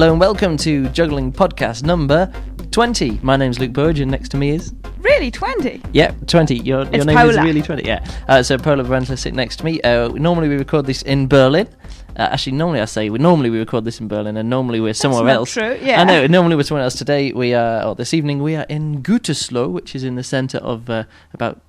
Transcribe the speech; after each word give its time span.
Hello 0.00 0.12
and 0.12 0.18
welcome 0.18 0.56
to 0.56 0.88
Juggling 0.88 1.30
Podcast 1.30 1.84
number 1.84 2.32
20. 2.70 3.20
My 3.22 3.36
name's 3.36 3.58
Luke 3.58 3.74
Burrage 3.74 4.00
and 4.00 4.10
next 4.10 4.30
to 4.30 4.38
me 4.38 4.48
is. 4.48 4.72
Really, 5.00 5.30
20? 5.30 5.82
Yeah, 5.92 6.12
20. 6.26 6.56
Your, 6.56 6.84
your 6.84 6.94
It's 6.94 7.04
name 7.04 7.18
is 7.18 7.36
Pola. 7.36 7.44
really 7.44 7.60
20. 7.60 7.84
Yeah. 7.86 8.10
Uh, 8.26 8.42
so 8.42 8.56
Pola 8.56 8.82
Brändle 8.82 9.08
sitting 9.18 9.36
next 9.36 9.56
to 9.56 9.64
me. 9.66 9.78
Uh, 9.82 10.08
normally 10.08 10.48
we 10.48 10.56
record 10.56 10.86
this 10.86 11.02
in 11.02 11.28
Berlin. 11.28 11.68
Uh, 12.16 12.28
actually, 12.32 12.52
normally 12.52 12.80
I 12.80 12.86
say 12.86 13.10
we 13.10 13.18
normally 13.18 13.50
we 13.50 13.58
record 13.58 13.84
this 13.84 14.00
in 14.00 14.08
Berlin, 14.08 14.38
and 14.38 14.48
normally 14.48 14.80
we're 14.80 14.94
somewhere 14.94 15.22
not 15.22 15.34
else. 15.34 15.52
true, 15.52 15.78
yeah. 15.82 16.00
I 16.00 16.04
know. 16.04 16.26
Normally 16.26 16.56
we're 16.56 16.62
somewhere 16.62 16.84
else. 16.84 16.94
Today 16.94 17.34
we 17.34 17.52
are, 17.52 17.84
or 17.84 17.94
this 17.94 18.14
evening 18.14 18.42
we 18.42 18.56
are 18.56 18.64
in 18.70 19.02
Gütersloh, 19.02 19.70
which 19.70 19.94
is 19.94 20.02
in 20.02 20.14
the 20.14 20.24
centre 20.24 20.58
of 20.60 20.88
uh, 20.88 21.04
about 21.34 21.60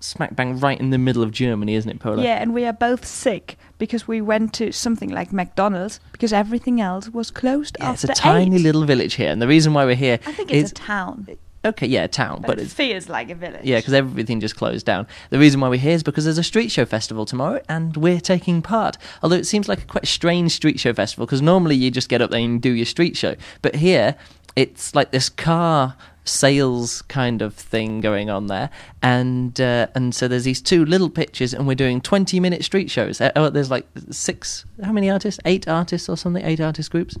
smack 0.00 0.34
bang 0.34 0.58
right 0.58 0.80
in 0.80 0.90
the 0.90 0.98
middle 0.98 1.22
of 1.22 1.30
Germany, 1.30 1.74
isn't 1.74 1.90
it, 1.90 2.00
Pola? 2.00 2.22
Yeah, 2.22 2.40
and 2.42 2.52
we 2.54 2.64
are 2.64 2.72
both 2.72 3.04
sick 3.04 3.56
because 3.78 4.08
we 4.08 4.20
went 4.20 4.52
to 4.54 4.72
something 4.72 5.10
like 5.10 5.32
McDonald's 5.32 6.00
because 6.12 6.32
everything 6.32 6.80
else 6.80 7.08
was 7.10 7.30
closed 7.30 7.76
Yeah, 7.78 7.92
it's 7.92 8.04
a 8.04 8.08
tiny 8.08 8.56
eight. 8.56 8.62
little 8.62 8.84
village 8.84 9.14
here, 9.14 9.30
and 9.30 9.40
the 9.40 9.48
reason 9.48 9.72
why 9.74 9.84
we're 9.84 9.94
here 9.94 10.18
I 10.26 10.32
think 10.32 10.50
is 10.50 10.70
it's 10.70 10.72
a 10.72 10.74
town, 10.82 11.26
okay, 11.64 11.86
yeah, 11.86 12.04
a 12.04 12.08
town, 12.08 12.40
but, 12.40 12.56
but 12.56 12.58
it 12.58 12.68
feels 12.68 13.08
like 13.08 13.30
a 13.30 13.34
village. 13.34 13.64
Yeah, 13.64 13.78
because 13.78 13.92
everything 13.94 14.40
just 14.40 14.56
closed 14.56 14.86
down. 14.86 15.06
The 15.30 15.38
reason 15.38 15.60
why 15.60 15.68
we're 15.68 15.78
here 15.78 15.94
is 15.94 16.02
because 16.02 16.24
there's 16.24 16.38
a 16.38 16.42
street 16.42 16.70
show 16.70 16.84
festival 16.86 17.26
tomorrow, 17.26 17.60
and 17.68 17.96
we're 17.96 18.20
taking 18.20 18.62
part. 18.62 18.96
Although 19.22 19.36
it 19.36 19.46
seems 19.46 19.68
like 19.68 19.82
a 19.82 19.86
quite 19.86 20.06
strange 20.06 20.52
street 20.52 20.80
show 20.80 20.92
festival, 20.94 21.26
because 21.26 21.42
normally 21.42 21.76
you 21.76 21.90
just 21.90 22.08
get 22.08 22.22
up 22.22 22.30
there 22.30 22.40
and 22.40 22.60
do 22.60 22.72
your 22.72 22.86
street 22.86 23.16
show, 23.16 23.36
but 23.62 23.76
here 23.76 24.16
it's 24.56 24.94
like 24.94 25.10
this 25.12 25.28
car 25.28 25.96
sales 26.24 27.02
kind 27.02 27.42
of 27.42 27.54
thing 27.54 28.00
going 28.00 28.30
on 28.30 28.46
there, 28.46 28.70
and 29.02 29.60
uh, 29.60 29.88
and 29.94 30.14
so 30.14 30.28
there's 30.28 30.44
these 30.44 30.62
two 30.62 30.84
little 30.84 31.10
pitches, 31.10 31.54
and 31.54 31.66
we're 31.66 31.74
doing 31.74 32.00
20 32.00 32.40
minute 32.40 32.64
street 32.64 32.90
shows. 32.90 33.20
Uh, 33.20 33.32
oh, 33.36 33.50
there's 33.50 33.70
like 33.70 33.86
six, 34.10 34.64
how 34.82 34.92
many 34.92 35.10
artists? 35.10 35.40
Eight 35.44 35.68
artists 35.68 36.08
or 36.08 36.16
something? 36.16 36.44
Eight 36.44 36.60
artist 36.60 36.90
groups? 36.90 37.16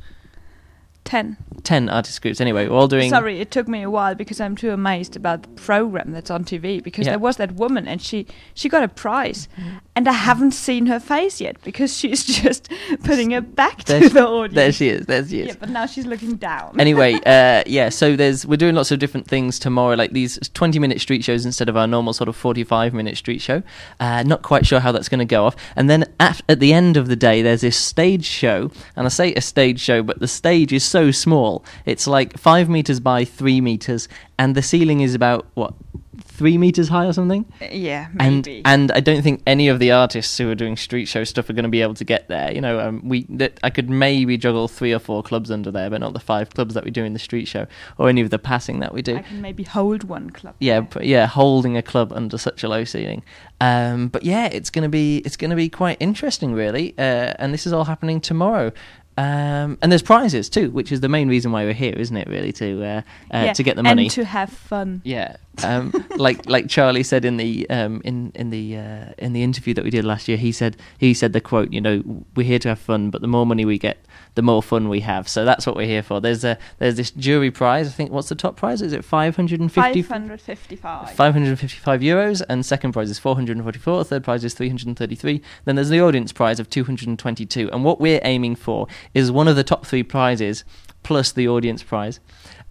Ten. 1.04 1.36
Ten 1.62 1.88
artist 1.90 2.22
groups. 2.22 2.40
Anyway, 2.40 2.66
we're 2.68 2.74
all 2.76 2.88
doing. 2.88 3.10
Sorry, 3.10 3.38
it 3.40 3.50
took 3.50 3.68
me 3.68 3.82
a 3.82 3.90
while 3.90 4.14
because 4.14 4.40
I'm 4.40 4.56
too 4.56 4.70
amazed 4.70 5.14
about 5.14 5.42
the 5.42 5.48
program 5.50 6.12
that's 6.12 6.30
on 6.30 6.44
TV. 6.44 6.82
Because 6.82 7.04
Yeah. 7.06 7.12
there 7.12 7.18
was 7.18 7.36
that 7.36 7.52
woman 7.52 7.86
and 7.86 8.00
she 8.00 8.26
she 8.54 8.68
got 8.70 8.82
a 8.82 8.88
prize, 8.88 9.46
and 9.94 10.08
I 10.08 10.12
haven't 10.12 10.52
seen 10.52 10.86
her 10.86 10.98
face 10.98 11.38
yet 11.40 11.56
because 11.62 11.94
she's 11.98 12.24
just 12.24 12.70
putting 13.04 13.32
her 13.32 13.42
back 13.42 13.78
to 13.84 13.98
There, 13.98 14.08
the 14.08 14.26
audience. 14.26 14.54
there 14.54 14.72
she 14.72 14.88
is. 14.88 15.06
There 15.06 15.26
she 15.26 15.40
is. 15.42 15.48
Yeah, 15.48 15.54
but 15.60 15.68
now 15.68 15.84
she's 15.84 16.06
looking 16.06 16.36
down. 16.36 16.80
anyway, 16.80 17.14
uh, 17.26 17.62
yeah. 17.66 17.90
So 17.90 18.16
there's 18.16 18.46
we're 18.46 18.56
doing 18.56 18.74
lots 18.74 18.90
of 18.90 18.98
different 18.98 19.26
things 19.28 19.58
tomorrow, 19.58 19.96
like 19.96 20.12
these 20.12 20.38
20 20.54 20.78
minute 20.78 21.00
street 21.00 21.22
shows 21.24 21.44
instead 21.44 21.68
of 21.68 21.76
our 21.76 21.86
normal 21.86 22.14
sort 22.14 22.28
of 22.28 22.36
45 22.36 22.94
minute 22.94 23.18
street 23.18 23.42
show. 23.42 23.62
Uh, 23.98 24.22
not 24.22 24.40
quite 24.42 24.64
sure 24.64 24.80
how 24.80 24.92
that's 24.92 25.10
going 25.10 25.18
to 25.18 25.24
go 25.26 25.44
off. 25.44 25.56
And 25.76 25.90
then 25.90 26.06
at, 26.18 26.40
at 26.48 26.60
the 26.60 26.72
end 26.72 26.96
of 26.96 27.08
the 27.08 27.16
day, 27.16 27.42
there's 27.42 27.60
this 27.60 27.76
stage 27.76 28.24
show, 28.24 28.70
and 28.96 29.04
I 29.04 29.10
say 29.10 29.34
a 29.34 29.42
stage 29.42 29.78
show, 29.80 30.02
but 30.02 30.20
the 30.20 30.28
stage 30.28 30.72
is 30.72 30.84
so 30.90 31.10
small. 31.10 31.64
It's 31.86 32.06
like 32.06 32.38
five 32.38 32.68
meters 32.68 33.00
by 33.00 33.24
three 33.24 33.60
meters, 33.60 34.08
and 34.38 34.54
the 34.54 34.62
ceiling 34.62 35.00
is 35.00 35.14
about 35.14 35.46
what 35.54 35.74
three 36.22 36.56
meters 36.56 36.88
high 36.88 37.04
or 37.06 37.12
something. 37.12 37.44
yeah, 37.70 38.08
And 38.18 38.46
maybe. 38.46 38.62
and 38.64 38.90
I 38.92 39.00
don't 39.00 39.20
think 39.22 39.42
any 39.46 39.68
of 39.68 39.78
the 39.78 39.92
artists 39.92 40.38
who 40.38 40.50
are 40.50 40.54
doing 40.54 40.74
street 40.76 41.04
show 41.06 41.22
stuff 41.24 41.50
are 41.50 41.52
going 41.52 41.64
to 41.64 41.68
be 41.70 41.82
able 41.82 41.92
to 41.94 42.04
get 42.04 42.28
there. 42.28 42.50
You 42.50 42.62
know, 42.62 42.80
um, 42.80 43.02
we 43.06 43.26
that 43.28 43.60
I 43.62 43.68
could 43.68 43.90
maybe 43.90 44.38
juggle 44.38 44.66
three 44.66 44.92
or 44.94 44.98
four 44.98 45.22
clubs 45.22 45.50
under 45.50 45.70
there, 45.70 45.90
but 45.90 46.00
not 46.00 46.14
the 46.14 46.20
five 46.20 46.48
clubs 46.50 46.72
that 46.74 46.84
we 46.84 46.90
do 46.90 47.04
in 47.04 47.12
the 47.12 47.18
street 47.18 47.46
show 47.46 47.66
or 47.98 48.08
any 48.08 48.22
of 48.22 48.30
the 48.30 48.38
passing 48.38 48.80
that 48.80 48.94
we 48.94 49.02
do. 49.02 49.16
I 49.16 49.22
can 49.22 49.42
maybe 49.42 49.64
hold 49.64 50.04
one 50.04 50.30
club. 50.30 50.54
Yeah, 50.60 50.80
p- 50.80 51.06
yeah, 51.06 51.26
holding 51.26 51.76
a 51.76 51.82
club 51.82 52.10
under 52.12 52.38
such 52.38 52.64
a 52.64 52.68
low 52.68 52.84
ceiling. 52.84 53.22
Um, 53.60 54.08
but 54.08 54.22
yeah, 54.22 54.46
it's 54.46 54.70
gonna 54.70 54.88
be 54.88 55.18
it's 55.18 55.36
gonna 55.36 55.56
be 55.56 55.68
quite 55.68 55.98
interesting, 56.00 56.54
really. 56.54 56.94
Uh, 56.96 57.34
and 57.38 57.52
this 57.52 57.66
is 57.66 57.72
all 57.74 57.84
happening 57.84 58.18
tomorrow. 58.20 58.72
Um, 59.20 59.76
and 59.82 59.92
there's 59.92 60.02
prizes 60.02 60.48
too, 60.48 60.70
which 60.70 60.90
is 60.90 61.00
the 61.00 61.08
main 61.08 61.28
reason 61.28 61.52
why 61.52 61.64
we're 61.64 61.74
here, 61.74 61.92
isn't 61.92 62.16
it? 62.16 62.26
Really, 62.26 62.52
to 62.52 62.82
uh, 62.82 62.86
uh, 62.86 63.02
Yeah, 63.46 63.52
to 63.52 63.62
get 63.62 63.76
the 63.76 63.82
money. 63.82 64.04
and 64.04 64.10
to 64.12 64.24
have 64.24 64.50
fun. 64.50 65.02
Yeah, 65.04 65.36
um, 65.62 65.92
like 66.16 66.48
like 66.48 66.68
Charlie 66.70 67.02
said 67.02 67.24
in 67.26 67.36
the 67.36 67.68
um, 67.68 68.00
in 68.04 68.32
in 68.34 68.48
the 68.48 68.78
uh, 68.78 69.04
in 69.18 69.34
the 69.34 69.42
interview 69.42 69.74
that 69.74 69.84
we 69.84 69.90
did 69.90 70.04
last 70.04 70.26
year, 70.26 70.38
he 70.38 70.52
said 70.52 70.76
he 70.96 71.12
said 71.12 71.34
the 71.34 71.40
quote, 71.40 71.70
you 71.70 71.80
know, 71.82 72.02
we're 72.34 72.46
here 72.46 72.58
to 72.60 72.68
have 72.70 72.78
fun, 72.78 73.10
but 73.10 73.20
the 73.20 73.28
more 73.28 73.44
money 73.44 73.66
we 73.66 73.78
get, 73.78 73.98
the 74.34 74.42
more 74.42 74.62
fun 74.62 74.88
we 74.88 75.00
have. 75.00 75.28
So 75.28 75.44
that's 75.44 75.66
what 75.66 75.76
we're 75.76 75.86
here 75.86 76.02
for. 76.02 76.20
There's 76.20 76.44
a 76.44 76.58
there's 76.78 76.96
this 76.96 77.10
jury 77.10 77.50
prize. 77.50 77.88
I 77.88 77.90
think 77.90 78.10
what's 78.10 78.28
the 78.28 78.34
top 78.34 78.56
prize? 78.56 78.82
Is 78.82 78.92
it 78.92 79.04
five 79.04 79.36
hundred 79.36 79.60
and 79.60 79.70
fifty? 79.70 80.02
555. 80.02 81.12
555 81.12 82.00
euros 82.00 82.42
and 82.48 82.64
second 82.64 82.92
prize 82.92 83.10
is 83.10 83.18
444 83.18 84.04
third 84.04 84.24
prize 84.24 84.44
is 84.44 84.54
333 84.54 85.42
then 85.64 85.76
there's 85.76 85.88
the 85.88 86.00
audience 86.00 86.32
prize 86.32 86.60
of 86.60 86.68
222 86.70 87.70
and 87.72 87.84
what 87.84 88.00
we're 88.00 88.20
aiming 88.22 88.54
for 88.54 88.86
is 89.14 89.30
one 89.30 89.48
of 89.48 89.56
the 89.56 89.64
top 89.64 89.86
three 89.86 90.02
prizes 90.02 90.64
plus 91.02 91.32
the 91.32 91.48
audience 91.48 91.82
prize 91.82 92.20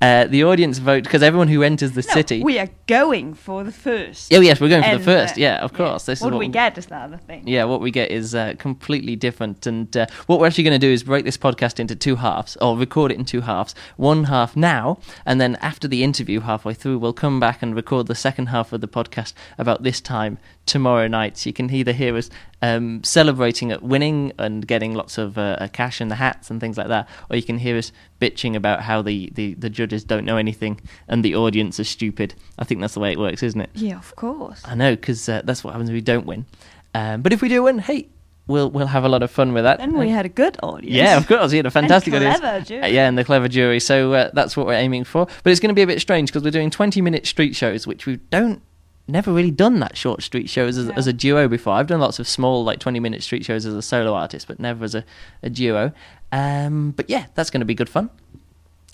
uh, 0.02 0.26
the 0.28 0.44
audience 0.44 0.78
vote 0.78 1.04
because 1.04 1.22
everyone 1.22 1.48
who 1.50 1.62
enters 1.62 1.92
the 1.92 2.06
No, 2.08 2.14
city 2.14 2.42
we 2.42 2.58
are 2.58 2.70
going 2.88 3.34
for 3.34 3.64
the 3.64 3.72
first. 3.72 4.34
Oh 4.34 4.40
yes, 4.40 4.62
we're 4.62 4.70
going 4.70 4.84
for 4.84 4.98
the 4.98 5.04
first. 5.04 5.34
uh, 5.34 5.42
yeah, 5.42 5.58
of 5.58 5.74
course. 5.74 6.06
This 6.06 6.20
is 6.20 6.24
what, 6.24 6.34
what 6.34 6.40
we 6.40 6.48
get 6.48 6.78
is 6.78 6.86
the 6.86 6.96
other 6.96 7.18
thing. 7.18 7.48
Yeah, 7.48 7.66
what 7.66 7.82
we 7.82 7.92
get 7.92 8.10
is 8.12 8.34
uh, 8.34 8.54
completely 8.58 9.16
different. 9.16 9.68
And 9.68 9.96
uh, 9.98 10.06
what 10.28 10.40
we're 10.40 10.48
actually 10.48 10.64
going 10.64 10.80
to 10.80 10.88
do 10.88 10.92
is 10.92 11.04
break 11.04 11.26
this 11.26 11.38
podcast 11.38 11.80
into 11.80 11.96
two 11.96 12.16
halves, 12.16 12.56
or 12.62 12.78
record 12.78 13.12
it 13.12 13.18
in 13.18 13.26
two 13.26 13.42
halves. 13.42 13.76
One 13.98 14.26
half 14.26 14.56
now, 14.56 15.00
and 15.26 15.40
then 15.42 15.58
after 15.58 15.88
the 15.88 16.04
interview, 16.04 16.40
halfway 16.40 16.74
through, 16.74 17.00
we'll 17.00 17.14
come 17.14 17.40
back 17.40 17.62
and 17.62 17.76
record 17.76 18.08
the 18.08 18.16
second 18.16 18.48
half 18.48 18.72
of 18.72 18.82
the 18.82 18.88
podcast 18.88 19.34
about 19.58 19.84
this 19.84 20.00
time 20.00 20.38
tomorrow 20.70 21.08
night. 21.08 21.38
So 21.38 21.50
you 21.50 21.54
can 21.54 21.70
either 21.74 21.92
hear 21.92 22.16
us 22.16 22.30
um, 22.62 23.04
celebrating 23.04 23.72
at 23.72 23.82
winning 23.84 24.32
and 24.38 24.66
getting 24.66 24.94
lots 24.94 25.18
of 25.18 25.38
uh, 25.38 25.58
uh, 25.60 25.68
cash 25.68 26.00
in 26.00 26.08
the 26.08 26.16
hats 26.16 26.50
and 26.50 26.62
things 26.62 26.78
like 26.78 26.88
that, 26.88 27.10
or 27.30 27.36
you 27.36 27.44
can 27.44 27.58
hear 27.58 27.78
us 27.78 27.92
bitching 28.22 28.56
about 28.56 28.82
how 28.82 29.02
the, 29.02 29.30
the, 29.34 29.56
the 29.56 29.70
judges 29.70 30.04
don't 30.04 30.26
know 30.26 30.38
anything 30.38 30.80
and 31.08 31.26
the 31.26 31.36
audience 31.36 31.80
are 31.80 31.84
stupid. 31.84 32.36
I 32.58 32.64
think 32.64 32.82
that's 32.82 32.94
the 32.94 33.00
way 33.00 33.12
it 33.12 33.20
works, 33.20 33.44
isn't 33.44 33.60
it? 33.60 33.70
Yeah, 33.74 33.98
of 33.98 34.16
course. 34.16 34.62
I 34.66 34.76
know, 34.76 34.96
because 34.96 35.28
uh, 35.28 35.42
that's 35.44 35.64
what 35.64 35.72
happens 35.72 35.90
if 35.90 35.94
we 35.94 36.02
don't 36.02 36.26
win. 36.26 36.46
Um, 36.94 37.22
but 37.22 37.34
if 37.34 37.42
we 37.42 37.50
do 37.50 37.64
win, 37.64 37.80
hey, 37.80 38.08
we'll 38.48 38.70
we'll 38.72 38.88
have 38.88 39.04
a 39.06 39.10
lot 39.10 39.24
of 39.24 39.32
fun 39.32 39.54
with 39.54 39.64
that. 39.64 39.78
Then 39.78 39.98
we 39.98 40.10
had 40.10 40.26
a 40.26 40.30
good 40.30 40.58
audience. 40.62 40.94
yeah, 40.94 41.18
of 41.18 41.28
course, 41.28 41.52
we 41.52 41.58
had 41.58 41.66
a 41.66 41.72
fantastic 41.80 42.14
and 42.14 42.24
audience. 42.24 42.40
clever 42.40 42.66
jury. 42.66 42.82
Uh, 42.82 42.88
yeah, 42.88 43.08
and 43.08 43.18
the 43.18 43.24
clever 43.24 43.48
jury. 43.48 43.80
So 43.80 44.14
uh, 44.14 44.32
that's 44.34 44.58
what 44.58 44.66
we're 44.66 44.74
aiming 44.74 45.04
for. 45.06 45.28
But 45.44 45.52
it's 45.52 45.60
going 45.60 45.70
to 45.70 45.76
be 45.76 45.84
a 45.84 45.88
bit 45.88 46.02
strange 46.02 46.30
because 46.30 46.44
we're 46.44 46.52
doing 46.52 46.70
20 46.70 47.02
minute 47.02 47.26
street 47.28 47.56
shows, 47.56 47.86
which 47.88 48.06
we 48.06 48.18
don't 48.32 48.62
never 49.10 49.32
really 49.34 49.52
done 49.52 49.80
that 49.80 49.98
short 49.98 50.24
street 50.24 50.50
shows 50.50 50.78
as, 50.78 50.88
No. 50.88 50.94
as 50.96 51.08
a 51.08 51.14
duo 51.14 51.48
before. 51.48 51.74
I've 51.74 51.88
done 51.88 52.00
lots 52.00 52.20
of 52.20 52.28
small 52.28 52.64
like 52.64 52.80
20 52.80 53.00
minute 53.00 53.24
street 53.24 53.44
shows 53.46 53.66
as 53.66 53.74
a 53.74 53.82
solo 53.82 54.14
artist, 54.14 54.48
but 54.48 54.60
never 54.60 54.84
as 54.86 54.96
a, 54.96 55.04
a 55.44 55.50
duo. 55.50 55.92
Um, 56.32 56.92
but 56.92 57.10
yeah, 57.10 57.26
that's 57.36 57.50
going 57.50 57.62
to 57.62 57.66
be 57.66 57.76
good 57.76 57.90
fun. 57.90 58.10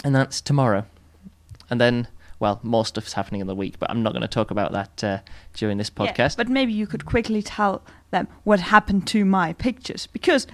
And 0.04 0.16
that's 0.16 0.42
tomorrow. 0.42 0.86
And 1.70 1.82
then, 1.82 2.08
well, 2.40 2.60
more 2.64 2.86
stuff's 2.86 3.14
happening 3.14 3.42
in 3.42 3.48
the 3.48 3.56
week, 3.56 3.80
but 3.80 3.90
I'm 3.90 4.04
not 4.04 4.14
going 4.14 4.22
to 4.22 4.28
talk 4.28 4.52
about 4.52 4.72
that 4.72 5.04
uh, 5.04 5.20
during 5.54 5.78
this 5.78 5.92
Yeah, 6.00 6.12
podcast. 6.14 6.38
but 6.38 6.48
maybe 6.50 6.74
you 6.74 6.88
could 6.88 7.06
quickly 7.06 7.42
tell 7.42 7.82
them 8.12 8.28
what 8.44 8.60
happened 8.60 9.08
to 9.08 9.26
my 9.26 9.54
pictures 9.54 10.08
because 10.08 10.46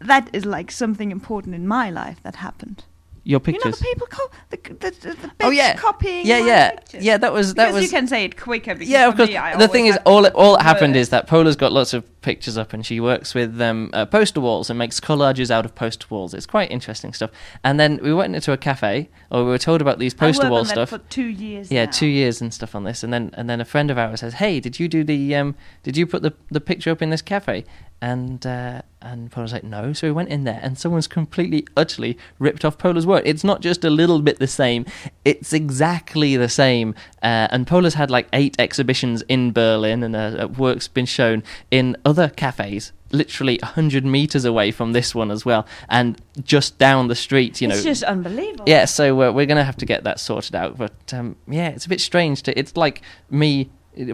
that 0.00 0.28
is 0.32 0.44
like 0.44 0.70
something 0.70 1.10
important 1.10 1.54
in 1.54 1.66
my 1.66 1.88
life 1.90 2.22
that 2.22 2.36
happened. 2.36 2.84
Your 3.28 3.40
You 3.44 3.52
know 3.54 3.58
pictures. 3.58 3.78
the 3.80 3.84
people 3.84 4.06
co- 4.06 4.30
the 4.50 4.56
the, 4.56 4.90
the, 4.90 5.16
the 5.16 5.30
Oh, 5.40 5.50
yeah. 5.50 5.74
copying 5.74 6.24
yeah, 6.24 6.38
yeah, 6.46 6.70
pictures. 6.70 7.04
yeah. 7.04 7.16
That 7.18 7.32
was 7.32 7.54
that 7.54 7.66
because 7.66 7.74
was. 7.74 7.82
you 7.84 7.90
can 7.90 8.06
say 8.06 8.24
it 8.24 8.36
quicker. 8.36 8.74
Because 8.74 8.88
yeah, 8.88 9.08
of 9.08 9.16
course. 9.16 9.28
me, 9.30 9.38
the 9.58 9.66
thing 9.66 9.86
is, 9.86 9.98
all 10.06 10.22
to 10.22 10.32
all 10.32 10.56
that 10.56 10.62
happened 10.62 10.94
is 10.94 11.08
that 11.08 11.26
Pola's 11.26 11.56
got 11.56 11.72
lots 11.72 11.92
of 11.92 12.04
pictures 12.26 12.58
up, 12.58 12.72
and 12.72 12.84
she 12.84 12.98
works 12.98 13.36
with 13.36 13.60
um, 13.62 13.88
uh, 13.92 14.04
poster 14.04 14.40
walls 14.40 14.68
and 14.68 14.76
makes 14.76 14.98
collages 14.98 15.48
out 15.48 15.64
of 15.64 15.76
poster 15.76 16.06
walls. 16.10 16.34
It's 16.34 16.44
quite 16.44 16.72
interesting 16.72 17.12
stuff. 17.12 17.30
And 17.62 17.78
then 17.78 18.00
we 18.02 18.12
went 18.12 18.34
into 18.34 18.50
a 18.50 18.56
cafe, 18.56 19.08
or 19.30 19.44
we 19.44 19.50
were 19.50 19.58
told 19.58 19.80
about 19.80 20.00
these 20.00 20.12
poster 20.12 20.50
wall 20.50 20.64
stuff. 20.64 20.88
for 20.88 20.98
two 20.98 21.26
years. 21.26 21.70
Yeah, 21.70 21.84
now. 21.84 21.92
two 21.92 22.08
years 22.08 22.40
and 22.40 22.52
stuff 22.52 22.74
on 22.74 22.82
this, 22.82 23.04
and 23.04 23.12
then 23.12 23.30
and 23.34 23.48
then 23.48 23.60
a 23.60 23.64
friend 23.64 23.92
of 23.92 23.96
ours 23.96 24.20
says, 24.20 24.34
"Hey, 24.34 24.58
did 24.58 24.80
you 24.80 24.88
do 24.88 25.04
the 25.04 25.36
um, 25.36 25.54
did 25.84 25.96
you 25.96 26.04
put 26.04 26.22
the 26.22 26.34
the 26.50 26.60
picture 26.60 26.90
up 26.90 27.00
in 27.00 27.10
this 27.10 27.22
cafe?" 27.22 27.64
And 28.02 28.44
uh, 28.44 28.82
and 29.00 29.30
Paul 29.30 29.44
was 29.44 29.52
like, 29.52 29.64
"No." 29.64 29.92
So 29.92 30.08
we 30.08 30.12
went 30.12 30.28
in 30.28 30.44
there, 30.44 30.60
and 30.62 30.76
someone's 30.76 31.06
completely, 31.06 31.66
utterly 31.76 32.18
ripped 32.38 32.64
off 32.64 32.76
Pola's 32.76 33.06
work. 33.06 33.22
It's 33.24 33.44
not 33.44 33.60
just 33.60 33.84
a 33.84 33.90
little 33.90 34.20
bit 34.20 34.38
the 34.38 34.46
same; 34.46 34.84
it's 35.24 35.52
exactly 35.52 36.36
the 36.36 36.48
same. 36.48 36.94
Uh, 37.22 37.48
and 37.50 37.66
Pola's 37.66 37.94
had 37.94 38.10
like 38.10 38.26
eight 38.32 38.56
exhibitions 38.58 39.22
in 39.28 39.52
Berlin, 39.52 40.02
and 40.02 40.16
uh, 40.16 40.44
uh, 40.44 40.48
work's 40.48 40.88
been 40.88 41.06
shown 41.06 41.42
in 41.70 41.96
other 42.04 42.15
cafes. 42.36 42.92
Literally 43.12 43.58
hundred 43.58 44.04
meters 44.04 44.44
away 44.44 44.72
from 44.72 44.92
this 44.92 45.14
one 45.14 45.30
as 45.30 45.44
well, 45.44 45.64
and 45.88 46.20
just 46.42 46.76
down 46.78 47.06
the 47.06 47.14
street, 47.14 47.60
you 47.60 47.68
know. 47.68 47.74
it's 47.74 47.84
just 47.84 48.02
unbelievable. 48.02 48.64
Yeah, 48.66 48.84
so 48.84 49.22
uh, 49.22 49.30
we're 49.32 49.46
going 49.46 49.58
to 49.58 49.64
have 49.64 49.76
to 49.76 49.86
get 49.86 50.02
that 50.04 50.18
sorted 50.18 50.56
out. 50.56 50.76
But 50.76 51.14
um, 51.14 51.36
yeah, 51.46 51.68
it's 51.68 51.86
a 51.86 51.88
bit 51.88 52.00
strange. 52.00 52.42
To 52.42 52.58
It's 52.58 52.76
like 52.76 53.02
me. 53.30 53.70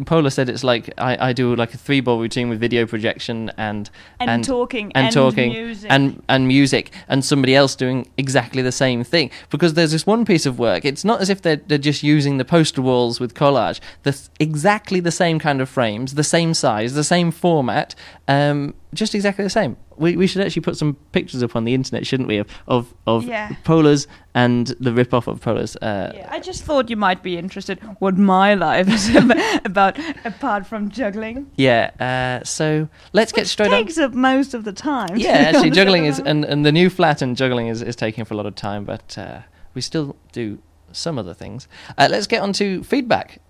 Pola 0.06 0.31
said 0.31 0.49
it's 0.49 0.62
like 0.62 0.93
I, 0.99 1.29
I 1.29 1.32
do 1.32 1.56
like 1.56 1.75
a 1.75 1.76
three 1.76 2.00
ball 2.00 2.20
routine 2.20 2.49
with 2.49 2.61
video 2.61 2.87
projection 2.87 3.50
and 3.56 3.90
And 4.20 4.44
talking 4.44 4.93
and, 4.94 5.06
and 5.06 5.14
talking 5.14 5.52
music. 5.52 5.90
and 5.90 6.23
and 6.29 6.46
music 6.46 6.93
and 7.08 7.25
somebody 7.25 7.55
else 7.56 7.75
doing 7.75 8.08
exactly 8.17 8.62
the 8.62 8.73
same 8.73 9.02
thing 9.05 9.31
because 9.50 9.75
there's 9.75 9.93
this 9.93 10.06
one 10.06 10.25
piece 10.25 10.46
of 10.46 10.58
work. 10.58 10.84
It's 10.84 11.05
not 11.05 11.20
as 11.20 11.29
if 11.31 11.43
they're 11.43 11.56
they're 11.56 11.79
just 11.79 12.02
using 12.02 12.38
the 12.38 12.44
poster 12.44 12.81
walls 12.82 13.19
with 13.20 13.34
collage. 13.34 13.81
The 14.05 14.12
th- 14.12 14.29
exactly 14.38 15.00
the 15.00 15.11
same 15.11 15.38
kind 15.38 15.61
of 15.61 15.69
frames, 15.69 16.14
the 16.14 16.25
same 16.25 16.55
size, 16.55 16.94
the 16.94 17.05
same 17.05 17.31
format, 17.31 17.94
um, 18.28 18.75
just 18.94 19.14
exactly 19.14 19.43
the 19.44 19.50
same 19.50 19.76
we, 20.02 20.16
we 20.16 20.26
should 20.26 20.43
actually 20.43 20.62
put 20.62 20.76
some 20.76 20.94
pictures 21.12 21.43
up 21.43 21.56
on 21.56 21.64
the 21.64 21.72
internet, 21.75 22.06
shouldn't 22.06 22.28
we? 22.28 22.38
Of 22.38 22.46
of, 22.69 22.94
of 23.06 23.25
Yeah. 23.25 23.49
Polas 23.64 24.06
and 24.34 24.66
the 24.81 24.93
rip 24.93 25.14
off 25.14 25.26
of 25.28 25.40
Polas. 25.40 25.76
Uh, 25.81 26.12
Yeah, 26.14 26.28
I 26.31 26.40
just 26.40 26.64
thought 26.64 26.90
you 26.90 26.96
might 26.96 27.22
be 27.22 27.37
interested 27.38 27.78
what 28.00 28.19
my 28.19 28.54
life 28.54 28.88
is 28.88 29.14
about 29.64 29.96
apart 30.25 30.66
from 30.66 30.90
juggling. 30.90 31.46
yeah. 31.56 31.90
Uh, 32.00 32.44
so 32.44 32.88
let's 33.12 33.32
get 33.32 33.43
Which 33.43 33.49
straight 33.49 33.72
on. 33.72 33.78
takes 33.84 33.99
up 33.99 34.12
most 34.14 34.54
of 34.54 34.64
the 34.64 34.72
time. 34.72 35.16
Yeah, 35.16 35.31
actually, 35.49 35.70
juggling 35.70 36.04
is 36.06 36.19
and, 36.19 36.44
and 36.44 36.64
the 36.66 36.72
new 36.72 36.90
flat 36.90 37.22
and 37.22 37.37
juggling 37.37 37.69
is, 37.69 37.82
is 37.82 37.96
taking 37.96 38.22
up 38.22 38.31
a 38.31 38.34
lot 38.34 38.46
of 38.46 38.54
time, 38.54 38.84
but 38.84 39.16
uh, 39.19 39.40
we 39.75 39.81
still 39.81 40.16
do 40.32 40.58
some 40.93 41.19
other 41.19 41.34
things. 41.34 41.69
Uh, 41.96 42.08
let's 42.10 42.26
get 42.26 42.43
on 42.43 42.52
to 42.52 42.82
feedback. 42.84 43.40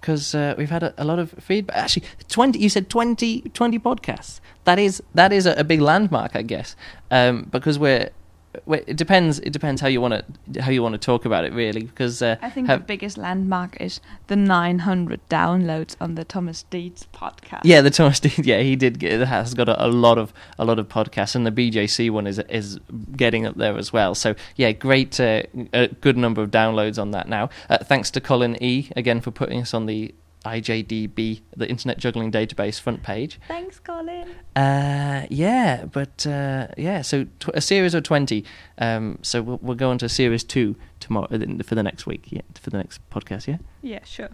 because 0.00 0.34
uh, 0.34 0.54
we've 0.58 0.70
had 0.70 0.82
a, 0.82 0.94
a 0.98 1.04
lot 1.04 1.18
of 1.18 1.30
feedback. 1.40 1.76
Actually, 1.76 2.04
twenty. 2.28 2.58
You 2.58 2.68
said 2.68 2.88
20, 2.88 3.42
20 3.54 3.78
podcasts. 3.78 4.40
That 4.68 4.78
is 4.78 5.02
that 5.14 5.32
is 5.32 5.46
a, 5.46 5.54
a 5.54 5.64
big 5.64 5.80
landmark, 5.80 6.36
I 6.36 6.42
guess, 6.42 6.76
um, 7.10 7.44
because 7.50 7.78
we're. 7.78 8.10
It 8.66 8.96
depends. 8.96 9.38
It 9.38 9.52
depends 9.52 9.80
how 9.80 9.88
you 9.88 10.00
want 10.00 10.24
to 10.52 10.60
how 10.62 10.70
you 10.70 10.82
want 10.82 10.92
to 10.92 10.98
talk 10.98 11.24
about 11.24 11.44
it, 11.44 11.54
really. 11.54 11.84
Because 11.84 12.20
uh, 12.20 12.36
I 12.42 12.50
think 12.50 12.66
the 12.66 12.76
biggest 12.76 13.16
landmark 13.16 13.80
is 13.80 14.00
the 14.26 14.36
900 14.36 15.20
downloads 15.30 15.96
on 16.00 16.16
the 16.16 16.24
Thomas 16.24 16.64
Dietz 16.64 17.06
podcast. 17.14 17.60
Yeah, 17.64 17.80
the 17.80 17.90
Thomas 17.90 18.20
Dietz. 18.20 18.40
Yeah, 18.40 18.60
he 18.60 18.76
did. 18.76 18.98
Get, 18.98 19.26
has 19.26 19.54
got 19.54 19.70
a, 19.70 19.86
a 19.86 19.88
lot 19.88 20.18
of 20.18 20.34
a 20.58 20.66
lot 20.66 20.78
of 20.78 20.88
podcasts, 20.88 21.34
and 21.34 21.46
the 21.46 21.52
BJC 21.52 22.10
one 22.10 22.26
is 22.26 22.38
is 22.50 22.78
getting 23.16 23.46
up 23.46 23.56
there 23.56 23.78
as 23.78 23.90
well. 23.90 24.14
So 24.14 24.34
yeah, 24.56 24.72
great, 24.72 25.18
uh, 25.18 25.44
a 25.72 25.88
good 25.88 26.18
number 26.18 26.42
of 26.42 26.50
downloads 26.50 27.00
on 27.00 27.12
that 27.12 27.26
now. 27.26 27.48
Uh, 27.70 27.78
thanks 27.78 28.10
to 28.10 28.20
Colin 28.20 28.62
E 28.62 28.90
again 28.96 29.22
for 29.22 29.30
putting 29.30 29.62
us 29.62 29.72
on 29.72 29.86
the 29.86 30.14
IJDB, 30.60 31.42
the 31.56 31.68
Internet 31.68 31.98
Juggling 31.98 32.32
Database 32.32 32.80
front 32.80 33.02
page. 33.02 33.38
Thanks, 33.48 33.78
Colin. 33.80 34.28
Uh, 34.56 35.26
yeah, 35.30 35.84
but 35.84 36.26
uh, 36.26 36.68
yeah, 36.76 37.02
so 37.02 37.24
tw- 37.40 37.50
a 37.54 37.60
series 37.60 37.94
of 37.94 38.02
twenty. 38.02 38.44
Um, 38.78 39.18
so 39.22 39.42
we'll, 39.42 39.58
we'll 39.62 39.76
go 39.76 39.90
on 39.90 39.98
to 39.98 40.08
series 40.08 40.44
two 40.44 40.76
tomorrow 41.00 41.28
uh, 41.30 41.62
for 41.62 41.74
the 41.74 41.82
next 41.82 42.06
week. 42.06 42.26
Yeah, 42.30 42.42
for 42.60 42.70
the 42.70 42.78
next 42.78 43.00
podcast. 43.10 43.46
Yeah. 43.46 43.58
Yeah, 43.82 44.04
sure. 44.04 44.30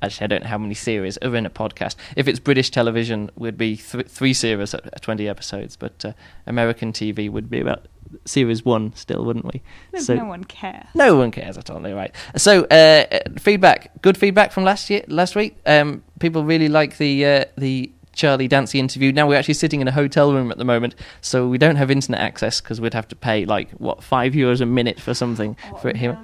Actually, 0.00 0.24
I 0.24 0.26
don't 0.28 0.42
know 0.44 0.48
how 0.48 0.58
many 0.58 0.74
series 0.74 1.18
are 1.18 1.34
in 1.34 1.44
a 1.46 1.50
podcast. 1.50 1.96
If 2.16 2.28
it's 2.28 2.38
British 2.38 2.70
television, 2.70 3.30
would 3.36 3.58
be 3.58 3.76
th- 3.76 4.06
three 4.06 4.32
series 4.32 4.72
at 4.74 5.02
twenty 5.02 5.28
episodes, 5.28 5.76
but 5.76 6.04
uh, 6.04 6.12
American 6.46 6.92
TV 6.92 7.28
would 7.30 7.50
be 7.50 7.60
about 7.60 7.86
series 8.24 8.64
one 8.64 8.94
still, 8.94 9.24
wouldn't 9.24 9.44
we? 9.52 9.60
No, 9.92 10.00
So- 10.00 10.14
no 10.14 10.24
one 10.26 10.44
cares. 10.44 10.86
No 10.94 11.16
one 11.16 11.30
cares 11.30 11.58
at 11.58 11.68
all. 11.68 11.80
They're 11.80 11.96
right. 11.96 12.14
So, 12.36 12.64
uh, 12.70 13.04
uh, 13.10 13.18
feedback, 13.38 14.00
good 14.00 14.16
feedback 14.16 14.52
from 14.52 14.64
last 14.64 14.88
year, 14.88 15.02
last 15.08 15.34
week. 15.34 15.56
Um, 15.66 16.02
people 16.20 16.44
really 16.44 16.68
like 16.68 16.96
the 16.98 17.26
uh, 17.26 17.44
the 17.56 17.90
Charlie 18.14 18.48
Dancey 18.48 18.78
interview. 18.80 19.12
Now 19.12 19.28
we're 19.28 19.36
actually 19.36 19.54
sitting 19.54 19.80
in 19.80 19.86
a 19.88 19.92
hotel 19.92 20.32
room 20.32 20.50
at 20.50 20.58
the 20.58 20.64
moment, 20.64 20.94
so 21.20 21.46
we 21.48 21.58
don't 21.58 21.76
have 21.76 21.90
internet 21.90 22.20
access 22.20 22.60
because 22.60 22.80
we'd 22.80 22.94
have 22.94 23.06
to 23.08 23.16
pay 23.16 23.44
like 23.44 23.70
what 23.72 24.02
five 24.02 24.32
euros 24.32 24.60
a 24.60 24.66
minute 24.66 24.98
for 25.00 25.12
something 25.14 25.56
for 25.82 25.88
it 25.88 25.96
here. 25.96 26.18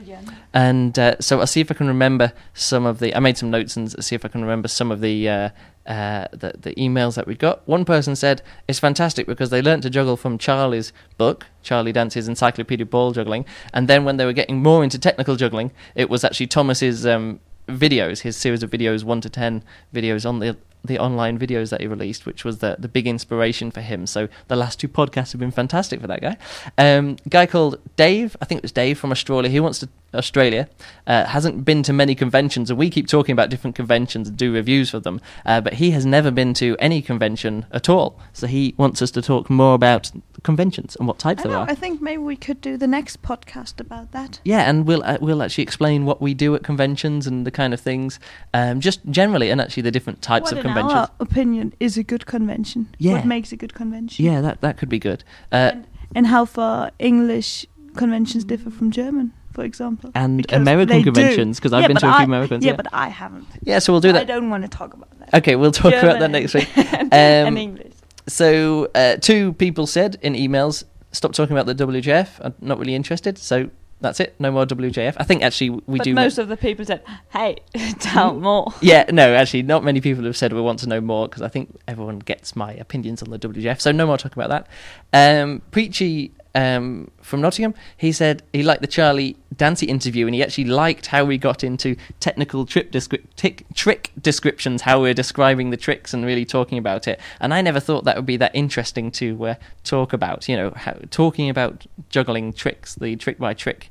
And 0.54 0.96
uh, 0.98 1.16
so 1.20 1.40
I'll 1.40 1.48
see 1.48 1.60
if 1.60 1.70
I 1.70 1.74
can 1.74 1.88
remember 1.88 2.32
some 2.54 2.86
of 2.86 3.00
the. 3.00 3.14
I 3.14 3.18
made 3.18 3.36
some 3.36 3.50
notes 3.50 3.76
and 3.76 4.02
see 4.02 4.14
if 4.14 4.24
I 4.24 4.28
can 4.28 4.40
remember 4.40 4.68
some 4.68 4.90
of 4.90 5.00
the. 5.00 5.28
Uh, 5.28 5.48
uh, 5.86 6.26
the, 6.30 6.54
the 6.58 6.74
emails 6.76 7.14
that 7.14 7.26
we 7.26 7.34
got. 7.34 7.60
One 7.68 7.84
person 7.84 8.16
said 8.16 8.40
it's 8.66 8.78
fantastic 8.78 9.26
because 9.26 9.50
they 9.50 9.60
learnt 9.60 9.82
to 9.82 9.90
juggle 9.90 10.16
from 10.16 10.38
Charlie's 10.38 10.94
book, 11.18 11.44
Charlie 11.62 11.92
Dancey's 11.92 12.26
Encyclopedia 12.26 12.86
Ball 12.86 13.12
Juggling, 13.12 13.44
and 13.74 13.86
then 13.86 14.02
when 14.04 14.16
they 14.16 14.24
were 14.24 14.32
getting 14.32 14.62
more 14.62 14.82
into 14.82 14.98
technical 14.98 15.36
juggling, 15.36 15.72
it 15.94 16.08
was 16.08 16.24
actually 16.24 16.46
Thomas's 16.46 17.04
um, 17.06 17.38
videos, 17.68 18.20
his 18.20 18.34
series 18.34 18.62
of 18.62 18.70
videos, 18.70 19.04
one 19.04 19.20
to 19.20 19.28
ten 19.28 19.62
videos 19.94 20.26
on 20.26 20.38
the 20.38 20.56
the 20.84 20.98
online 20.98 21.38
videos 21.38 21.70
that 21.70 21.80
he 21.80 21.86
released, 21.86 22.26
which 22.26 22.44
was 22.44 22.58
the 22.58 22.76
the 22.78 22.88
big 22.88 23.06
inspiration 23.06 23.70
for 23.70 23.80
him. 23.80 24.06
So 24.06 24.28
the 24.48 24.56
last 24.56 24.78
two 24.80 24.88
podcasts 24.88 25.32
have 25.32 25.40
been 25.40 25.50
fantastic 25.50 26.00
for 26.00 26.06
that 26.06 26.20
guy. 26.20 26.36
Um, 26.78 27.16
guy 27.28 27.46
called 27.46 27.78
Dave, 27.96 28.36
I 28.40 28.44
think 28.44 28.58
it 28.58 28.62
was 28.62 28.72
Dave 28.72 28.98
from 28.98 29.10
Australia. 29.10 29.50
He 29.50 29.60
wants 29.60 29.78
to 29.80 29.88
Australia 30.14 30.68
uh, 31.06 31.24
hasn't 31.24 31.64
been 31.64 31.82
to 31.82 31.92
many 31.92 32.14
conventions, 32.14 32.70
and 32.70 32.78
we 32.78 32.88
keep 32.90 33.06
talking 33.06 33.32
about 33.32 33.50
different 33.50 33.76
conventions 33.76 34.28
and 34.28 34.36
do 34.36 34.52
reviews 34.52 34.90
for 34.90 35.00
them. 35.00 35.20
Uh, 35.44 35.60
but 35.60 35.74
he 35.74 35.90
has 35.90 36.06
never 36.06 36.30
been 36.30 36.54
to 36.54 36.76
any 36.78 37.02
convention 37.02 37.66
at 37.72 37.88
all. 37.88 38.18
So 38.32 38.46
he 38.46 38.74
wants 38.76 39.02
us 39.02 39.10
to 39.12 39.22
talk 39.22 39.50
more 39.50 39.74
about 39.74 40.10
conventions 40.42 40.96
and 40.96 41.06
what 41.06 41.18
types 41.18 41.42
there 41.42 41.52
know. 41.52 41.60
are. 41.60 41.70
I 41.70 41.74
think 41.74 42.00
maybe 42.00 42.22
we 42.22 42.36
could 42.36 42.60
do 42.60 42.76
the 42.76 42.86
next 42.86 43.22
podcast 43.22 43.80
about 43.80 44.12
that. 44.12 44.40
Yeah, 44.44 44.68
and 44.68 44.86
we'll 44.86 45.02
uh, 45.04 45.18
we'll 45.20 45.42
actually 45.42 45.62
explain 45.62 46.04
what 46.04 46.20
we 46.20 46.34
do 46.34 46.54
at 46.54 46.62
conventions 46.62 47.26
and 47.26 47.46
the 47.46 47.50
kind 47.50 47.74
of 47.74 47.80
things, 47.80 48.18
um, 48.52 48.80
just 48.80 49.04
generally, 49.10 49.50
and 49.50 49.60
actually 49.60 49.82
the 49.82 49.90
different 49.90 50.22
types 50.22 50.44
what 50.44 50.52
of 50.52 50.58
in 50.58 50.64
conventions. 50.74 51.08
our 51.08 51.10
opinion 51.20 51.72
is 51.80 51.96
a 51.98 52.02
good 52.02 52.26
convention? 52.26 52.94
Yeah. 52.98 53.12
What 53.14 53.26
makes 53.26 53.52
a 53.52 53.56
good 53.56 53.74
convention? 53.74 54.24
Yeah, 54.24 54.40
that 54.40 54.60
that 54.60 54.76
could 54.78 54.88
be 54.88 54.98
good. 54.98 55.24
Uh, 55.52 55.70
and, 55.72 55.86
and 56.14 56.26
how 56.26 56.44
far 56.44 56.90
English 56.98 57.66
conventions 57.96 58.44
differ 58.44 58.70
from 58.70 58.90
German, 58.90 59.32
for 59.52 59.64
example. 59.64 60.10
and 60.14 60.36
Because 60.38 60.60
American 60.60 61.02
conventions 61.04 61.58
because 61.58 61.72
I've 61.72 61.82
Yeah, 61.82 61.88
been 61.88 61.96
to 61.98 62.08
a 62.08 62.12
few 62.12 62.20
I- 62.20 62.24
Americans. 62.24 62.64
Yeah, 62.64 62.72
Yeah, 62.72 62.76
but 62.76 62.86
I 62.92 63.08
haven't. 63.08 63.46
yeah. 63.62 63.78
So 63.78 63.92
we'll 63.92 64.00
do 64.00 64.12
that. 64.12 64.22
I 64.22 64.24
don't 64.24 64.50
want 64.50 64.62
to 64.64 64.68
talk 64.78 64.94
about 64.94 65.16
that. 65.18 65.34
Okay, 65.34 65.56
we'll 65.56 65.72
talk 65.72 65.92
about 65.94 66.18
that 66.20 66.30
next 66.30 66.54
week. 66.54 66.68
and, 66.76 67.12
Um, 67.12 67.46
and 67.48 67.58
English. 67.58 67.92
So 68.26 68.88
uh, 68.94 69.16
two 69.16 69.52
people 69.54 69.86
said 69.86 70.16
in 70.22 70.34
emails, 70.34 70.84
"Stop 71.12 71.32
talking 71.32 71.56
about 71.56 71.66
the 71.66 71.74
WJF. 71.74 72.28
I'm 72.40 72.54
not 72.60 72.78
really 72.78 72.94
interested." 72.94 73.38
So 73.38 73.70
that's 74.00 74.20
it. 74.20 74.34
No 74.38 74.50
more 74.50 74.66
WJF. 74.66 75.14
I 75.16 75.24
think 75.24 75.42
actually 75.42 75.70
we 75.70 75.98
but 75.98 76.04
do. 76.04 76.14
most 76.14 76.38
of 76.38 76.48
the 76.48 76.56
people 76.56 76.84
said, 76.84 77.02
"Hey, 77.30 77.56
tell 78.00 78.34
more." 78.34 78.72
yeah, 78.80 79.04
no, 79.10 79.34
actually, 79.34 79.62
not 79.62 79.84
many 79.84 80.00
people 80.00 80.24
have 80.24 80.36
said 80.36 80.52
we 80.52 80.60
want 80.60 80.78
to 80.80 80.88
know 80.88 81.00
more 81.00 81.28
because 81.28 81.42
I 81.42 81.48
think 81.48 81.76
everyone 81.88 82.18
gets 82.18 82.54
my 82.54 82.72
opinions 82.74 83.22
on 83.22 83.30
the 83.30 83.38
WJF. 83.38 83.80
So 83.80 83.92
no 83.92 84.06
more 84.06 84.18
talking 84.18 84.42
about 84.42 84.68
that. 85.12 85.42
Um, 85.42 85.62
Preachy 85.70 86.32
um, 86.54 87.10
from 87.20 87.40
Nottingham, 87.40 87.74
he 87.96 88.12
said 88.12 88.42
he 88.52 88.62
liked 88.62 88.80
the 88.80 88.86
Charlie 88.86 89.36
Dancey 89.56 89.86
interview 89.86 90.26
and 90.26 90.34
he 90.34 90.42
actually 90.42 90.64
liked 90.64 91.06
how 91.06 91.24
we 91.24 91.36
got 91.36 91.64
into 91.64 91.96
technical 92.20 92.64
descri- 92.64 93.64
trick 93.74 94.12
descriptions, 94.20 94.82
how 94.82 95.00
we're 95.00 95.14
describing 95.14 95.70
the 95.70 95.76
tricks 95.76 96.14
and 96.14 96.24
really 96.24 96.44
talking 96.44 96.78
about 96.78 97.08
it. 97.08 97.20
And 97.40 97.52
I 97.52 97.60
never 97.60 97.80
thought 97.80 98.04
that 98.04 98.16
would 98.16 98.26
be 98.26 98.36
that 98.36 98.54
interesting 98.54 99.10
to 99.12 99.46
uh, 99.46 99.54
talk 99.82 100.12
about. 100.12 100.48
You 100.48 100.56
know, 100.56 100.72
how, 100.76 100.96
talking 101.10 101.48
about 101.50 101.86
juggling 102.08 102.52
tricks, 102.52 102.94
the 102.94 103.16
trick 103.16 103.38
by 103.38 103.54
trick. 103.54 103.90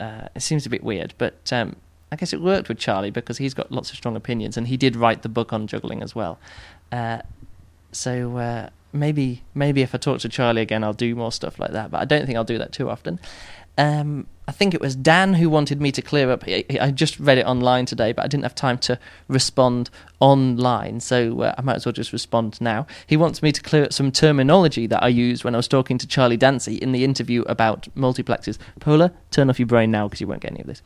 Uh, 0.00 0.28
it 0.34 0.42
seems 0.42 0.64
a 0.64 0.70
bit 0.70 0.84
weird, 0.84 1.12
but 1.18 1.52
um, 1.52 1.74
I 2.12 2.16
guess 2.16 2.32
it 2.32 2.40
worked 2.40 2.68
with 2.68 2.78
Charlie 2.78 3.10
because 3.10 3.38
he's 3.38 3.52
got 3.52 3.72
lots 3.72 3.90
of 3.90 3.96
strong 3.96 4.16
opinions, 4.16 4.56
and 4.56 4.68
he 4.68 4.76
did 4.76 4.96
write 4.96 5.22
the 5.22 5.28
book 5.28 5.52
on 5.52 5.66
juggling 5.66 6.02
as 6.02 6.14
well. 6.14 6.38
Uh, 6.92 7.18
so 7.90 8.36
uh, 8.36 8.70
maybe 8.92 9.42
maybe 9.54 9.82
if 9.82 9.94
I 9.94 9.98
talk 9.98 10.20
to 10.20 10.28
Charlie 10.28 10.62
again, 10.62 10.84
I'll 10.84 10.92
do 10.92 11.14
more 11.14 11.32
stuff 11.32 11.58
like 11.58 11.72
that. 11.72 11.90
But 11.90 12.00
I 12.00 12.04
don't 12.04 12.26
think 12.26 12.36
I'll 12.36 12.44
do 12.44 12.58
that 12.58 12.72
too 12.72 12.88
often. 12.90 13.20
Um, 13.78 14.26
I 14.48 14.50
think 14.50 14.74
it 14.74 14.80
was 14.80 14.96
Dan 14.96 15.34
who 15.34 15.48
wanted 15.48 15.80
me 15.80 15.92
to 15.92 16.02
clear 16.02 16.32
up. 16.32 16.42
I, 16.48 16.90
just 16.90 17.20
read 17.20 17.38
it 17.38 17.46
online 17.46 17.84
today, 17.84 18.12
but 18.12 18.24
I 18.24 18.28
didn't 18.28 18.42
have 18.42 18.54
time 18.54 18.78
to 18.78 18.98
respond 19.28 19.88
online, 20.20 21.00
so 21.00 21.42
uh, 21.42 21.54
I 21.56 21.60
might 21.60 21.76
as 21.76 21.86
well 21.86 21.92
just 21.92 22.12
respond 22.12 22.60
now. 22.60 22.86
He 23.06 23.16
wants 23.16 23.40
me 23.40 23.52
to 23.52 23.62
clear 23.62 23.84
up 23.84 23.92
some 23.92 24.10
terminology 24.10 24.86
that 24.88 25.02
I 25.02 25.08
used 25.08 25.44
when 25.44 25.54
I 25.54 25.58
was 25.58 25.68
talking 25.68 25.96
to 25.98 26.06
Charlie 26.06 26.38
Dancey 26.38 26.76
in 26.76 26.92
the 26.92 27.04
interview 27.04 27.42
about 27.42 27.88
multiplexes. 27.94 28.58
Pola, 28.80 29.12
turn 29.30 29.48
off 29.50 29.60
your 29.60 29.66
brain 29.66 29.90
now 29.90 30.08
because 30.08 30.20
you 30.20 30.26
won't 30.26 30.40
get 30.40 30.52
any 30.52 30.62
of 30.62 30.66
this. 30.66 30.82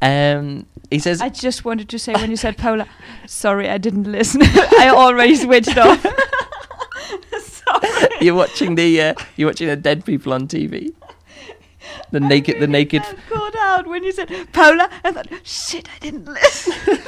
Um, 0.00 0.66
he 0.90 0.98
says, 0.98 1.20
I 1.20 1.28
just 1.28 1.66
wanted 1.66 1.90
to 1.90 1.98
say 1.98 2.14
when 2.14 2.30
you 2.30 2.36
said 2.36 2.56
Pola, 2.56 2.88
sorry, 3.26 3.68
I 3.68 3.78
didn't 3.78 4.10
listen. 4.10 4.40
I 4.44 4.90
already 4.92 5.36
switched 5.36 5.76
off. 5.76 6.04
"You're 8.20 8.34
watching 8.34 8.74
the 8.74 9.00
uh, 9.00 9.14
you're 9.36 9.48
watching 9.48 9.68
the 9.68 9.76
dead 9.76 10.04
people 10.04 10.32
on 10.32 10.48
TV." 10.48 10.92
The 12.10 12.20
naked, 12.20 12.60
the 12.60 12.66
naked. 12.66 13.02
I 13.02 13.14
caught 13.28 13.56
out 13.56 13.86
when 13.86 14.04
you 14.04 14.12
said 14.12 14.30
Pola. 14.52 14.88
I 15.04 15.12
thought, 15.12 15.28
shit, 15.42 15.88
I 15.94 15.98
didn't 15.98 16.26
listen. 16.26 16.74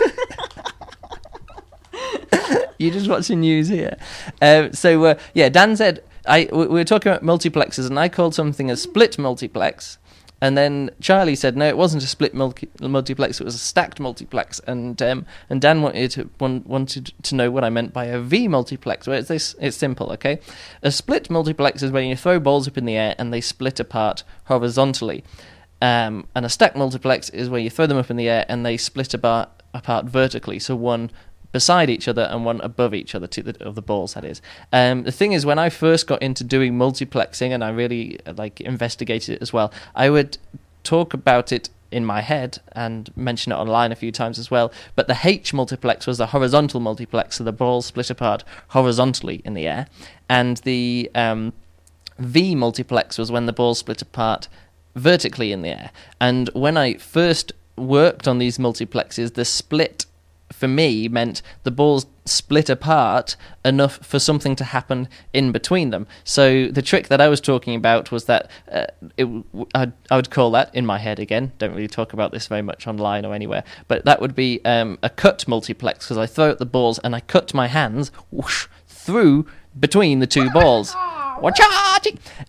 You're 2.79 2.93
just 2.93 3.09
watching 3.09 3.41
news 3.41 3.69
here. 3.69 3.97
Um, 4.43 4.73
so 4.73 5.05
uh, 5.05 5.15
yeah, 5.33 5.49
Dan 5.49 5.77
said 5.77 6.03
I 6.27 6.49
we 6.53 6.67
were 6.67 6.85
talking 6.85 7.13
about 7.13 7.23
multiplexes, 7.23 7.87
and 7.87 7.99
I 7.99 8.09
called 8.09 8.35
something 8.35 8.71
a 8.71 8.77
split 8.77 9.19
multiplex, 9.19 9.99
and 10.45 10.59
then 10.59 10.91
Charlie 11.01 11.37
said 11.37 11.57
no, 11.57 11.67
it 11.67 11.79
wasn't 11.79 12.03
a 12.03 12.07
split 12.07 12.35
multi- 12.35 12.69
multiplex; 12.79 13.41
it 13.41 13.45
was 13.45 13.55
a 13.55 13.59
stacked 13.59 13.99
multiplex. 13.99 14.61
And 14.67 15.01
um, 15.01 15.25
and 15.49 15.59
Dan 15.59 15.81
wanted 15.81 16.11
to 16.11 16.29
want, 16.39 16.67
wanted 16.67 17.15
to 17.23 17.35
know 17.35 17.51
what 17.51 17.65
I 17.65 17.71
meant 17.71 17.95
by 17.95 18.05
a 18.05 18.21
V 18.21 18.47
multiplex. 18.47 19.07
Well, 19.07 19.19
it's 19.19 19.29
this 19.29 19.55
it's 19.59 19.75
simple, 19.75 20.13
okay? 20.13 20.41
A 20.83 20.91
split 20.91 21.31
multiplex 21.31 21.83
is 21.83 21.91
when 21.91 22.07
you 22.07 22.15
throw 22.15 22.39
balls 22.39 22.69
up 22.69 22.77
in 22.77 22.85
the 22.85 22.95
air 22.95 23.15
and 23.19 23.33
they 23.33 23.41
split 23.41 23.81
apart 23.81 24.23
horizontally. 24.45 25.25
Um, 25.81 26.27
and 26.35 26.45
a 26.45 26.51
stacked 26.51 26.77
multiplex 26.77 27.31
is 27.31 27.49
where 27.49 27.61
you 27.61 27.71
throw 27.71 27.87
them 27.87 27.97
up 27.97 28.11
in 28.11 28.19
the 28.19 28.29
air 28.29 28.45
and 28.47 28.67
they 28.67 28.77
split 28.77 29.15
apart 29.15 29.49
apart 29.73 30.05
vertically. 30.05 30.59
So 30.59 30.77
one 30.77 31.11
beside 31.55 31.89
each 31.89 32.09
other 32.09 32.23
and 32.23 32.45
one 32.45 32.61
above 32.63 32.93
each 32.93 33.15
other, 33.15 33.29
the, 33.29 33.57
of 33.61 33.77
the 33.77 33.81
balls 33.81 34.15
that 34.15 34.25
is. 34.25 34.43
Um, 34.73 35.05
the 35.05 35.13
thing 35.13 35.31
is, 35.31 35.47
when 35.47 35.57
I 35.57 35.71
first 35.71 36.09
got 36.09 36.21
into 36.21 36.43
doing 36.43 36.73
multiplexing 36.77 37.51
and 37.53 37.63
I 37.63 37.71
really 37.71 38.19
uh, 38.27 38.35
like 38.37 38.61
investigated 38.61 39.37
it 39.37 39.41
as 39.41 39.53
well, 39.53 39.73
I 39.95 40.11
would 40.11 40.37
talk 40.83 41.15
about 41.15 41.53
it 41.53 41.71
in 41.93 42.05
my 42.05 42.23
head 42.23 42.59
and 42.73 43.17
mention 43.17 43.53
it 43.53 43.55
online 43.55 43.93
a 43.93 43.95
few 43.95 44.11
times 44.11 44.37
as 44.37 44.51
well. 44.51 44.73
But 44.97 45.07
the 45.07 45.17
H 45.23 45.55
multiplex 45.55 46.09
was 46.09 46.19
the 46.19 46.27
horizontal 46.27 46.81
multiplex, 46.81 47.37
so 47.37 47.45
the 47.45 47.53
balls 47.53 47.87
split 47.87 48.11
apart 48.11 48.43
horizontally 48.71 49.41
in 49.45 49.55
the 49.55 49.69
air, 49.69 49.87
and 50.29 50.57
the 50.59 51.09
um, 51.15 51.53
V 52.19 52.57
multiplex 52.57 53.17
was 53.17 53.31
when 53.31 53.47
the 53.47 53.53
balls 53.53 53.79
split 53.79 54.03
apart 54.03 54.49
vertically 54.97 55.53
in 55.53 55.63
the 55.63 55.69
air. 55.69 55.93
And 56.21 56.51
when 56.53 56.77
I 56.77 56.95
first 56.95 57.53
worked 57.77 58.27
on 58.27 58.39
these 58.39 58.59
multiplexes, 58.59 59.35
the 59.35 59.45
split 59.45 60.04
for 60.53 60.69
me 60.69 61.09
meant 61.09 61.43
the 61.63 61.71
balls 61.71 62.07
split 62.25 62.71
apart 62.71 63.37
enough 63.65 63.99
for 64.05 64.19
something 64.19 64.57
to 64.57 64.65
happen 64.65 65.09
in 65.33 65.53
between 65.53 65.91
them. 65.91 66.07
So 66.23 66.69
the 66.69 66.83
trick 66.83 67.09
that 67.09 67.21
I 67.21 67.29
was 67.29 67.41
talking 67.41 67.75
about 67.75 68.11
was 68.11 68.25
that 68.27 68.51
uh, 68.71 68.87
it, 69.17 69.27
I'd, 69.75 69.93
I 70.11 70.17
would 70.17 70.31
call 70.31 70.51
that 70.53 70.75
in 70.75 70.87
my 70.87 70.99
head 70.99 71.19
again. 71.19 71.53
Don't 71.59 71.75
really 71.75 71.89
talk 71.89 72.13
about 72.13 72.33
this 72.33 72.47
very 72.47 72.63
much 72.63 72.87
online 72.87 73.25
or 73.25 73.35
anywhere, 73.35 73.65
but 73.89 74.05
that 74.05 74.21
would 74.21 74.35
be 74.35 74.65
um, 74.65 74.99
a 75.03 75.11
cut 75.11 75.47
multiplex 75.47 76.07
because 76.07 76.19
I 76.19 76.27
throw 76.27 76.51
out 76.51 76.59
the 76.59 76.67
balls 76.67 76.99
and 77.01 77.15
I 77.15 77.21
cut 77.21 77.53
my 77.53 77.67
hands 77.67 78.11
whoosh, 78.31 78.69
through 78.87 79.47
between 79.79 80.21
the 80.21 80.27
two 80.27 80.51
balls. 80.51 80.95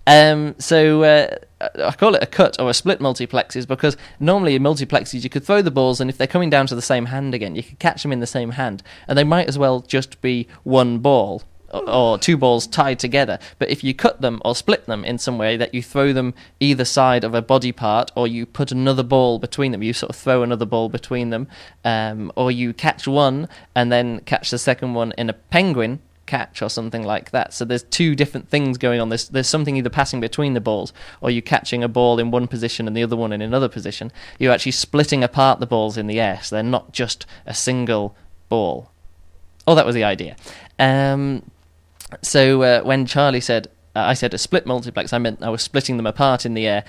Um, 0.08 0.56
so 0.60 1.04
uh, 1.04 1.38
I 1.84 1.92
call 1.94 2.16
it 2.16 2.24
a 2.24 2.28
cut 2.28 2.60
or 2.60 2.70
a 2.70 2.74
split 2.74 3.00
multiplexes 3.00 3.68
because 3.68 3.98
normally 4.20 4.56
in 4.56 4.62
multiplexes 4.62 5.24
you 5.24 5.30
could 5.30 5.44
throw 5.44 5.62
the 5.62 5.72
balls 5.72 6.00
and 6.00 6.10
if 6.10 6.18
they're 6.18 6.28
coming 6.28 6.50
down 6.50 6.68
to 6.68 6.76
the 6.76 6.82
same 6.82 7.08
hand 7.08 7.34
again, 7.34 7.56
you 7.56 7.64
could 7.64 7.80
catch 7.80 8.04
them 8.04 8.12
in 8.12 8.20
the 8.20 8.28
same 8.28 8.52
hand, 8.52 8.84
and 9.08 9.18
they 9.18 9.24
might 9.24 9.48
as 9.48 9.58
well 9.58 9.80
just 9.82 10.22
be 10.22 10.48
one 10.64 11.00
ball 11.00 11.44
or, 11.72 11.90
or 11.90 12.18
two 12.18 12.38
balls 12.38 12.68
tied 12.68 13.00
together. 13.00 13.40
But 13.60 13.70
if 13.70 13.84
you 13.84 13.94
cut 13.94 14.22
them 14.22 14.42
or 14.46 14.56
split 14.56 14.86
them 14.86 15.04
in 15.04 15.18
some 15.18 15.38
way 15.38 15.58
that 15.58 15.74
you 15.74 15.82
throw 15.82 16.14
them 16.14 16.34
either 16.60 16.86
side 16.86 17.24
of 17.24 17.34
a 17.34 17.42
body 17.42 17.72
part, 17.72 18.12
or 18.16 18.28
you 18.28 18.46
put 18.46 18.72
another 18.72 19.04
ball 19.04 19.40
between 19.40 19.72
them, 19.72 19.84
you 19.84 19.94
sort 19.94 20.12
of 20.12 20.16
throw 20.16 20.44
another 20.44 20.66
ball 20.66 20.90
between 20.90 21.32
them, 21.32 21.48
um, 21.84 22.32
or 22.36 22.52
you 22.52 22.74
catch 22.74 23.08
one 23.08 23.50
and 23.76 23.92
then 23.92 24.20
catch 24.22 24.52
the 24.52 24.60
second 24.60 24.94
one 24.94 25.14
in 25.18 25.30
a 25.30 25.34
penguin 25.34 26.00
catch 26.26 26.62
or 26.62 26.70
something 26.70 27.04
like 27.04 27.32
that. 27.32 27.54
So 27.54 27.66
there's 27.66 27.84
two 27.84 28.16
different 28.16 28.50
things 28.50 28.78
going 28.78 29.00
on. 29.00 29.10
There's 29.10 29.30
there's 29.30 29.48
something 29.48 29.78
either 29.78 29.90
passing 29.90 30.20
between 30.20 30.54
the 30.54 30.62
balls 30.62 30.94
or 31.22 31.30
you 31.30 31.42
catching 31.42 31.84
a 31.84 31.88
ball 31.88 32.20
in 32.20 32.32
one 32.32 32.48
position 32.48 32.88
and 32.88 32.96
the 32.96 33.04
other 33.04 33.16
one 33.16 33.32
in 33.32 33.42
another 33.42 33.70
position. 33.70 34.12
You're 34.40 34.54
actually 34.54 34.74
splitting 34.74 35.24
apart 35.24 35.60
the 35.60 35.68
balls 35.68 35.98
in 35.98 36.08
the 36.08 36.20
air, 36.20 36.40
so 36.42 36.56
they're 36.56 36.64
not 36.64 36.92
just 36.92 37.26
a 37.46 37.54
single 37.54 38.16
ball. 38.50 38.92
Oh, 39.68 39.76
that 39.76 39.86
was 39.86 39.96
the 39.96 40.04
idea. 40.04 40.36
Um, 40.78 41.44
so 42.22 42.62
uh, 42.62 42.82
when 42.84 43.06
Charlie 43.06 43.42
said, 43.42 43.68
uh, 43.96 44.00
I 44.00 44.14
said 44.14 44.34
a 44.34 44.38
split 44.38 44.66
multiplex, 44.66 45.12
I 45.14 45.18
meant 45.18 45.42
I 45.42 45.50
was 45.50 45.62
splitting 45.62 45.98
them 45.98 46.06
apart 46.06 46.46
in 46.46 46.54
the 46.54 46.68
air 46.68 46.84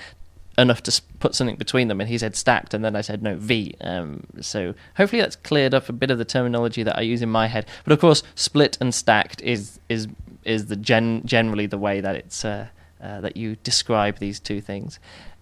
enough 0.57 0.81
to 0.83 1.01
put 1.19 1.35
something 1.35 1.55
between 1.55 1.87
them, 1.87 2.01
and 2.01 2.09
he 2.09 2.17
said 2.17 2.35
stacked, 2.35 2.73
and 2.73 2.83
then 2.83 2.95
I 2.95 3.01
said 3.01 3.21
no 3.21 3.35
V. 3.35 3.75
Um, 3.81 4.23
so 4.41 4.73
hopefully 4.95 5.21
that's 5.21 5.35
cleared 5.35 5.73
up 5.73 5.89
a 5.89 5.93
bit 5.93 6.11
of 6.11 6.17
the 6.17 6.25
terminology 6.25 6.83
that 6.83 6.97
I 6.97 7.01
use 7.01 7.21
in 7.21 7.29
my 7.29 7.47
head. 7.47 7.65
But 7.83 7.93
of 7.93 7.99
course, 7.99 8.23
split 8.35 8.77
and 8.81 8.93
stacked 8.93 9.41
is 9.41 9.79
is 9.89 10.07
is 10.43 10.67
the 10.67 10.75
gen- 10.75 11.21
generally 11.25 11.67
the 11.67 11.77
way 11.77 12.01
that 12.01 12.15
it's 12.15 12.43
uh, 12.43 12.67
uh, 13.01 13.21
that 13.21 13.37
you 13.37 13.57
describe 13.63 14.17
these 14.19 14.39
two 14.39 14.61
things. 14.61 14.99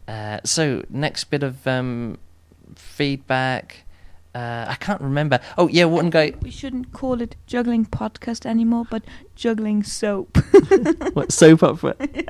Uh, 0.07 0.39
so 0.43 0.83
next 0.89 1.25
bit 1.25 1.43
of 1.43 1.65
um, 1.65 2.17
feedback. 2.75 3.83
Uh, 4.33 4.65
I 4.67 4.75
can't 4.75 4.99
remember. 4.99 5.39
Oh 5.57 5.69
yeah, 5.69 5.85
one 5.85 6.09
guy. 6.09 6.33
We 6.41 6.51
shouldn't 6.51 6.91
call 6.91 7.21
it 7.21 7.37
juggling 7.47 7.85
podcast 7.85 8.45
anymore, 8.45 8.85
but 8.89 9.03
juggling 9.35 9.83
soap. 9.83 10.37
What 11.13 11.31
soap 11.31 11.63
opera? 11.63 11.95
There 12.13 12.23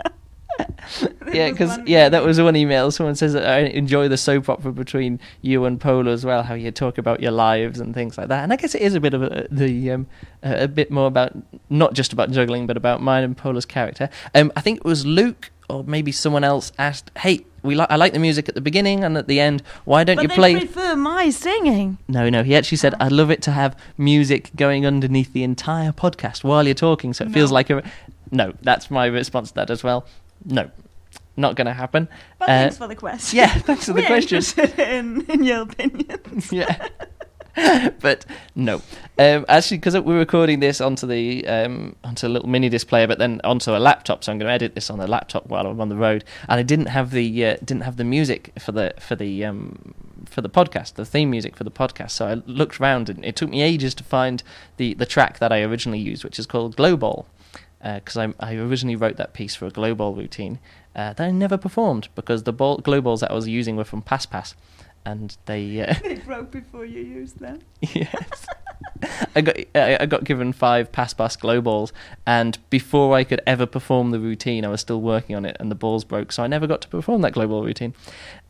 yeah, 1.33 1.51
because 1.51 1.77
yeah, 1.85 2.09
that 2.09 2.23
was 2.23 2.39
one 2.39 2.55
email. 2.55 2.91
Someone 2.91 3.15
says 3.15 3.35
I 3.35 3.59
enjoy 3.59 4.07
the 4.07 4.17
soap 4.17 4.49
opera 4.49 4.71
between 4.71 5.19
you 5.41 5.65
and 5.65 5.79
Pola 5.79 6.11
as 6.11 6.25
well. 6.25 6.43
How 6.43 6.53
you 6.53 6.71
talk 6.71 6.97
about 6.97 7.21
your 7.21 7.31
lives 7.31 7.79
and 7.79 7.93
things 7.93 8.17
like 8.17 8.27
that. 8.29 8.43
And 8.43 8.53
I 8.53 8.55
guess 8.55 8.75
it 8.75 8.81
is 8.81 8.95
a 8.95 8.99
bit 8.99 9.13
of 9.13 9.23
a, 9.23 9.47
the 9.49 9.91
um, 9.91 10.07
a, 10.43 10.67
bit 10.67 10.91
more 10.91 11.07
about 11.07 11.33
not 11.69 11.93
just 11.93 12.13
about 12.13 12.31
juggling, 12.31 12.67
but 12.67 12.77
about 12.77 13.01
mine 13.01 13.23
and 13.23 13.35
Pola's 13.35 13.65
character. 13.65 14.09
Um, 14.33 14.51
I 14.55 14.61
think 14.61 14.79
it 14.79 14.85
was 14.85 15.05
Luke 15.05 15.51
or 15.69 15.83
maybe 15.83 16.11
someone 16.11 16.43
else 16.43 16.71
asked, 16.77 17.11
"Hey, 17.17 17.45
we 17.63 17.75
li- 17.75 17.87
I 17.89 17.95
like 17.95 18.13
the 18.13 18.19
music 18.19 18.47
at 18.47 18.55
the 18.55 18.61
beginning 18.61 19.03
and 19.03 19.17
at 19.17 19.27
the 19.27 19.39
end. 19.39 19.63
Why 19.85 20.03
don't 20.03 20.17
but 20.17 20.23
you 20.23 20.29
play?" 20.29 20.55
prefer 20.55 20.95
my 20.95 21.29
singing. 21.29 21.97
No, 22.07 22.29
no. 22.29 22.43
He 22.43 22.55
actually 22.55 22.77
said, 22.77 22.93
"I'd 22.99 23.11
love 23.11 23.31
it 23.31 23.41
to 23.43 23.51
have 23.51 23.75
music 23.97 24.51
going 24.55 24.85
underneath 24.85 25.33
the 25.33 25.43
entire 25.43 25.91
podcast 25.91 26.43
while 26.43 26.65
you're 26.65 26.75
talking, 26.75 27.13
so 27.13 27.25
it 27.25 27.31
feels 27.31 27.51
like 27.51 27.69
a." 27.69 27.83
No, 28.31 28.53
that's 28.61 28.89
my 28.89 29.05
response 29.05 29.49
to 29.49 29.55
that 29.55 29.69
as 29.69 29.83
well. 29.83 30.05
No, 30.45 30.69
not 31.37 31.55
going 31.55 31.67
to 31.67 31.73
happen. 31.73 32.07
But 32.39 32.49
Uh, 32.49 32.61
thanks 32.61 32.77
for 32.77 32.87
the 32.87 32.95
question. 32.95 33.37
yeah, 33.37 33.53
thanks 33.53 33.85
for 33.85 33.93
the 33.93 34.03
question. 34.05 34.41
in, 34.79 35.25
in 35.29 35.43
your 35.43 35.61
opinions. 35.61 36.51
yeah. 36.51 36.87
but 38.01 38.25
no, 38.55 38.81
um, 39.17 39.45
actually, 39.47 39.77
because 39.77 39.97
we're 39.99 40.17
recording 40.17 40.59
this 40.59 40.81
onto 40.81 41.07
the 41.07 41.47
um, 41.47 41.95
onto 42.03 42.27
a 42.27 42.29
little 42.29 42.49
mini 42.49 42.67
disc 42.67 42.85
player, 42.87 43.07
but 43.07 43.17
then 43.17 43.39
onto 43.45 43.71
a 43.71 43.79
laptop, 43.79 44.25
so 44.25 44.31
I'm 44.33 44.37
going 44.37 44.49
to 44.49 44.53
edit 44.53 44.75
this 44.75 44.89
on 44.89 44.99
the 44.99 45.07
laptop 45.07 45.47
while 45.47 45.65
I'm 45.65 45.79
on 45.79 45.87
the 45.87 45.95
road. 45.95 46.25
And 46.49 46.59
I 46.59 46.63
didn't 46.63 46.87
have 46.87 47.11
the 47.11 47.45
uh, 47.45 47.55
didn't 47.63 47.83
have 47.83 47.95
the 47.95 48.03
music 48.03 48.51
for 48.59 48.73
the 48.73 48.93
for 48.99 49.15
the 49.15 49.45
um, 49.45 49.93
for 50.25 50.41
the 50.41 50.49
podcast, 50.49 50.95
the 50.95 51.05
theme 51.05 51.29
music 51.29 51.55
for 51.55 51.63
the 51.63 51.71
podcast. 51.71 52.11
So 52.11 52.27
I 52.27 52.33
looked 52.45 52.81
around, 52.81 53.07
and 53.09 53.23
it 53.23 53.37
took 53.37 53.49
me 53.49 53.61
ages 53.61 53.95
to 53.95 54.03
find 54.03 54.43
the 54.75 54.93
the 54.93 55.05
track 55.05 55.39
that 55.39 55.53
I 55.53 55.61
originally 55.61 55.99
used, 55.99 56.25
which 56.25 56.37
is 56.37 56.45
called 56.45 56.75
Glow 56.75 56.97
Because 57.93 58.17
I, 58.17 58.33
I 58.39 58.55
originally 58.55 58.95
wrote 58.95 59.17
that 59.17 59.33
piece 59.33 59.53
for 59.55 59.67
a 59.67 59.69
glow 59.69 59.93
ball 59.93 60.15
routine 60.15 60.57
uh, 60.95 61.13
that 61.13 61.21
I 61.21 61.29
never 61.29 61.57
performed 61.57 62.07
because 62.15 62.43
the 62.43 62.53
ball, 62.53 62.77
glow 62.77 62.99
balls 62.99 63.21
that 63.21 63.29
I 63.29 63.35
was 63.35 63.47
using 63.47 63.75
were 63.75 63.83
from 63.83 64.01
Pass 64.01 64.25
Pass, 64.25 64.55
and 65.05 65.37
they 65.45 65.81
uh, 65.81 65.93
they 66.03 66.15
broke 66.15 66.49
before 66.51 66.85
you 66.85 67.01
used 67.01 67.39
them. 67.39 67.59
yes. 67.81 68.47
I 69.35 69.41
got 69.41 69.57
I 69.75 70.05
got 70.05 70.23
given 70.23 70.53
five 70.53 70.91
pass 70.91 71.13
pass 71.13 71.35
glow 71.35 71.61
balls, 71.61 71.91
and 72.25 72.57
before 72.69 73.15
I 73.15 73.23
could 73.23 73.41
ever 73.45 73.65
perform 73.65 74.11
the 74.11 74.19
routine, 74.19 74.63
I 74.65 74.69
was 74.69 74.81
still 74.81 75.01
working 75.01 75.35
on 75.35 75.45
it, 75.45 75.57
and 75.59 75.69
the 75.69 75.75
balls 75.75 76.03
broke, 76.03 76.31
so 76.31 76.43
I 76.43 76.47
never 76.47 76.65
got 76.67 76.81
to 76.81 76.87
perform 76.87 77.21
that 77.21 77.33
glow 77.33 77.47
ball 77.47 77.63
routine, 77.63 77.93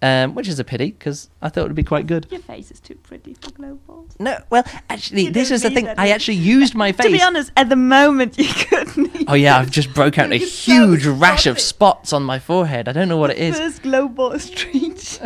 um, 0.01 0.35
which 0.35 0.47
is 0.47 0.59
a 0.59 0.63
pity 0.63 0.91
because 0.91 1.29
I 1.41 1.49
thought 1.49 1.61
it 1.61 1.67
would 1.67 1.75
be 1.75 1.83
quite 1.83 2.07
good. 2.07 2.27
Your 2.29 2.41
face 2.41 2.71
is 2.71 2.79
too 2.79 2.95
pretty 2.95 3.33
for 3.33 3.51
glow 3.51 3.75
balls. 3.87 4.15
No, 4.19 4.37
well, 4.49 4.63
actually, 4.89 5.25
You 5.25 5.31
this 5.31 5.51
is 5.51 5.63
the 5.63 5.71
thing. 5.71 5.85
that, 5.85 5.99
I 5.99 6.09
actually 6.09 6.37
used 6.37 6.75
my 6.75 6.91
face. 6.91 7.05
To 7.05 7.11
be 7.11 7.21
honest, 7.21 7.51
at 7.57 7.69
the 7.69 7.75
moment 7.75 8.37
you 8.37 8.47
couldn't. 8.47 9.25
oh 9.27 9.33
yeah, 9.33 9.57
I've 9.57 9.71
just 9.71 9.93
broke 9.93 10.17
out 10.19 10.31
a 10.31 10.39
so 10.39 10.71
huge 10.71 11.05
rash 11.05 11.45
of 11.47 11.59
spots 11.59 12.13
on 12.13 12.23
my 12.23 12.39
forehead. 12.39 12.87
I 12.87 12.91
don't 12.93 13.07
know 13.09 13.17
what 13.17 13.31
it 13.31 13.37
is. 13.37 13.57
First 13.57 13.83
glow 13.83 14.07
ball 14.07 14.37
street. 14.39 15.19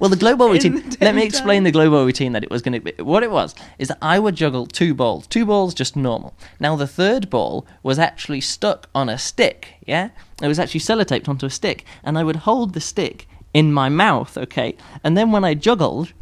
Well, 0.00 0.10
the 0.10 0.16
glow 0.16 0.36
ball 0.36 0.50
routine. 0.50 0.90
Let 1.00 1.14
me 1.14 1.24
explain 1.24 1.62
the 1.64 1.70
glow 1.70 1.88
ball 1.90 2.04
routine 2.04 2.32
that 2.32 2.42
it 2.44 2.50
was 2.50 2.62
going 2.62 2.72
to 2.74 2.80
be. 2.80 3.02
What 3.02 3.22
it 3.22 3.30
was 3.30 3.54
is 3.78 3.88
that 3.88 3.98
I 4.00 4.18
would 4.18 4.36
juggle 4.36 4.66
two 4.66 4.94
balls, 4.94 5.26
two 5.26 5.46
balls 5.46 5.74
just 5.74 5.96
normal. 5.96 6.34
Now 6.60 6.76
the 6.76 6.86
third 6.86 7.30
ball 7.30 7.66
was 7.82 7.98
actually 7.98 8.40
stuck 8.40 8.88
on 8.94 9.08
a 9.08 9.18
stick. 9.18 9.76
Yeah, 9.86 10.10
it 10.42 10.48
was 10.48 10.58
actually 10.58 10.80
sellotaped 10.80 11.28
onto 11.28 11.46
a 11.46 11.50
stick, 11.50 11.84
and 12.02 12.18
I 12.18 12.24
would 12.24 12.36
hold 12.36 12.74
the 12.74 12.80
stick 12.80 13.28
in 13.52 13.72
my 13.72 13.88
mouth. 13.88 14.36
Okay, 14.36 14.76
and 15.02 15.16
then 15.16 15.32
when 15.32 15.44
I 15.44 15.54
juggled, 15.54 16.12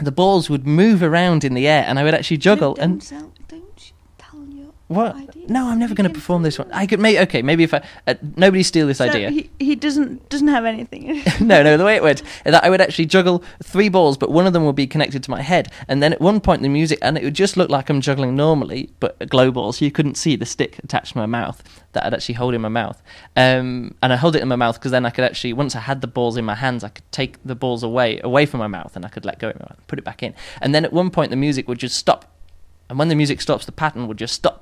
the 0.00 0.12
balls 0.12 0.48
would 0.48 0.66
move 0.66 1.02
around 1.02 1.44
in 1.44 1.54
the 1.54 1.66
air, 1.68 1.84
and 1.86 1.98
I 1.98 2.04
would 2.04 2.14
actually 2.14 2.38
juggle 2.38 2.74
don't 2.74 2.84
and. 2.84 3.10
Don't 3.10 3.58
your 3.58 3.59
What? 4.90 5.36
No, 5.48 5.68
I'm 5.68 5.78
never 5.78 5.94
going 5.94 6.08
to 6.08 6.12
perform 6.12 6.42
this 6.42 6.58
one. 6.58 6.68
I 6.72 6.84
could 6.84 6.98
make 6.98 7.16
okay. 7.16 7.42
Maybe 7.42 7.62
if 7.62 7.72
I 7.72 7.80
uh, 8.08 8.14
nobody 8.34 8.64
steal 8.64 8.88
this 8.88 8.98
So 8.98 9.04
idea. 9.04 9.30
He, 9.30 9.48
he 9.60 9.76
doesn't 9.76 10.28
doesn't 10.30 10.48
have 10.48 10.64
anything. 10.64 11.22
no, 11.40 11.62
no, 11.62 11.76
the 11.76 11.84
way 11.84 11.94
it 11.94 12.02
went 12.02 12.22
is 12.22 12.50
that 12.50 12.64
I 12.64 12.70
would 12.70 12.80
actually 12.80 13.06
juggle 13.06 13.44
three 13.62 13.88
balls, 13.88 14.16
but 14.16 14.32
one 14.32 14.48
of 14.48 14.52
them 14.52 14.64
would 14.64 14.74
be 14.74 14.88
connected 14.88 15.22
to 15.22 15.30
my 15.30 15.42
head. 15.42 15.70
And 15.86 16.02
then 16.02 16.12
at 16.12 16.20
one 16.20 16.40
point, 16.40 16.62
the 16.62 16.68
music, 16.68 16.98
and 17.02 17.16
it 17.16 17.22
would 17.22 17.34
just 17.34 17.56
look 17.56 17.70
like 17.70 17.88
I'm 17.88 18.00
juggling 18.00 18.34
normally, 18.34 18.90
but 18.98 19.28
glow 19.28 19.52
balls. 19.52 19.78
So 19.78 19.84
you 19.84 19.92
couldn't 19.92 20.16
see 20.16 20.34
the 20.34 20.44
stick 20.44 20.80
attached 20.80 21.12
to 21.12 21.18
my 21.18 21.26
mouth 21.26 21.62
that 21.92 22.04
I'd 22.04 22.12
actually 22.12 22.34
hold 22.34 22.54
in 22.54 22.60
my 22.60 22.68
mouth. 22.68 23.00
Um, 23.36 23.94
and 24.02 24.12
I 24.12 24.16
hold 24.16 24.34
it 24.34 24.42
in 24.42 24.48
my 24.48 24.56
mouth 24.56 24.74
because 24.74 24.90
then 24.90 25.06
I 25.06 25.10
could 25.10 25.22
actually, 25.22 25.52
once 25.52 25.76
I 25.76 25.80
had 25.80 26.00
the 26.00 26.08
balls 26.08 26.36
in 26.36 26.44
my 26.44 26.56
hands, 26.56 26.82
I 26.82 26.88
could 26.88 27.10
take 27.12 27.36
the 27.44 27.54
balls 27.54 27.84
away, 27.84 28.20
away 28.24 28.44
from 28.44 28.58
my 28.58 28.66
mouth, 28.66 28.96
and 28.96 29.06
I 29.06 29.08
could 29.08 29.24
let 29.24 29.38
go 29.38 29.50
of 29.50 29.54
my 29.54 29.66
mouth 29.66 29.76
and 29.78 29.86
put 29.86 30.00
it 30.00 30.04
back 30.04 30.24
in. 30.24 30.34
And 30.60 30.74
then 30.74 30.84
at 30.84 30.92
one 30.92 31.10
point, 31.10 31.30
the 31.30 31.36
music 31.36 31.68
would 31.68 31.78
just 31.78 31.96
stop. 31.96 32.24
And 32.88 32.98
when 32.98 33.06
the 33.06 33.14
music 33.14 33.40
stops, 33.40 33.66
the 33.66 33.70
pattern 33.70 34.08
would 34.08 34.18
just 34.18 34.34
stop 34.34 34.59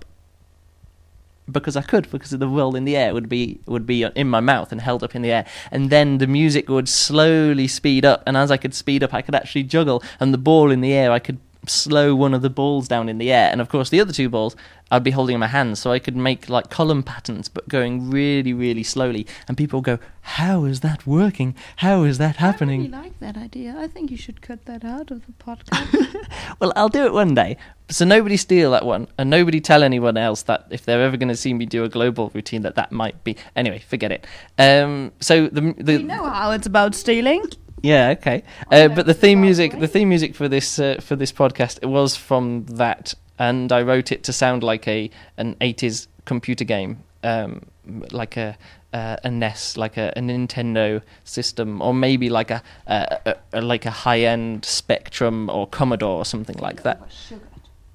because 1.51 1.77
I 1.77 1.83
could, 1.83 2.11
because 2.11 2.31
the 2.31 2.49
roll 2.49 2.77
in 2.77 2.85
the 2.85 2.97
air 2.97 3.15
would 3.15 3.29
be 3.29 3.61
would 3.67 3.87
be 3.87 4.03
in 4.05 4.29
my 4.29 4.41
mouth 4.41 4.73
and 4.73 4.81
held 4.81 5.03
up 5.03 5.15
in 5.15 5.23
the 5.23 5.33
air, 5.33 5.47
and 5.71 5.91
then 5.91 6.19
the 6.19 6.27
music 6.27 6.69
would 6.69 6.89
slowly 6.89 7.69
speed 7.69 8.05
up, 8.05 8.23
and 8.27 8.37
as 8.37 8.51
I 8.51 8.57
could 8.57 8.75
speed 8.75 9.03
up, 9.03 9.15
I 9.15 9.23
could 9.23 9.35
actually 9.35 9.65
juggle, 9.65 10.03
and 10.21 10.33
the 10.33 10.39
ball 10.39 10.71
in 10.71 10.81
the 10.81 10.93
air, 10.93 11.13
I 11.13 11.19
could 11.19 11.39
slow 11.69 12.15
one 12.15 12.35
of 12.35 12.43
the 12.43 12.51
balls 12.51 12.89
down 12.89 13.09
in 13.09 13.19
the 13.19 13.33
air, 13.33 13.51
and 13.51 13.61
of 13.61 13.69
course 13.69 13.91
the 13.91 14.01
other 14.01 14.13
two 14.13 14.29
balls 14.29 14.57
I'd 14.91 15.05
be 15.05 15.11
holding 15.11 15.35
in 15.35 15.41
my 15.41 15.49
hands, 15.49 15.81
so 15.81 15.93
I 15.93 15.99
could 15.99 16.17
make 16.17 16.49
like 16.49 16.71
column 16.71 17.03
patterns, 17.03 17.49
but 17.49 17.69
going 17.69 18.11
really, 18.11 18.55
really 18.55 18.83
slowly, 18.83 19.27
and 19.47 19.57
people 19.57 19.83
go, 19.83 19.99
"How 20.23 20.65
is 20.65 20.81
that 20.81 21.07
working? 21.07 21.55
How 21.77 22.05
is 22.05 22.17
that 22.19 22.37
happening?" 22.37 22.81
I 22.81 22.85
really 22.85 23.05
like 23.05 23.21
that 23.21 23.37
idea. 23.37 23.77
I 23.79 23.87
think 23.87 24.11
you 24.11 24.17
should 24.17 24.41
cut 24.41 24.65
that 24.65 24.85
out 24.85 25.11
of 25.11 25.27
the 25.27 25.33
podcast. 25.33 26.27
well, 26.61 26.73
I'll 26.75 26.89
do 26.89 27.05
it 27.05 27.13
one 27.13 27.35
day. 27.35 27.59
So 27.91 28.05
nobody 28.05 28.37
steal 28.39 28.71
that 28.71 28.87
one, 28.87 29.09
and 29.19 29.29
nobody 29.29 29.61
tell 29.61 29.83
anyone 29.83 30.17
else 30.17 30.43
that 30.43 30.67
if 30.71 30.85
they're 30.87 31.03
ever 31.03 31.17
going 31.19 31.29
to 31.29 31.37
see 31.37 31.53
me 31.53 31.67
do 31.67 31.85
a 31.85 31.89
glow 31.89 32.11
ball 32.11 32.31
routine, 32.33 32.63
that 32.63 32.77
that 32.77 32.91
might 32.91 33.23
be. 33.25 33.37
Anyway, 33.57 33.81
forget 33.81 34.11
it. 34.11 34.27
Um, 34.59 35.13
so 35.21 35.49
the 35.49 35.75
the 35.77 35.99
we 35.99 36.03
know 36.03 36.25
how 36.25 36.51
it's 36.53 36.67
about 36.67 36.95
stealing. 36.95 37.45
Yeah, 37.83 38.11
okay. 38.19 38.43
Uh, 38.71 38.89
but 38.89 39.07
the 39.07 39.15
theme 39.15 39.41
music, 39.41 39.79
the 39.79 39.89
theme 39.89 40.09
music 40.09 40.35
for 40.35 40.49
this 40.49 40.79
uh, 40.79 40.97
for 41.01 41.17
this 41.17 41.33
podcast, 41.33 41.79
it 41.83 41.87
was 41.87 42.17
from 42.17 42.67
that, 42.67 43.15
and 43.39 43.73
I 43.73 43.83
wrote 43.83 44.13
it 44.13 44.25
to 44.25 44.33
sound 44.33 44.63
like 44.63 44.89
a 44.89 45.11
an 45.37 45.55
'80s 45.61 46.09
computer 46.25 46.65
game, 46.65 47.03
um, 47.23 47.63
like 48.11 48.37
a 48.37 48.57
uh, 48.93 49.17
a 49.23 49.31
NES, 49.31 49.77
like 49.77 49.97
a, 49.97 50.13
a 50.17 50.21
Nintendo 50.21 51.03
system, 51.25 51.83
or 51.83 51.93
maybe 51.93 52.31
like 52.31 52.51
a, 52.51 52.63
a, 52.87 53.19
a, 53.27 53.35
a 53.55 53.61
like 53.61 53.87
a 53.87 53.91
high 53.91 54.21
end 54.21 54.65
Spectrum 54.65 55.51
or 55.51 55.67
Commodore 55.67 56.17
or 56.19 56.25
something 56.25 56.57
like 56.59 56.83
that. 56.83 57.01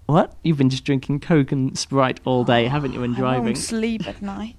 What? 0.06 0.34
You've 0.44 0.58
been 0.58 0.70
just 0.70 0.84
drinking 0.84 1.22
Coke 1.22 1.52
and 1.54 1.78
Sprite 1.78 2.20
all 2.26 2.44
day, 2.44 2.66
haven't 2.68 2.94
you, 2.94 3.04
and 3.04 3.16
I 3.16 3.20
driving? 3.20 3.44
won't 3.46 3.58
sleep 3.58 4.08
at 4.08 4.22
night. 4.34 4.56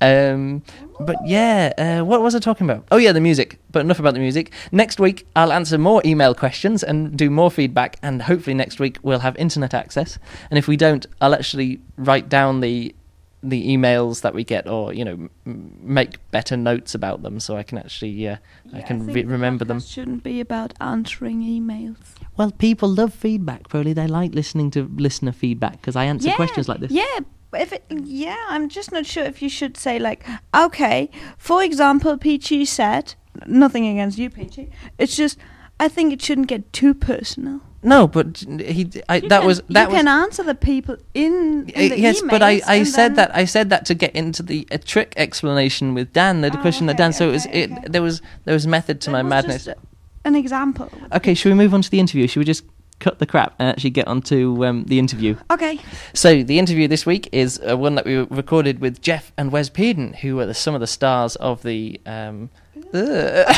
Um, 0.00 0.62
but 0.98 1.16
yeah, 1.26 1.72
uh, 2.00 2.04
what 2.04 2.22
was 2.22 2.34
I 2.34 2.38
talking 2.38 2.68
about? 2.68 2.86
Oh 2.90 2.96
yeah, 2.96 3.12
the 3.12 3.20
music. 3.20 3.58
But 3.72 3.80
enough 3.80 3.98
about 4.00 4.14
the 4.14 4.20
music. 4.20 4.52
Next 4.72 4.98
week 4.98 5.26
I'll 5.36 5.52
answer 5.52 5.76
more 5.78 6.02
email 6.04 6.34
questions 6.34 6.82
and 6.82 7.16
do 7.16 7.30
more 7.30 7.50
feedback, 7.50 7.98
and 8.02 8.22
hopefully 8.22 8.54
next 8.54 8.80
week 8.80 8.98
we'll 9.02 9.20
have 9.20 9.36
internet 9.36 9.74
access. 9.74 10.18
And 10.50 10.58
if 10.58 10.66
we 10.66 10.76
don't, 10.76 11.04
I'll 11.20 11.34
actually 11.34 11.80
write 11.96 12.28
down 12.28 12.60
the 12.60 12.94
the 13.42 13.74
emails 13.74 14.20
that 14.22 14.34
we 14.34 14.44
get, 14.44 14.68
or 14.68 14.92
you 14.92 15.04
know, 15.04 15.28
m- 15.46 15.78
make 15.80 16.18
better 16.30 16.56
notes 16.56 16.94
about 16.94 17.22
them, 17.22 17.40
so 17.40 17.56
I 17.56 17.62
can 17.62 17.78
actually 17.78 18.28
uh, 18.28 18.36
I 18.72 18.78
Yeah, 18.78 18.86
can 18.86 19.04
think 19.04 19.14
re- 19.16 19.22
the 19.22 19.28
remember 19.28 19.64
them. 19.64 19.80
Shouldn't 19.80 20.22
be 20.22 20.40
about 20.40 20.74
answering 20.80 21.42
emails. 21.42 21.96
Well, 22.36 22.50
people 22.52 22.88
love 22.88 23.12
feedback, 23.14 23.68
Probably 23.68 23.92
They 23.92 24.06
like 24.06 24.34
listening 24.34 24.70
to 24.72 24.90
listener 24.96 25.32
feedback 25.32 25.80
because 25.80 25.96
I 25.96 26.04
answer 26.04 26.28
yeah, 26.28 26.36
questions 26.36 26.68
like 26.68 26.80
this. 26.80 26.90
Yeah, 26.92 27.20
if 27.54 27.72
it, 27.72 27.84
yeah, 27.90 28.36
I'm 28.48 28.68
just 28.68 28.92
not 28.92 29.06
sure 29.06 29.24
if 29.24 29.42
you 29.42 29.48
should 29.48 29.76
say 29.76 29.98
like, 29.98 30.26
okay, 30.54 31.10
for 31.38 31.62
example, 31.62 32.16
Peachy 32.18 32.64
said 32.64 33.14
nothing 33.46 33.86
against 33.86 34.18
you, 34.18 34.30
Peachy. 34.30 34.70
It's 34.98 35.16
just 35.16 35.38
I 35.78 35.88
think 35.88 36.12
it 36.12 36.20
shouldn't 36.20 36.48
get 36.48 36.72
too 36.72 36.92
personal. 36.94 37.60
No, 37.82 38.06
but 38.06 38.44
he 38.60 38.90
I, 39.08 39.20
that 39.20 39.38
can, 39.40 39.46
was 39.46 39.62
that 39.70 39.82
you 39.88 39.94
was 39.94 39.96
can 39.96 40.08
answer 40.08 40.42
the 40.42 40.54
people 40.54 40.96
in, 41.14 41.68
in 41.70 41.92
Uh, 41.92 41.94
the 41.94 42.00
yes, 42.00 42.20
but 42.20 42.42
I, 42.42 42.60
I 42.66 42.82
said 42.84 43.16
that 43.16 43.34
I 43.34 43.46
said 43.46 43.70
that 43.70 43.86
to 43.86 43.94
get 43.94 44.14
into 44.14 44.42
the 44.42 44.66
a 44.70 44.76
trick 44.76 45.14
explanation 45.16 45.94
with 45.94 46.12
Dan, 46.12 46.42
the 46.42 46.50
Oh, 46.52 46.60
question 46.60 46.86
that 46.88 46.98
Dan. 46.98 47.12
So 47.14 47.28
it 47.28 47.32
was 47.32 47.46
it 47.46 47.70
okay. 47.72 47.84
there 47.88 48.02
was 48.02 48.20
there 48.44 48.52
was 48.54 48.66
method 48.66 49.00
to 49.02 49.06
that 49.10 49.12
my 49.12 49.22
madness. 49.22 49.64
just 49.64 49.78
an 50.26 50.34
example. 50.34 50.90
Okay, 51.12 51.32
should 51.32 51.48
we 51.48 51.54
move 51.54 51.72
on 51.72 51.80
to 51.80 51.90
the 51.90 52.00
interview? 52.00 52.26
Should 52.28 52.40
we 52.40 52.44
just 52.44 52.64
cut 52.98 53.18
the 53.18 53.24
crap 53.24 53.54
and 53.58 53.66
actually 53.70 53.88
get 53.88 54.06
on 54.06 54.20
to 54.20 54.66
um, 54.66 54.84
the 54.84 54.98
interview? 54.98 55.34
Okay. 55.50 55.80
So 56.12 56.42
the 56.42 56.58
interview 56.58 56.86
this 56.86 57.06
week 57.06 57.30
is 57.32 57.58
uh, 57.66 57.78
one 57.78 57.94
that 57.94 58.04
we 58.04 58.16
recorded 58.16 58.80
with 58.80 59.00
Jeff 59.00 59.32
and 59.38 59.50
Wes 59.50 59.70
Peden, 59.70 60.12
who 60.20 60.38
are 60.38 60.44
the, 60.44 60.52
some 60.52 60.74
of 60.74 60.80
the 60.82 60.86
stars 60.86 61.34
of 61.36 61.62
the. 61.62 61.98
Um, 62.04 62.50
Ugh. 62.92 63.56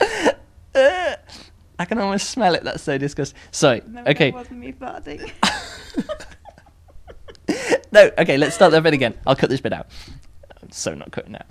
Ugh. 0.00 0.08
I 1.78 1.84
can 1.84 1.98
almost 1.98 2.30
smell 2.30 2.54
it. 2.54 2.62
That's 2.64 2.82
so 2.82 2.98
disgusting. 2.98 3.38
So 3.50 3.80
No, 3.88 4.02
okay, 4.06 4.30
That 4.30 4.36
wasn't 4.36 4.60
me 4.60 4.72
farting. 4.72 5.30
no, 7.92 8.10
okay, 8.18 8.36
let's 8.36 8.54
start 8.54 8.72
that 8.72 8.82
bit 8.82 8.94
again. 8.94 9.14
I'll 9.26 9.36
cut 9.36 9.50
this 9.50 9.60
bit 9.60 9.72
out. 9.72 9.86
I'm 10.62 10.70
so 10.70 10.94
not 10.94 11.10
cutting 11.10 11.34
out. 11.34 11.46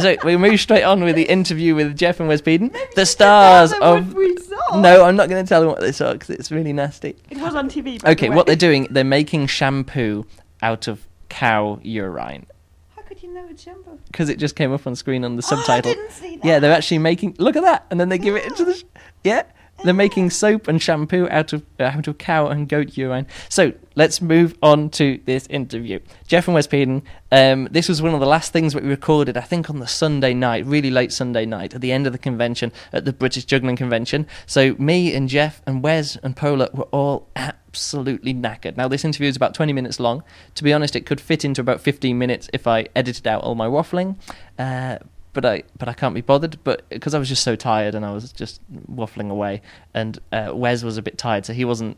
So 0.00 0.16
we 0.24 0.36
move 0.36 0.60
straight 0.60 0.84
on 0.84 1.02
with 1.02 1.16
the 1.16 1.24
interview 1.24 1.74
with 1.74 1.96
Jeff 1.96 2.20
and 2.20 2.28
Wes 2.28 2.40
Peden, 2.40 2.70
the 2.94 3.04
stars 3.04 3.72
of. 3.80 4.08
what 4.08 4.16
we 4.16 4.36
saw. 4.36 4.80
No, 4.80 5.04
I'm 5.04 5.16
not 5.16 5.28
going 5.28 5.44
to 5.44 5.48
tell 5.48 5.60
them 5.60 5.70
what 5.70 5.80
they 5.80 5.90
saw 5.92 6.12
because 6.12 6.30
it's 6.30 6.52
really 6.52 6.72
nasty. 6.72 7.16
It 7.30 7.38
was 7.38 7.54
on 7.54 7.68
TV. 7.68 8.02
Okay, 8.04 8.28
the 8.28 8.34
what 8.34 8.46
they're 8.46 8.54
doing, 8.54 8.86
they're 8.90 9.02
making 9.04 9.48
shampoo 9.48 10.24
out 10.62 10.86
of 10.86 11.06
cow 11.28 11.80
urine 11.82 12.46
How 12.94 13.02
could 13.02 13.20
you 13.22 13.32
know 13.34 13.44
it's 13.50 13.62
shampoo? 13.62 13.98
because 14.06 14.28
it 14.28 14.38
just 14.38 14.54
came 14.54 14.70
up 14.72 14.86
on 14.86 14.94
screen 14.94 15.24
on 15.24 15.34
the 15.36 15.42
Oh, 15.50 15.64
I 15.68 15.80
didn't 15.80 16.12
see 16.12 16.36
that. 16.36 16.44
Yeah, 16.44 16.58
they're 16.60 16.72
actually 16.72 16.98
making. 16.98 17.36
Look 17.38 17.56
at 17.56 17.62
that, 17.62 17.86
and 17.90 17.98
then 17.98 18.10
they 18.10 18.18
give 18.18 18.36
it 18.36 18.44
into 18.44 18.64
the. 18.64 18.74
Sh- 18.74 18.84
yeah, 19.24 19.42
they're 19.84 19.94
making 19.94 20.30
soap 20.30 20.68
and 20.68 20.80
shampoo 20.80 21.28
out 21.30 21.52
of 21.52 21.64
uh, 21.80 21.84
out 21.84 22.06
of 22.06 22.18
cow 22.18 22.48
and 22.48 22.68
goat 22.68 22.96
urine. 22.96 23.26
So 23.48 23.72
let's 23.94 24.20
move 24.20 24.56
on 24.62 24.90
to 24.90 25.20
this 25.24 25.46
interview. 25.48 26.00
Jeff 26.26 26.46
and 26.46 26.54
Wes 26.54 26.66
Peden. 26.66 27.02
Um, 27.30 27.68
this 27.70 27.88
was 27.88 28.02
one 28.02 28.14
of 28.14 28.20
the 28.20 28.26
last 28.26 28.52
things 28.52 28.74
that 28.74 28.82
we 28.82 28.88
recorded, 28.88 29.36
I 29.36 29.40
think, 29.40 29.70
on 29.70 29.78
the 29.78 29.86
Sunday 29.86 30.34
night, 30.34 30.66
really 30.66 30.90
late 30.90 31.12
Sunday 31.12 31.46
night, 31.46 31.74
at 31.74 31.80
the 31.80 31.92
end 31.92 32.06
of 32.06 32.12
the 32.12 32.18
convention 32.18 32.72
at 32.92 33.04
the 33.04 33.12
British 33.12 33.44
Juggling 33.44 33.76
Convention. 33.76 34.26
So 34.46 34.74
me 34.78 35.14
and 35.14 35.28
Jeff 35.28 35.62
and 35.66 35.82
Wes 35.82 36.16
and 36.16 36.36
Pola 36.36 36.68
were 36.72 36.88
all 36.92 37.28
absolutely 37.34 38.34
knackered. 38.34 38.76
Now 38.76 38.88
this 38.88 39.04
interview 39.04 39.28
is 39.28 39.36
about 39.36 39.54
20 39.54 39.72
minutes 39.72 39.98
long. 39.98 40.22
To 40.56 40.64
be 40.64 40.72
honest, 40.72 40.94
it 40.94 41.06
could 41.06 41.20
fit 41.20 41.44
into 41.44 41.60
about 41.60 41.80
15 41.80 42.18
minutes 42.18 42.48
if 42.52 42.66
I 42.66 42.88
edited 42.94 43.26
out 43.26 43.42
all 43.42 43.54
my 43.54 43.66
waffling. 43.66 44.16
Uh, 44.58 44.98
but 45.32 45.44
I 45.44 45.62
but 45.78 45.88
I 45.88 45.92
can't 45.92 46.14
be 46.14 46.20
bothered. 46.20 46.58
But 46.64 46.88
because 46.88 47.14
I 47.14 47.18
was 47.18 47.28
just 47.28 47.42
so 47.42 47.56
tired 47.56 47.94
and 47.94 48.04
I 48.04 48.12
was 48.12 48.32
just 48.32 48.60
waffling 48.90 49.30
away, 49.30 49.62
and 49.94 50.18
uh, 50.32 50.52
Wes 50.54 50.82
was 50.82 50.96
a 50.96 51.02
bit 51.02 51.18
tired, 51.18 51.46
so 51.46 51.52
he 51.52 51.64
wasn't 51.64 51.96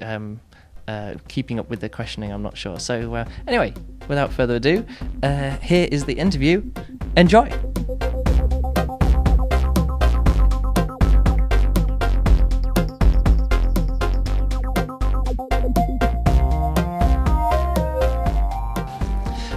um, 0.00 0.40
uh, 0.88 1.14
keeping 1.28 1.58
up 1.58 1.70
with 1.70 1.80
the 1.80 1.88
questioning. 1.88 2.32
I'm 2.32 2.42
not 2.42 2.56
sure. 2.56 2.78
So 2.78 3.14
uh, 3.14 3.28
anyway, 3.46 3.74
without 4.08 4.32
further 4.32 4.56
ado, 4.56 4.84
uh, 5.22 5.56
here 5.58 5.88
is 5.90 6.04
the 6.04 6.14
interview. 6.14 6.62
Enjoy. 7.16 7.50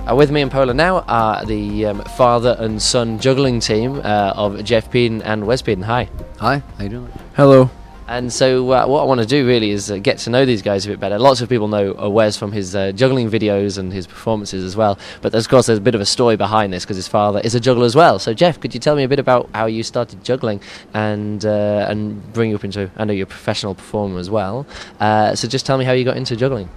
Uh, 0.06 0.14
with 0.14 0.32
me 0.32 0.42
and 0.42 0.52
Pola 0.52 0.74
now 0.74 1.00
are 1.08 1.46
the 1.46 1.86
um, 1.86 2.02
father 2.18 2.58
and 2.60 2.82
son 2.82 3.20
juggling 3.20 3.62
team 3.62 4.02
uh, 4.04 4.34
of 4.36 4.62
Jeff 4.66 4.92
Peden 4.92 5.22
and 5.22 5.48
Wes 5.48 5.62
Peden. 5.62 5.82
Hi. 5.84 6.10
Hi, 6.40 6.62
how 6.78 6.84
you 6.84 6.90
doing? 6.90 7.12
Hello. 7.36 7.70
And 8.06 8.32
so, 8.32 8.70
uh, 8.70 8.86
what 8.86 9.02
I 9.02 9.06
want 9.06 9.22
to 9.22 9.26
do 9.26 9.48
really 9.48 9.70
is 9.70 9.90
uh, 9.90 9.98
get 9.98 10.18
to 10.20 10.30
know 10.30 10.44
these 10.44 10.62
guys 10.62 10.86
a 10.86 10.90
bit 10.90 11.00
better. 11.00 11.18
Lots 11.18 11.40
of 11.40 11.48
people 11.48 11.70
know 11.70 11.98
uh, 11.98 12.10
Wes 12.10 12.36
from 12.36 12.52
his 12.52 12.76
uh, 12.76 12.92
juggling 12.92 13.32
videos 13.32 13.78
and 13.78 13.94
his 13.94 14.06
performances 14.06 14.66
as 14.66 14.76
well. 14.76 15.00
But 15.22 15.34
of 15.34 15.48
course, 15.48 15.68
there's 15.68 15.80
a 15.80 15.82
bit 15.82 15.96
of 15.96 16.02
a 16.02 16.06
story 16.06 16.36
behind 16.36 16.74
this 16.74 16.84
because 16.84 16.98
his 16.98 17.08
father 17.08 17.40
is 17.40 17.56
a 17.56 17.62
juggler 17.62 17.86
as 17.86 17.96
well. 17.96 18.20
So, 18.20 18.34
Jeff, 18.34 18.60
could 18.60 18.74
you 18.74 18.82
tell 18.82 18.98
me 18.98 19.04
a 19.04 19.08
bit 19.08 19.20
about 19.20 19.50
how 19.54 19.68
you 19.68 19.84
started 19.84 20.22
juggling 20.22 20.60
and 20.94 21.46
uh, 21.46 21.88
and 21.90 22.34
bring 22.34 22.50
you 22.50 22.58
up 22.58 22.66
into? 22.66 22.92
I 22.98 23.06
know 23.06 23.14
you're 23.14 23.24
a 23.24 23.28
professional 23.28 23.74
performer 23.74 24.20
as 24.20 24.30
well. 24.30 24.68
Uh, 25.00 25.34
so, 25.36 25.48
just 25.48 25.66
tell 25.66 25.78
me 25.78 25.86
how 25.86 25.94
you 25.94 26.04
got 26.04 26.18
into 26.18 26.36
juggling. 26.36 26.68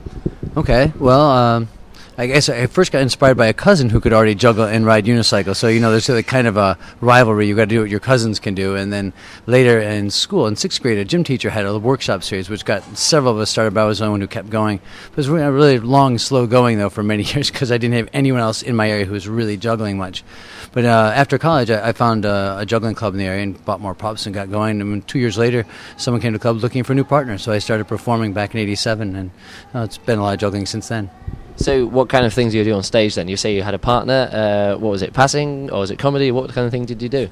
Okay, 0.57 0.93
well, 1.01 1.29
um, 1.29 1.69
I 2.19 2.27
guess 2.27 2.49
I 2.49 2.67
first 2.67 2.93
got 2.93 3.03
inspired 3.03 3.37
by 3.37 3.45
a 3.45 3.53
cousin 3.53 3.91
who 3.91 4.01
could 4.01 4.15
already 4.15 4.35
juggle 4.35 4.65
and 4.65 4.87
ride 4.87 5.05
unicycle. 5.05 5.55
So 5.55 5.69
you 5.69 5.81
know, 5.81 5.91
there's 5.91 6.09
a 6.09 6.23
kind 6.23 6.47
of 6.47 6.57
a 6.57 6.79
rivalry. 7.03 7.47
You 7.47 7.55
got 7.55 7.65
to 7.65 7.67
do 7.67 7.81
what 7.81 7.91
your 7.91 8.01
cousins 8.01 8.41
can 8.41 8.55
do. 8.55 8.75
And 8.75 8.91
then 8.91 9.13
later 9.47 9.79
in 9.79 10.09
school, 10.09 10.47
in 10.47 10.57
sixth 10.57 10.81
grade, 10.81 10.97
a 10.97 11.05
gym 11.05 11.25
teacher 11.25 11.51
had 11.51 11.67
a 11.67 11.79
workshop 11.79 12.23
series, 12.23 12.49
which 12.49 12.65
got 12.65 12.83
several 12.97 13.35
of 13.35 13.39
us 13.39 13.51
started. 13.51 13.75
But 13.75 13.83
I 13.83 13.85
was 13.85 13.99
the 13.99 14.07
only 14.07 14.13
one 14.13 14.21
who 14.23 14.29
kept 14.29 14.49
going. 14.49 14.79
It 15.11 15.17
was 15.17 15.29
really, 15.29 15.79
long, 15.79 16.17
slow 16.17 16.47
going 16.47 16.79
though 16.79 16.89
for 16.89 17.03
many 17.03 17.23
years 17.35 17.51
because 17.51 17.71
I 17.71 17.77
didn't 17.77 17.97
have 17.97 18.09
anyone 18.15 18.41
else 18.41 18.63
in 18.63 18.75
my 18.75 18.89
area 18.89 19.05
who 19.05 19.13
was 19.13 19.29
really 19.29 19.59
juggling 19.59 19.99
much. 19.99 20.25
But 20.73 20.87
uh, 20.87 21.13
after 21.15 21.37
college, 21.37 21.71
I, 21.71 21.89
I 21.89 21.93
found 21.93 22.25
uh, 22.25 22.57
a 22.61 22.65
juggling 22.65 22.95
club 22.95 23.13
in 23.13 23.19
the 23.19 23.27
area 23.27 23.43
and 23.43 23.63
bought 23.67 23.81
more 23.83 23.95
props 23.95 24.25
and 24.25 24.35
got 24.35 24.51
going. 24.51 24.81
And 24.81 25.07
two 25.07 25.19
years 25.19 25.37
later, 25.37 25.67
someone 25.99 26.23
came 26.23 26.33
to 26.33 26.39
the 26.39 26.43
club 26.43 26.57
looking 26.57 26.83
for 26.83 26.93
a 26.93 26.97
new 26.97 27.05
partner. 27.05 27.37
So 27.37 27.53
I 27.53 27.59
started 27.59 27.87
performing 27.87 28.33
back 28.33 28.55
in 28.55 28.61
'87, 28.61 29.17
and 29.17 29.31
uh, 29.75 29.81
it's 29.81 29.99
been 29.99 30.19
a 30.19 30.23
lot 30.23 30.33
of 30.33 30.41
juggling 30.41 30.65
since 30.65 30.89
then. 30.89 31.11
So, 31.57 31.87
what 31.87 32.09
kind 32.09 32.27
of 32.27 32.35
things 32.35 32.53
do 32.53 32.59
you 32.59 32.65
do 32.65 32.75
on 32.75 32.83
stage 32.83 33.15
then? 33.15 33.29
You 33.29 33.37
say 33.37 33.55
you 33.55 33.63
had 33.63 33.75
a 33.75 33.79
partner. 33.79 34.29
Uh, 34.31 34.79
what 34.79 34.91
was 34.91 35.03
it, 35.03 35.13
passing 35.13 35.71
or 35.71 35.81
was 35.81 35.91
it 35.91 35.99
comedy? 35.99 36.31
What 36.31 36.53
kind 36.53 36.67
of 36.67 36.71
thing 36.71 36.85
did 36.85 37.01
you 37.03 37.09
do? 37.09 37.31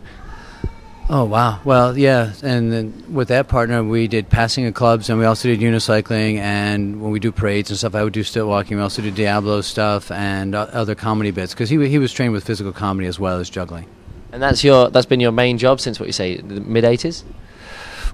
Oh 1.10 1.24
wow! 1.24 1.60
Well, 1.64 1.98
yeah, 1.98 2.32
and 2.42 2.72
then 2.72 3.04
with 3.12 3.28
that 3.28 3.46
partner, 3.46 3.84
we 3.84 4.08
did 4.08 4.30
passing 4.30 4.64
of 4.64 4.72
clubs, 4.72 5.10
and 5.10 5.18
we 5.18 5.26
also 5.26 5.48
did 5.48 5.60
unicycling. 5.60 6.38
And 6.38 7.02
when 7.02 7.10
we 7.12 7.20
do 7.20 7.30
parades 7.30 7.68
and 7.68 7.78
stuff, 7.78 7.94
I 7.94 8.02
would 8.02 8.14
do 8.14 8.22
stilt 8.22 8.48
walking. 8.48 8.78
We 8.78 8.82
also 8.82 9.02
did 9.02 9.14
Diablo 9.14 9.60
stuff 9.60 10.10
and 10.10 10.54
other 10.54 10.94
comedy 10.94 11.30
bits 11.30 11.52
because 11.52 11.68
he 11.68 11.88
he 11.88 11.98
was 11.98 12.10
trained 12.10 12.32
with 12.32 12.44
physical 12.46 12.72
comedy 12.72 13.06
as 13.06 13.20
well 13.20 13.38
as 13.38 13.50
juggling. 13.50 13.86
And 14.32 14.42
that's 14.42 14.64
your 14.64 14.88
that's 14.88 15.04
been 15.04 15.20
your 15.20 15.32
main 15.32 15.58
job 15.58 15.78
since 15.78 16.00
what 16.00 16.06
you 16.06 16.12
say 16.14 16.38
the 16.38 16.62
mid 16.62 16.84
'80s. 16.84 17.22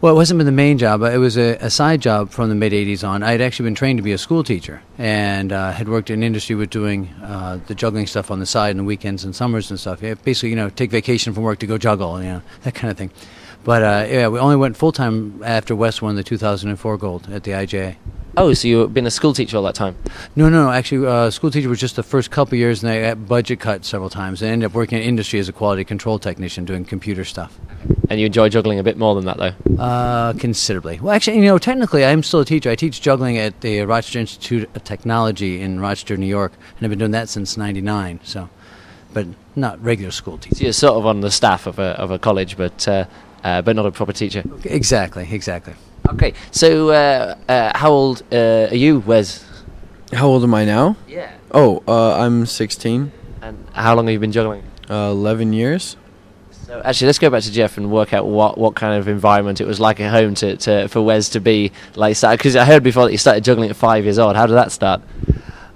Well, 0.03 0.15
it 0.15 0.17
wasn't 0.17 0.39
been 0.39 0.47
the 0.47 0.53
main 0.53 0.79
job, 0.79 1.01
but 1.01 1.13
it 1.13 1.19
was 1.19 1.37
a, 1.37 1.57
a 1.57 1.69
side 1.69 2.01
job 2.01 2.31
from 2.31 2.49
the 2.49 2.55
mid 2.55 2.73
'80s 2.73 3.07
on. 3.07 3.23
I 3.23 3.33
had 3.33 3.43
actually 3.43 3.67
been 3.67 3.75
trained 3.75 3.99
to 3.99 4.03
be 4.03 4.13
a 4.13 4.19
school 4.19 4.43
teacher 4.43 4.81
and 4.97 5.53
uh, 5.53 5.73
had 5.73 5.91
worked 5.91 6.09
in 6.09 6.23
industry 6.23 6.57
with 6.57 6.71
doing 6.71 7.09
uh, 7.23 7.61
the 7.67 7.75
juggling 7.75 8.07
stuff 8.07 8.31
on 8.31 8.41
the 8.41 8.47
side 8.47 8.75
the 8.79 8.85
weekends 8.85 9.25
and 9.25 9.37
summers 9.37 9.71
and 9.71 9.79
stuff. 9.79 10.01
Yeah, 10.01 10.15
basically, 10.15 10.49
you 10.49 10.57
know, 10.57 10.71
take 10.71 10.91
vacation 10.91 11.35
from 11.35 11.43
work 11.43 11.59
to 11.59 11.67
go 11.67 11.77
juggle, 11.77 12.17
you 12.23 12.31
know, 12.31 12.43
that 12.63 12.75
kind 12.75 12.91
of 12.91 12.97
thing. 12.97 13.11
But 13.63 13.83
uh, 13.83 14.07
yeah, 14.09 14.29
we 14.29 14.39
only 14.39 14.57
went 14.57 14.79
full 14.79 14.93
time 14.93 15.43
after 15.45 15.77
Wes 15.77 16.01
won 16.01 16.17
the 16.17 16.25
2004 16.25 16.97
gold 16.97 17.29
at 17.31 17.45
the 17.45 17.51
IJA. 17.51 17.97
Oh, 18.39 18.55
so 18.55 18.69
you've 18.69 18.95
been 18.95 19.05
a 19.05 19.11
school 19.11 19.35
teacher 19.35 19.59
all 19.59 19.65
that 19.65 19.75
time. 19.75 19.99
No, 20.35 20.49
no, 20.49 20.65
no. 20.65 20.71
Actually, 20.71 21.07
uh, 21.09 21.31
school 21.31 21.51
teacher 21.51 21.69
was 21.69 21.81
just 21.81 21.97
the 21.97 22.03
first 22.03 22.31
couple 22.31 22.57
years, 22.57 22.83
and 22.83 22.91
I 22.91 23.03
got 23.03 23.29
budget 23.29 23.61
cut 23.61 23.85
several 23.85 24.09
times. 24.09 24.43
I 24.43 24.47
ended 24.47 24.65
up 24.65 24.73
working 24.73 24.97
in 24.97 25.05
industry 25.05 25.41
as 25.41 25.51
a 25.51 25.53
quality 25.53 25.85
control 25.85 26.19
technician 26.19 26.65
doing 26.65 26.87
computer 26.87 27.27
stuff. 27.27 27.59
And 28.11 28.19
you 28.19 28.27
enjoy 28.27 28.49
juggling 28.49 28.81
a 28.81 28.83
bit 28.83 28.99
more 28.99 29.15
than 29.15 29.25
that, 29.27 29.39
though. 29.39 29.83
Uh, 29.83 30.33
considerably. 30.35 30.99
Well, 31.01 31.15
actually, 31.15 31.37
you 31.37 31.45
know, 31.45 31.59
technically, 31.59 32.05
I'm 32.05 32.25
still 32.25 32.41
a 32.41 32.45
teacher. 32.45 32.69
I 32.69 32.75
teach 32.75 33.01
juggling 33.01 33.39
at 33.39 33.61
the 33.61 33.83
Rochester 33.83 34.19
Institute 34.19 34.69
of 34.75 34.83
Technology 34.83 35.61
in 35.63 35.79
Rochester, 35.79 36.17
New 36.17 36.27
York, 36.27 36.53
and 36.77 36.85
I've 36.85 36.91
been 36.91 36.99
doing 36.99 37.13
that 37.13 37.29
since 37.29 37.57
'99. 37.57 38.19
So, 38.25 38.51
but 39.15 39.27
not 39.55 39.83
regular 39.83 40.11
school 40.11 40.41
So 40.43 40.65
you're 40.65 40.73
sort 40.73 40.99
of 40.99 41.07
on 41.07 41.21
the 41.21 41.31
staff 41.31 41.67
of 41.67 41.79
a 41.79 41.99
of 42.01 42.11
a 42.11 42.19
college, 42.19 42.57
but 42.57 42.87
uh, 42.89 43.05
uh, 43.45 43.63
but 43.63 43.77
not 43.77 43.87
a 43.87 43.93
proper 43.93 44.13
teacher. 44.13 44.43
Exactly, 44.65 45.29
exactly. 45.31 45.75
Okay. 46.09 46.35
So 46.51 46.91
uh, 46.91 47.37
uh, 47.49 47.79
how 47.79 47.91
old 47.91 48.23
uh, 48.33 48.69
are 48.71 48.75
you, 48.75 49.01
Wes? 49.01 49.45
How 50.13 50.27
old 50.27 50.43
am 50.43 50.55
I 50.55 50.65
now? 50.65 50.97
Yeah. 51.07 51.31
Oh, 51.53 51.83
uh, 51.87 52.19
I'm 52.19 52.47
16. 52.47 53.13
And 53.43 53.67
how 53.73 53.95
long 53.95 54.07
have 54.07 54.13
you 54.13 54.19
been 54.19 54.33
juggling? 54.33 54.65
Uh, 54.89 55.11
11 55.11 55.53
years. 55.53 55.97
So 56.71 56.81
actually, 56.85 57.07
let's 57.07 57.19
go 57.19 57.31
back 57.31 57.43
to 57.43 57.51
Jeff 57.51 57.79
and 57.79 57.91
work 57.91 58.13
out 58.13 58.27
what, 58.29 58.57
what 58.57 58.77
kind 58.77 58.97
of 58.97 59.09
environment 59.09 59.61
it 59.61 59.67
was 59.67 59.81
like 59.81 59.99
at 59.99 60.13
home 60.13 60.35
to, 60.37 60.57
to 60.59 60.87
for 60.87 61.03
Wes 61.03 61.29
to 61.31 61.41
be 61.41 61.73
like. 61.97 62.21
Because 62.21 62.55
I 62.55 62.65
heard 62.65 62.85
before 62.85 63.07
that 63.07 63.11
you 63.11 63.19
started 63.19 63.43
juggling 63.43 63.71
at 63.71 63.75
five 63.75 64.05
years 64.05 64.21
old. 64.21 64.37
How 64.37 64.47
did 64.47 64.53
that 64.53 64.71
start? 64.71 65.03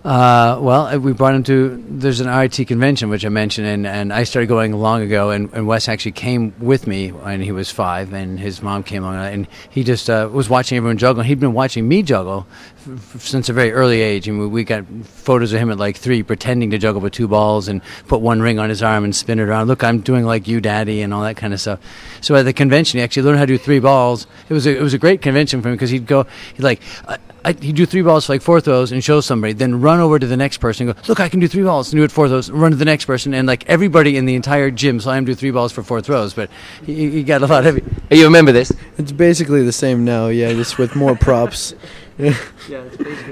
Uh, 0.05 0.59
well, 0.61 0.87
uh, 0.87 0.99
we 0.99 1.14
brought 1.14 1.35
him 1.35 1.43
to. 1.43 1.83
There's 1.88 2.21
an 2.21 2.29
RIT 2.29 2.69
convention 2.69 3.09
which 3.09 3.25
I 3.25 3.31
mentioned, 3.31 3.67
and, 3.67 3.87
and 3.87 4.12
I 4.12 4.25
started 4.25 4.49
going 4.49 4.75
long 4.75 5.01
ago. 5.01 5.31
And, 5.31 5.51
and 5.55 5.67
Wes 5.67 5.88
actually 5.88 6.12
came 6.12 6.53
with 6.61 6.87
me 6.87 7.11
when 7.11 7.40
he 7.40 7.53
was 7.53 7.71
five, 7.71 8.12
and 8.12 8.38
his 8.38 8.61
mom 8.61 8.83
came 8.83 9.03
along, 9.03 9.17
and 9.17 9.49
he 9.71 9.83
just 9.83 10.11
uh, 10.11 10.29
was 10.31 10.51
watching 10.51 10.77
everyone 10.77 10.99
juggle. 10.99 11.23
He'd 11.23 11.40
been 11.40 11.55
watching 11.55 11.88
me 11.88 12.03
juggle 12.03 12.47
f- 12.77 13.14
f- 13.17 13.23
since 13.23 13.49
a 13.49 13.55
very 13.55 13.73
early 13.73 14.03
age, 14.03 14.29
and 14.29 14.38
we, 14.38 14.47
we 14.47 14.62
got 14.62 14.85
photos 15.05 15.55
of 15.55 15.61
him 15.61 15.71
at 15.71 15.79
like 15.79 15.97
three, 15.97 16.23
pretending 16.23 16.71
to 16.73 16.77
juggle 16.77 17.01
with 17.01 17.14
two 17.14 17.27
balls 17.27 17.67
and 17.67 17.81
put 18.07 18.21
one 18.21 18.43
ring 18.43 18.59
on 18.59 18.69
his 18.69 18.83
arm 18.83 19.05
and 19.05 19.17
spin 19.17 19.38
it 19.38 19.45
around. 19.45 19.69
Look, 19.69 19.83
I'm 19.83 20.01
doing 20.01 20.27
like 20.27 20.47
you, 20.47 20.61
Daddy, 20.61 21.01
and 21.01 21.14
all 21.14 21.23
that 21.23 21.38
kind 21.38 21.55
of 21.55 21.62
stuff. 21.62 21.81
So 22.21 22.35
at 22.37 22.43
the 22.43 22.53
convention, 22.53 22.99
he 22.99 23.05
actually 23.05 23.23
learned 23.23 23.38
how 23.38 23.47
to 23.47 23.55
do 23.55 23.59
three 23.59 23.81
balls. 23.81 24.27
It 24.51 24.53
was 24.53 24.67
a, 24.67 24.77
it 24.77 24.83
was 24.83 24.93
a 24.93 24.99
great 24.99 25.23
convention 25.23 25.62
for 25.62 25.71
him 25.71 25.77
because 25.77 25.88
he'd 25.88 26.07
go, 26.07 26.27
he'd 26.53 26.62
like. 26.62 26.83
I, 27.09 27.17
I, 27.44 27.52
he'd 27.52 27.76
do 27.76 27.85
three 27.87 28.02
balls 28.02 28.26
for 28.26 28.33
like 28.33 28.42
four 28.42 28.61
throws 28.61 28.90
and 28.90 29.04
show 29.04 29.20
somebody, 29.20 29.52
then 29.52 29.80
run 29.80 30.00
over 30.00 30.18
to 30.18 30.26
the 30.26 30.37
next 30.37 30.59
person 30.59 30.88
and 30.88 30.96
go, 30.96 31.02
look, 31.09 31.20
I 31.20 31.28
can 31.28 31.40
do 31.40 31.48
three 31.48 31.62
balls 31.62 31.92
and 31.92 32.00
do 32.00 32.04
it 32.04 32.11
four 32.11 32.28
throws, 32.28 32.48
and 32.48 32.61
run 32.61 32.70
to 32.70 32.76
the 32.76 32.85
next 32.85 33.04
person, 33.04 33.35
and 33.35 33.46
like 33.46 33.68
everybody 33.68 34.16
in 34.16 34.24
the 34.24 34.35
entire 34.35 34.70
gym 34.70 34.98
saw 35.00 35.12
him 35.12 35.24
do 35.24 35.35
three 35.35 35.50
balls 35.50 35.70
for 35.72 35.83
four 35.83 36.00
throws, 36.00 36.33
but 36.35 36.48
he, 36.87 37.11
he 37.11 37.22
got 37.22 37.42
a 37.42 37.46
lot 37.46 37.64
heavy. 37.64 37.83
Oh, 38.11 38.14
You 38.14 38.24
remember 38.24 38.52
this? 38.52 38.72
It's 38.98 39.12
basically 39.12 39.62
the 39.62 39.72
same 39.72 40.04
now, 40.04 40.28
yeah, 40.28 40.52
just 40.52 40.78
with 40.78 40.96
more 40.96 41.16
props. 41.16 41.74
yeah, 42.18 42.35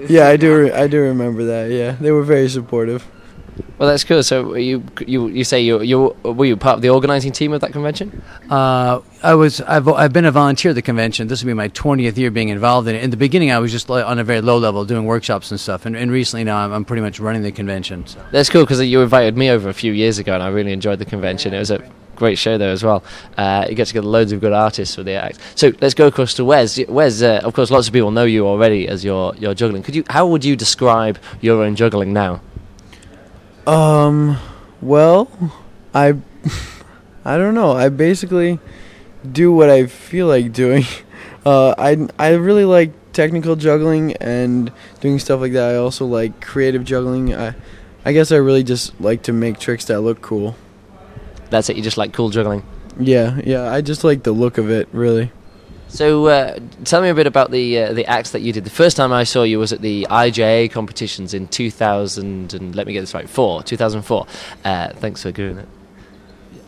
yeah, 0.09 0.27
I 0.29 0.37
do. 0.37 0.57
Re- 0.57 0.73
I 0.73 0.89
do 0.89 1.01
remember 1.01 1.45
that. 1.45 1.71
Yeah, 1.71 1.93
they 1.93 2.11
were 2.11 2.25
very 2.25 2.49
supportive. 2.49 3.07
Well, 3.79 3.89
that's 3.89 4.05
cool. 4.05 4.23
So 4.23 4.55
you 4.55 4.85
you 5.07 5.29
you 5.29 5.45
say 5.45 5.61
you 5.61 5.83
you 5.83 6.17
were 6.23 6.45
you 6.45 6.57
part 6.57 6.77
of 6.77 6.83
the 6.83 6.91
organising 6.91 7.33
team 7.33 7.53
of 7.53 7.61
that 7.63 7.73
convention? 7.73 8.23
Uh, 8.49 9.01
I 9.23 9.35
was 9.35 9.61
I've, 9.63 9.89
I've 9.89 10.13
been 10.13 10.25
a 10.25 10.31
volunteer 10.31 10.71
at 10.71 10.75
the 10.75 10.83
convention. 10.83 11.29
This 11.29 11.43
will 11.43 11.49
be 11.49 11.55
my 11.55 11.69
20th 11.69 12.17
year 12.17 12.31
being 12.31 12.49
involved 12.49 12.89
in 12.89 12.95
it. 12.95 13.03
In 13.03 13.11
the 13.11 13.17
beginning, 13.17 13.51
I 13.51 13.59
was 13.59 13.73
just 13.73 13.91
on 13.91 14.19
a 14.19 14.25
very 14.25 14.41
low 14.41 14.59
level 14.59 14.85
doing 14.85 15.05
workshops 15.05 15.51
and 15.51 15.59
stuff, 15.59 15.85
and, 15.85 15.97
and 15.97 16.11
recently 16.11 16.45
now 16.45 16.59
I'm, 16.59 16.73
I'm 16.73 16.85
pretty 16.85 17.03
much 17.03 17.19
running 17.19 17.43
the 17.43 17.53
convention. 17.53 18.07
So. 18.07 18.25
That's 18.31 18.49
cool 18.49 18.63
because 18.63 18.81
you 18.81 19.01
invited 19.01 19.37
me 19.37 19.51
over 19.51 19.69
a 19.69 19.75
few 19.75 19.93
years 19.93 20.19
ago, 20.19 20.35
and 20.35 20.43
I 20.43 20.49
really 20.49 20.73
enjoyed 20.73 20.99
the 20.99 21.05
convention. 21.05 21.53
It 21.53 21.59
was 21.59 21.71
a 21.71 21.83
great 22.15 22.39
show 22.39 22.57
there 22.59 22.71
as 22.71 22.85
well. 22.85 23.03
Uh, 23.37 23.67
you 23.69 23.75
get 23.75 23.89
to 23.89 23.95
get 23.95 24.05
loads 24.05 24.31
of 24.31 24.41
good 24.41 24.53
artists 24.53 24.95
for 24.95 25.03
the 25.03 25.15
act. 25.15 25.41
So 25.57 25.73
let's 25.81 25.95
go 25.95 26.07
across 26.07 26.35
to 26.35 26.45
Wes. 26.45 26.79
Wes, 26.89 27.21
uh, 27.21 27.41
of 27.43 27.53
course, 27.53 27.71
lots 27.71 27.89
of 27.89 27.93
people 27.93 28.13
know 28.13 28.25
you 28.25 28.47
already 28.47 28.87
as 28.87 29.05
your 29.05 29.35
your 29.37 29.55
juggling. 29.55 29.83
Could 29.83 29.97
you? 29.97 30.05
How 30.09 30.27
would 30.27 30.45
you 30.45 30.55
describe 30.55 31.19
your 31.41 31.65
own 31.65 31.75
juggling 31.75 32.13
now? 32.13 32.41
Um, 33.67 34.39
well, 34.81 35.31
I, 35.95 36.15
I 37.25 37.37
don't 37.37 37.55
know. 37.55 37.73
I 37.73 37.89
basically 37.89 38.59
do 39.31 39.53
what 39.53 39.71
I 39.71 39.87
feel 39.87 40.27
like 40.27 40.53
doing. 40.53 40.85
Uh, 41.45 41.75
I 41.77 42.07
I 42.21 42.35
really 42.35 42.65
like 42.65 42.93
technical 43.13 43.57
juggling 43.57 44.13
and 44.19 44.71
doing 45.01 45.19
stuff 45.19 45.41
like 45.41 45.53
that. 45.55 45.75
I 45.75 45.77
also 45.77 46.07
like 46.07 46.41
creative 46.41 46.85
juggling. 46.85 47.35
I, 47.35 47.57
I 48.05 48.13
guess 48.13 48.31
I 48.31 48.37
really 48.37 48.63
just 48.63 49.01
like 49.01 49.25
to 49.25 49.33
make 49.33 49.59
tricks 49.59 49.85
that 49.87 50.03
look 50.03 50.21
cool. 50.23 50.55
That's 51.51 51.69
it. 51.69 51.77
You 51.77 51.83
just 51.83 51.99
like 51.99 52.13
cool 52.13 52.31
juggling. 52.31 52.63
Yeah, 52.97 53.41
yeah. 53.45 53.73
I 53.73 53.81
just 53.81 54.05
like 54.05 54.23
the 54.23 54.31
look 54.31 54.57
of 54.57 54.71
it, 54.71 54.89
really. 54.93 55.33
So 55.93 56.27
uh, 56.29 56.59
tell 56.85 57.03
me 57.03 57.11
a 57.11 57.15
bit 57.15 57.27
about 57.27 57.51
the 57.51 57.79
uh, 57.79 57.93
the 57.93 58.07
acts 58.07 58.31
that 58.31 58.41
you 58.41 58.51
did. 58.51 58.65
The 58.65 58.71
first 58.71 58.97
time 58.97 59.13
I 59.13 59.25
saw 59.25 59.43
you 59.43 59.59
was 59.59 59.75
at 59.75 59.83
the 59.83 60.07
IJA 60.09 60.71
competitions 60.71 61.35
in 61.35 61.49
2000 61.49 62.55
and 62.55 62.75
let 62.75 62.87
me 62.87 62.95
get 62.95 63.01
this 63.01 63.13
right, 63.13 63.29
four, 63.29 63.63
2004. 63.63 64.27
Uh, 64.65 64.89
thanks 64.95 65.23
for 65.23 65.31
doing 65.33 65.59
it. 65.59 65.69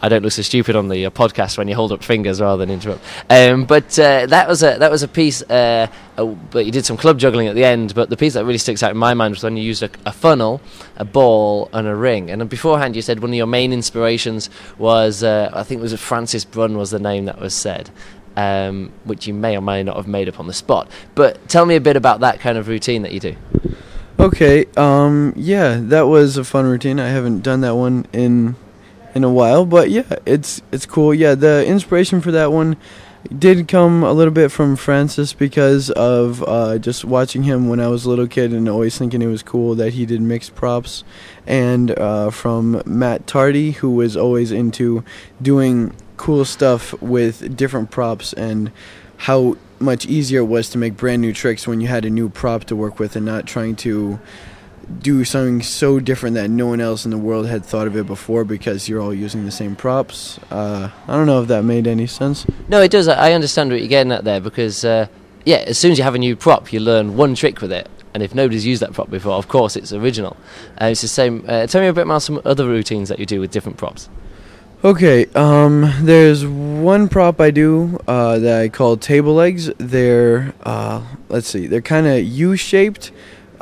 I 0.02 0.10
don't 0.10 0.22
look 0.22 0.32
so 0.32 0.42
stupid 0.42 0.76
on 0.76 0.88
the 0.88 1.06
uh, 1.06 1.10
podcast 1.10 1.56
when 1.56 1.68
you 1.68 1.74
hold 1.74 1.90
up 1.90 2.04
fingers 2.04 2.38
rather 2.38 2.66
than 2.66 2.70
interrupt. 2.70 3.02
Um, 3.30 3.64
but 3.64 3.98
uh, 3.98 4.26
that 4.26 4.46
was 4.46 4.62
a 4.62 4.76
that 4.76 4.90
was 4.90 5.02
a 5.02 5.08
piece. 5.08 5.40
Uh, 5.40 5.86
but 6.16 6.66
you 6.66 6.70
did 6.70 6.84
some 6.84 6.98
club 6.98 7.18
juggling 7.18 7.48
at 7.48 7.54
the 7.54 7.64
end. 7.64 7.94
But 7.94 8.10
the 8.10 8.18
piece 8.18 8.34
that 8.34 8.44
really 8.44 8.58
sticks 8.58 8.82
out 8.82 8.90
in 8.90 8.98
my 8.98 9.14
mind 9.14 9.32
was 9.32 9.42
when 9.42 9.56
you 9.56 9.62
used 9.62 9.82
a, 9.82 9.88
a 10.04 10.12
funnel, 10.12 10.60
a 10.96 11.04
ball, 11.06 11.70
and 11.72 11.86
a 11.86 11.96
ring. 11.96 12.30
And 12.30 12.46
beforehand, 12.50 12.94
you 12.94 13.00
said 13.00 13.20
one 13.20 13.30
of 13.30 13.36
your 13.36 13.46
main 13.46 13.72
inspirations 13.72 14.50
was 14.76 15.24
I 15.24 15.62
think 15.62 15.78
it 15.78 15.82
was 15.82 15.98
Francis 15.98 16.44
Brunn 16.44 16.76
was 16.76 16.90
the 16.90 16.98
name 16.98 17.24
that 17.24 17.40
was 17.40 17.54
said. 17.54 17.88
Um, 18.36 18.92
which 19.04 19.28
you 19.28 19.34
may 19.34 19.56
or 19.56 19.60
may 19.60 19.84
not 19.84 19.96
have 19.96 20.08
made 20.08 20.28
up 20.28 20.40
on 20.40 20.48
the 20.48 20.52
spot. 20.52 20.90
But 21.14 21.48
tell 21.48 21.66
me 21.66 21.76
a 21.76 21.80
bit 21.80 21.96
about 21.96 22.18
that 22.20 22.40
kind 22.40 22.58
of 22.58 22.66
routine 22.66 23.02
that 23.02 23.12
you 23.12 23.20
do. 23.20 23.36
Okay. 24.18 24.66
Um. 24.76 25.32
Yeah, 25.36 25.78
that 25.80 26.08
was 26.08 26.36
a 26.36 26.44
fun 26.44 26.66
routine. 26.66 26.98
I 26.98 27.08
haven't 27.08 27.42
done 27.42 27.60
that 27.60 27.76
one 27.76 28.06
in 28.12 28.56
in 29.14 29.22
a 29.22 29.30
while, 29.30 29.64
but 29.64 29.90
yeah, 29.90 30.16
it's 30.26 30.62
it's 30.72 30.86
cool. 30.86 31.14
Yeah, 31.14 31.34
the 31.34 31.64
inspiration 31.64 32.20
for 32.20 32.32
that 32.32 32.52
one 32.52 32.76
did 33.38 33.68
come 33.68 34.02
a 34.02 34.12
little 34.12 34.32
bit 34.32 34.50
from 34.50 34.76
Francis 34.76 35.32
because 35.32 35.90
of 35.90 36.42
uh, 36.46 36.78
just 36.78 37.04
watching 37.04 37.44
him 37.44 37.68
when 37.68 37.80
I 37.80 37.88
was 37.88 38.04
a 38.04 38.10
little 38.10 38.26
kid 38.26 38.52
and 38.52 38.68
always 38.68 38.98
thinking 38.98 39.22
it 39.22 39.26
was 39.26 39.42
cool 39.42 39.74
that 39.76 39.94
he 39.94 40.04
did 40.04 40.20
mixed 40.20 40.54
props, 40.54 41.04
and 41.46 41.90
uh, 41.98 42.30
from 42.30 42.82
Matt 42.84 43.26
Tardy 43.26 43.72
who 43.72 43.90
was 43.92 44.16
always 44.16 44.52
into 44.52 45.04
doing 45.40 45.94
cool 46.16 46.44
stuff 46.44 47.00
with 47.02 47.56
different 47.56 47.90
props 47.90 48.32
and 48.32 48.70
how 49.18 49.56
much 49.78 50.06
easier 50.06 50.40
it 50.40 50.44
was 50.44 50.70
to 50.70 50.78
make 50.78 50.96
brand 50.96 51.20
new 51.20 51.32
tricks 51.32 51.66
when 51.66 51.80
you 51.80 51.88
had 51.88 52.04
a 52.04 52.10
new 52.10 52.28
prop 52.28 52.64
to 52.64 52.76
work 52.76 52.98
with 52.98 53.16
and 53.16 53.26
not 53.26 53.46
trying 53.46 53.76
to 53.76 54.18
do 55.00 55.24
something 55.24 55.62
so 55.62 55.98
different 55.98 56.34
that 56.34 56.50
no 56.50 56.66
one 56.66 56.80
else 56.80 57.04
in 57.04 57.10
the 57.10 57.18
world 57.18 57.46
had 57.46 57.64
thought 57.64 57.86
of 57.86 57.96
it 57.96 58.06
before 58.06 58.44
because 58.44 58.88
you're 58.88 59.00
all 59.00 59.14
using 59.14 59.44
the 59.44 59.50
same 59.50 59.74
props. 59.74 60.38
Uh, 60.50 60.90
I 61.08 61.16
don't 61.16 61.26
know 61.26 61.42
if 61.42 61.48
that 61.48 61.64
made 61.64 61.86
any 61.86 62.06
sense. 62.06 62.46
No, 62.68 62.82
it 62.82 62.90
does. 62.90 63.08
I 63.08 63.32
understand 63.32 63.70
what 63.70 63.80
you're 63.80 63.88
getting 63.88 64.12
at 64.12 64.24
there 64.24 64.40
because, 64.40 64.84
uh, 64.84 65.06
yeah, 65.44 65.64
as 65.66 65.78
soon 65.78 65.92
as 65.92 65.98
you 65.98 66.04
have 66.04 66.14
a 66.14 66.18
new 66.18 66.36
prop, 66.36 66.72
you 66.72 66.80
learn 66.80 67.16
one 67.16 67.34
trick 67.34 67.60
with 67.60 67.72
it. 67.72 67.88
And 68.12 68.22
if 68.22 68.34
nobody's 68.34 68.64
used 68.64 68.82
that 68.82 68.92
prop 68.92 69.10
before, 69.10 69.32
of 69.32 69.48
course, 69.48 69.74
it's 69.74 69.92
original. 69.92 70.36
Uh, 70.80 70.86
it's 70.86 71.00
the 71.00 71.08
same. 71.08 71.44
Uh, 71.48 71.66
tell 71.66 71.80
me 71.80 71.88
a 71.88 71.92
bit 71.92 72.02
about 72.02 72.22
some 72.22 72.40
other 72.44 72.66
routines 72.66 73.08
that 73.08 73.18
you 73.18 73.26
do 73.26 73.40
with 73.40 73.50
different 73.50 73.76
props. 73.76 74.08
Okay, 74.84 75.24
um, 75.34 75.90
there's 76.02 76.44
one 76.46 77.08
prop 77.08 77.40
I 77.40 77.50
do 77.50 77.98
uh, 78.06 78.38
that 78.40 78.60
I 78.60 78.68
call 78.68 78.98
table 78.98 79.32
legs. 79.32 79.70
They're, 79.78 80.52
uh, 80.62 81.02
let's 81.30 81.48
see, 81.48 81.66
they're 81.66 81.80
kind 81.80 82.06
of 82.06 82.22
U-shaped, 82.22 83.10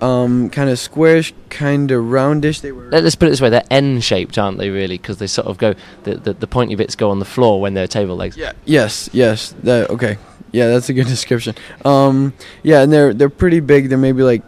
um, 0.00 0.50
kind 0.50 0.68
of 0.68 0.80
squarish, 0.80 1.32
kind 1.48 1.92
of 1.92 2.02
roundish. 2.06 2.60
They 2.60 2.72
were. 2.72 2.88
Let- 2.90 3.04
Let's 3.04 3.14
put 3.14 3.26
it 3.26 3.30
this 3.30 3.40
way: 3.40 3.50
they're 3.50 3.62
N-shaped, 3.70 4.36
aren't 4.36 4.58
they? 4.58 4.70
Really, 4.70 4.98
because 4.98 5.18
they 5.18 5.28
sort 5.28 5.46
of 5.46 5.58
go 5.58 5.74
the, 6.02 6.16
the 6.16 6.32
the 6.32 6.48
pointy 6.48 6.74
bits 6.74 6.96
go 6.96 7.10
on 7.10 7.20
the 7.20 7.24
floor 7.24 7.60
when 7.60 7.74
they're 7.74 7.86
table 7.86 8.16
legs. 8.16 8.36
Yeah. 8.36 8.52
Yes. 8.64 9.08
Yes. 9.12 9.54
That. 9.62 9.90
Okay. 9.90 10.18
Yeah, 10.50 10.68
that's 10.70 10.88
a 10.88 10.92
good 10.92 11.06
description. 11.16 11.54
Um. 11.84 12.32
Yeah, 12.64 12.82
and 12.82 12.92
they're 12.92 13.14
they're 13.14 13.30
pretty 13.30 13.60
big. 13.60 13.90
They're 13.90 13.96
maybe 13.98 14.24
like 14.24 14.42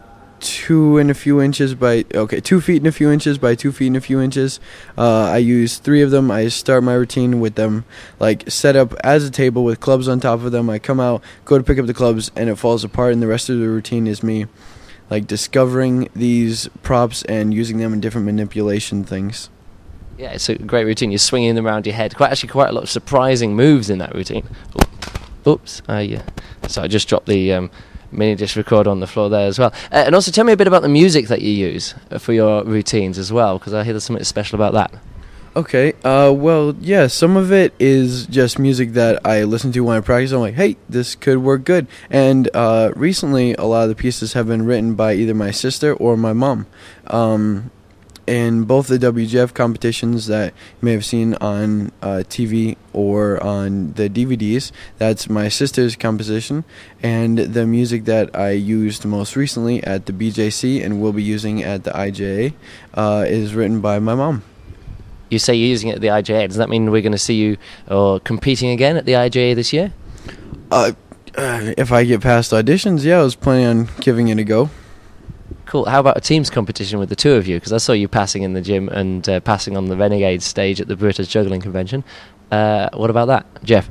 two 0.44 0.98
and 0.98 1.10
a 1.10 1.14
few 1.14 1.40
inches 1.40 1.74
by 1.74 2.04
okay, 2.14 2.38
two 2.38 2.60
feet 2.60 2.76
and 2.76 2.86
a 2.86 2.92
few 2.92 3.10
inches 3.10 3.38
by 3.38 3.54
two 3.54 3.72
feet 3.72 3.88
and 3.88 3.96
a 3.96 4.00
few 4.00 4.20
inches. 4.20 4.60
Uh, 4.96 5.24
I 5.24 5.38
use 5.38 5.78
three 5.78 6.02
of 6.02 6.10
them. 6.10 6.30
I 6.30 6.48
start 6.48 6.84
my 6.84 6.94
routine 6.94 7.40
with 7.40 7.54
them 7.54 7.84
like 8.20 8.48
set 8.48 8.76
up 8.76 8.94
as 9.02 9.24
a 9.24 9.30
table 9.30 9.64
with 9.64 9.80
clubs 9.80 10.06
on 10.06 10.20
top 10.20 10.42
of 10.42 10.52
them. 10.52 10.68
I 10.68 10.78
come 10.78 11.00
out, 11.00 11.22
go 11.46 11.56
to 11.56 11.64
pick 11.64 11.78
up 11.78 11.86
the 11.86 11.94
clubs, 11.94 12.30
and 12.36 12.50
it 12.50 12.56
falls 12.56 12.84
apart. 12.84 13.14
And 13.14 13.22
the 13.22 13.26
rest 13.26 13.48
of 13.48 13.58
the 13.58 13.68
routine 13.68 14.06
is 14.06 14.22
me 14.22 14.46
like 15.10 15.26
discovering 15.26 16.08
these 16.14 16.68
props 16.82 17.22
and 17.24 17.52
using 17.52 17.78
them 17.78 17.92
in 17.92 18.00
different 18.00 18.26
manipulation 18.26 19.02
things. 19.02 19.48
Yeah, 20.18 20.32
it's 20.32 20.48
a 20.48 20.56
great 20.56 20.84
routine. 20.84 21.10
You're 21.10 21.18
swinging 21.18 21.54
them 21.54 21.66
around 21.66 21.86
your 21.86 21.94
head. 21.94 22.14
Quite 22.14 22.30
actually, 22.30 22.50
quite 22.50 22.68
a 22.68 22.72
lot 22.72 22.84
of 22.84 22.90
surprising 22.90 23.56
moves 23.56 23.90
in 23.90 23.98
that 23.98 24.14
routine. 24.14 24.46
Oops, 25.46 25.82
I 25.88 26.20
uh, 26.62 26.68
so 26.68 26.82
I 26.82 26.88
just 26.88 27.08
dropped 27.08 27.26
the 27.26 27.52
um, 27.52 27.70
mini 28.14 28.34
disc 28.34 28.56
recorder 28.56 28.90
on 28.90 29.00
the 29.00 29.06
floor 29.06 29.28
there 29.28 29.46
as 29.46 29.58
well. 29.58 29.72
Uh, 29.92 30.04
and 30.06 30.14
also, 30.14 30.30
tell 30.30 30.44
me 30.44 30.52
a 30.52 30.56
bit 30.56 30.66
about 30.66 30.82
the 30.82 30.88
music 30.88 31.28
that 31.28 31.42
you 31.42 31.50
use 31.50 31.94
uh, 32.10 32.18
for 32.18 32.32
your 32.32 32.64
routines 32.64 33.18
as 33.18 33.32
well, 33.32 33.58
because 33.58 33.74
I 33.74 33.84
hear 33.84 33.92
there's 33.92 34.04
something 34.04 34.24
special 34.24 34.56
about 34.56 34.72
that. 34.74 35.00
Okay. 35.56 35.92
Uh, 36.02 36.32
well, 36.34 36.74
yeah. 36.80 37.06
Some 37.06 37.36
of 37.36 37.52
it 37.52 37.74
is 37.78 38.26
just 38.26 38.58
music 38.58 38.94
that 38.94 39.24
I 39.24 39.44
listen 39.44 39.70
to 39.72 39.80
when 39.84 39.96
I 39.96 40.00
practice. 40.00 40.32
I'm 40.32 40.40
like, 40.40 40.54
hey, 40.54 40.76
this 40.88 41.14
could 41.14 41.38
work 41.38 41.64
good. 41.64 41.86
And 42.10 42.50
uh, 42.54 42.92
recently, 42.96 43.54
a 43.54 43.64
lot 43.64 43.84
of 43.84 43.88
the 43.88 43.94
pieces 43.94 44.32
have 44.32 44.48
been 44.48 44.64
written 44.64 44.96
by 44.96 45.14
either 45.14 45.32
my 45.32 45.52
sister 45.52 45.94
or 45.94 46.16
my 46.16 46.32
mom. 46.32 46.66
Um, 47.06 47.70
in 48.26 48.64
both 48.64 48.88
the 48.88 48.98
WJF 48.98 49.54
competitions 49.54 50.26
that 50.26 50.52
you 50.52 50.86
may 50.86 50.92
have 50.92 51.04
seen 51.04 51.34
on 51.34 51.92
uh, 52.02 52.22
TV 52.28 52.76
or 52.92 53.42
on 53.42 53.92
the 53.94 54.08
DVDs, 54.08 54.72
that's 54.98 55.28
my 55.28 55.48
sister's 55.48 55.96
composition. 55.96 56.64
And 57.02 57.38
the 57.38 57.66
music 57.66 58.04
that 58.04 58.34
I 58.34 58.50
used 58.50 59.04
most 59.04 59.36
recently 59.36 59.82
at 59.84 60.06
the 60.06 60.12
BJC 60.12 60.84
and 60.84 61.00
will 61.00 61.12
be 61.12 61.22
using 61.22 61.62
at 61.62 61.84
the 61.84 61.90
IJA 61.90 62.54
uh, 62.94 63.24
is 63.26 63.54
written 63.54 63.80
by 63.80 63.98
my 63.98 64.14
mom. 64.14 64.42
you 65.30 65.38
say 65.38 65.54
you're 65.54 65.68
using 65.68 65.90
it 65.90 65.96
at 65.96 66.00
the 66.00 66.08
IJA. 66.08 66.48
Does 66.48 66.56
that 66.56 66.68
mean 66.68 66.90
we're 66.90 67.02
going 67.02 67.12
to 67.12 67.18
see 67.18 67.34
you 67.34 67.56
or 67.88 68.20
competing 68.20 68.70
again 68.70 68.96
at 68.96 69.04
the 69.04 69.12
IJA 69.12 69.54
this 69.54 69.72
year? 69.72 69.92
Uh, 70.70 70.92
uh, 71.36 71.72
if 71.76 71.92
I 71.92 72.04
get 72.04 72.20
past 72.20 72.52
auditions, 72.52 73.04
yeah, 73.04 73.20
I 73.20 73.22
was 73.22 73.34
planning 73.34 73.66
on 73.66 73.88
giving 74.00 74.28
it 74.28 74.38
a 74.38 74.44
go. 74.44 74.70
Cool. 75.74 75.86
How 75.86 75.98
about 75.98 76.16
a 76.16 76.20
teams 76.20 76.50
competition 76.50 77.00
with 77.00 77.08
the 77.08 77.16
two 77.16 77.32
of 77.32 77.48
you? 77.48 77.56
Because 77.56 77.72
I 77.72 77.78
saw 77.78 77.94
you 77.94 78.06
passing 78.06 78.44
in 78.44 78.52
the 78.52 78.60
gym 78.60 78.88
and 78.90 79.28
uh, 79.28 79.40
passing 79.40 79.76
on 79.76 79.86
the 79.86 79.96
Renegade 79.96 80.40
stage 80.40 80.80
at 80.80 80.86
the 80.86 80.94
British 80.94 81.26
Juggling 81.26 81.60
Convention. 81.60 82.04
Uh, 82.48 82.90
what 82.92 83.10
about 83.10 83.24
that, 83.26 83.44
Jeff? 83.64 83.90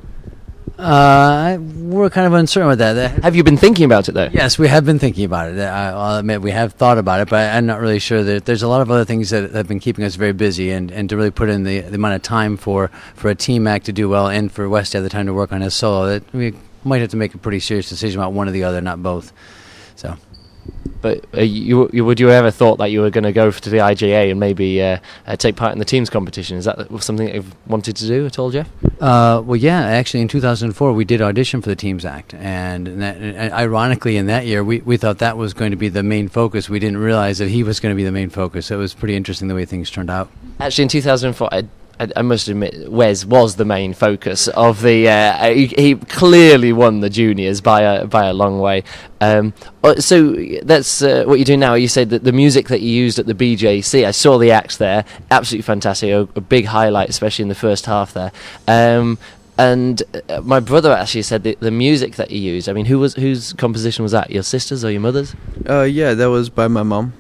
Uh, 0.80 1.58
we're 1.60 2.10
kind 2.10 2.26
of 2.26 2.32
uncertain 2.32 2.70
about 2.72 2.78
that. 2.78 2.94
That- 2.94 3.24
Have 3.26 3.36
you 3.36 3.44
been 3.44 3.58
thinking 3.58 3.84
about 3.84 4.08
it 4.08 4.14
though? 4.14 4.30
Yes, 4.32 4.58
we 4.58 4.70
have 4.70 4.86
been 4.86 4.98
thinking 4.98 5.26
about 5.26 5.52
it. 5.52 5.60
I, 5.60 5.90
I'll 5.90 6.20
admit 6.20 6.42
we 6.42 6.52
have 6.52 6.72
thought 6.72 6.98
about 6.98 7.20
it, 7.20 7.28
but 7.30 7.54
I'm 7.54 7.66
not 7.66 7.82
really 7.82 8.00
sure 8.00 8.24
that 8.24 8.46
there's 8.46 8.64
a 8.64 8.70
lot 8.70 8.80
of 8.80 8.90
other 8.90 9.04
things 9.04 9.32
that 9.32 9.52
have 9.52 9.68
been 9.68 9.82
keeping 9.82 10.06
us 10.06 10.16
very 10.16 10.32
busy, 10.32 10.72
and, 10.72 10.90
and 10.90 11.10
to 11.10 11.18
really 11.18 11.32
put 11.32 11.50
in 11.50 11.64
the, 11.64 11.82
the 11.82 11.96
amount 11.96 12.16
of 12.16 12.22
time 12.22 12.56
for, 12.56 12.92
for 13.14 13.30
a 13.30 13.36
team 13.36 13.68
act 13.68 13.88
to 13.88 13.92
do 13.92 14.08
well, 14.08 14.30
and 14.30 14.54
for 14.54 14.70
Wes 14.70 14.92
to 14.92 15.00
have 15.00 15.04
the 15.04 15.10
time 15.10 15.26
to 15.26 15.34
work 15.34 15.52
on 15.52 15.60
his 15.60 15.74
solo, 15.74 16.06
that 16.08 16.32
we 16.34 16.54
might 16.86 17.02
have 17.02 17.10
to 17.10 17.18
make 17.18 17.34
a 17.34 17.38
pretty 17.38 17.60
serious 17.60 17.90
decision 17.90 18.22
about 18.22 18.32
one 18.32 18.48
or 18.48 18.52
the 18.54 18.64
other, 18.64 18.80
not 18.80 19.04
both. 19.04 19.34
So 19.98 20.16
But 21.04 21.26
uh, 21.34 21.42
you, 21.42 21.90
you, 21.92 22.06
would 22.06 22.18
you 22.22 22.32
ever 22.32 22.50
thought 22.50 22.78
that 22.78 22.90
you 22.90 23.02
were 23.02 23.10
going 23.10 23.26
to 23.26 23.34
go 23.34 23.52
to 23.52 23.70
the 23.70 23.78
IJA 23.78 24.32
and 24.32 24.40
maybe 24.40 24.82
uh, 24.82 25.00
uh, 25.28 25.36
take 25.36 25.58
part 25.58 25.74
in 25.74 25.80
the 25.80 25.86
teams 25.86 26.10
competition? 26.10 26.58
Is 26.58 26.64
that 26.64 26.88
something 27.04 27.26
that 27.26 27.36
you've 27.36 27.54
wanted 27.68 27.98
to 27.98 28.08
do 28.08 28.26
at 28.26 28.40
all, 28.40 28.52
Jeff? 28.52 28.70
Uh, 29.02 29.42
well, 29.46 29.58
yeah. 29.58 29.82
Actually, 29.82 30.22
in 30.22 30.30
2004, 30.30 30.94
we 30.94 31.04
did 31.04 31.22
audition 31.22 31.62
for 31.62 31.68
the 31.68 31.76
Teams 31.76 32.06
Act, 32.06 32.34
and, 32.36 33.02
that, 33.02 33.18
and 33.18 33.52
ironically, 33.52 34.16
in 34.16 34.28
that 34.28 34.46
year, 34.46 34.64
we, 34.64 34.80
we 34.80 34.96
thought 34.96 35.18
that 35.18 35.36
was 35.36 35.54
going 35.54 35.72
to 35.72 35.78
be 35.78 35.90
the 35.90 36.04
main 36.04 36.30
focus. 36.30 36.70
We 36.70 36.80
didn't 36.80 37.00
realize 37.00 37.38
that 37.40 37.50
he 37.50 37.64
was 37.64 37.82
going 37.82 37.94
to 37.94 37.98
be 37.98 38.06
the 38.06 38.12
main 38.14 38.30
focus. 38.30 38.68
So 38.68 38.76
it 38.76 38.80
was 38.80 38.94
pretty 38.94 39.18
interesting 39.18 39.50
the 39.50 39.56
way 39.56 39.66
things 39.66 39.92
turned 39.92 40.10
out. 40.10 40.32
Actually, 40.62 40.84
in 40.84 40.88
2004, 40.88 41.50
I, 41.52 41.64
I, 42.16 42.22
must 42.22 42.48
admit, 42.48 42.92
Wes 42.92 43.26
was 43.26 43.56
the 43.56 43.66
main 43.66 43.94
focus 43.94 44.48
of 44.50 44.82
the. 44.82 45.10
Uh, 45.10 45.54
he, 45.54 45.68
he 45.68 45.96
clearly 45.96 46.74
won 46.74 47.00
the 47.00 47.10
juniors 47.10 47.62
by 47.62 47.82
a 47.82 48.06
by 48.06 48.26
a 48.26 48.34
long 48.34 48.60
way. 48.60 48.84
Um, 49.22 49.54
uh, 49.84 49.96
so 49.96 50.34
that's 50.64 51.02
uh, 51.02 51.24
what 51.26 51.40
you 51.40 51.46
do 51.46 51.58
now. 51.58 51.76
You 51.76 51.88
said 51.88 52.10
that 52.10 52.24
the 52.24 52.32
music 52.32 52.68
that 52.68 52.82
you 52.82 52.90
used 52.90 53.20
at 53.20 53.26
the 53.26 53.34
BJC, 53.34 54.06
I 54.06 54.12
saw 54.12 54.38
the 54.38 54.52
acts 54.52 54.78
there, 54.78 55.06
absolutely 55.32 55.64
fantastic. 55.64 56.10
A, 56.10 56.22
a 56.36 56.42
big 56.42 56.66
highlight, 56.66 57.10
especially 57.10 57.44
in 57.44 57.50
the 57.50 57.56
first 57.56 57.86
half 57.86 58.14
there. 58.14 58.32
Um, 58.68 59.18
and 59.58 60.02
uh, 60.30 60.42
my 60.42 60.60
brother 60.60 60.92
actually 60.92 61.22
said 61.22 61.44
that 61.44 61.60
the 61.60 61.72
music 61.72 62.16
that 62.16 62.32
you 62.32 62.40
used. 62.40 62.68
I 62.68 62.74
mean, 62.74 62.86
who 62.86 63.00
was 63.00 63.14
whose 63.16 63.54
composition 63.54 64.04
was 64.04 64.12
that? 64.12 64.32
Your 64.32 64.44
sister's 64.44 64.84
or 64.84 64.92
your 64.92 65.02
mother's? 65.02 65.36
Uh, 65.68 65.84
yeah, 65.84 66.14
that 66.14 66.30
was 66.30 66.50
by 66.50 66.68
my 66.68 66.84
mom. 66.84 67.14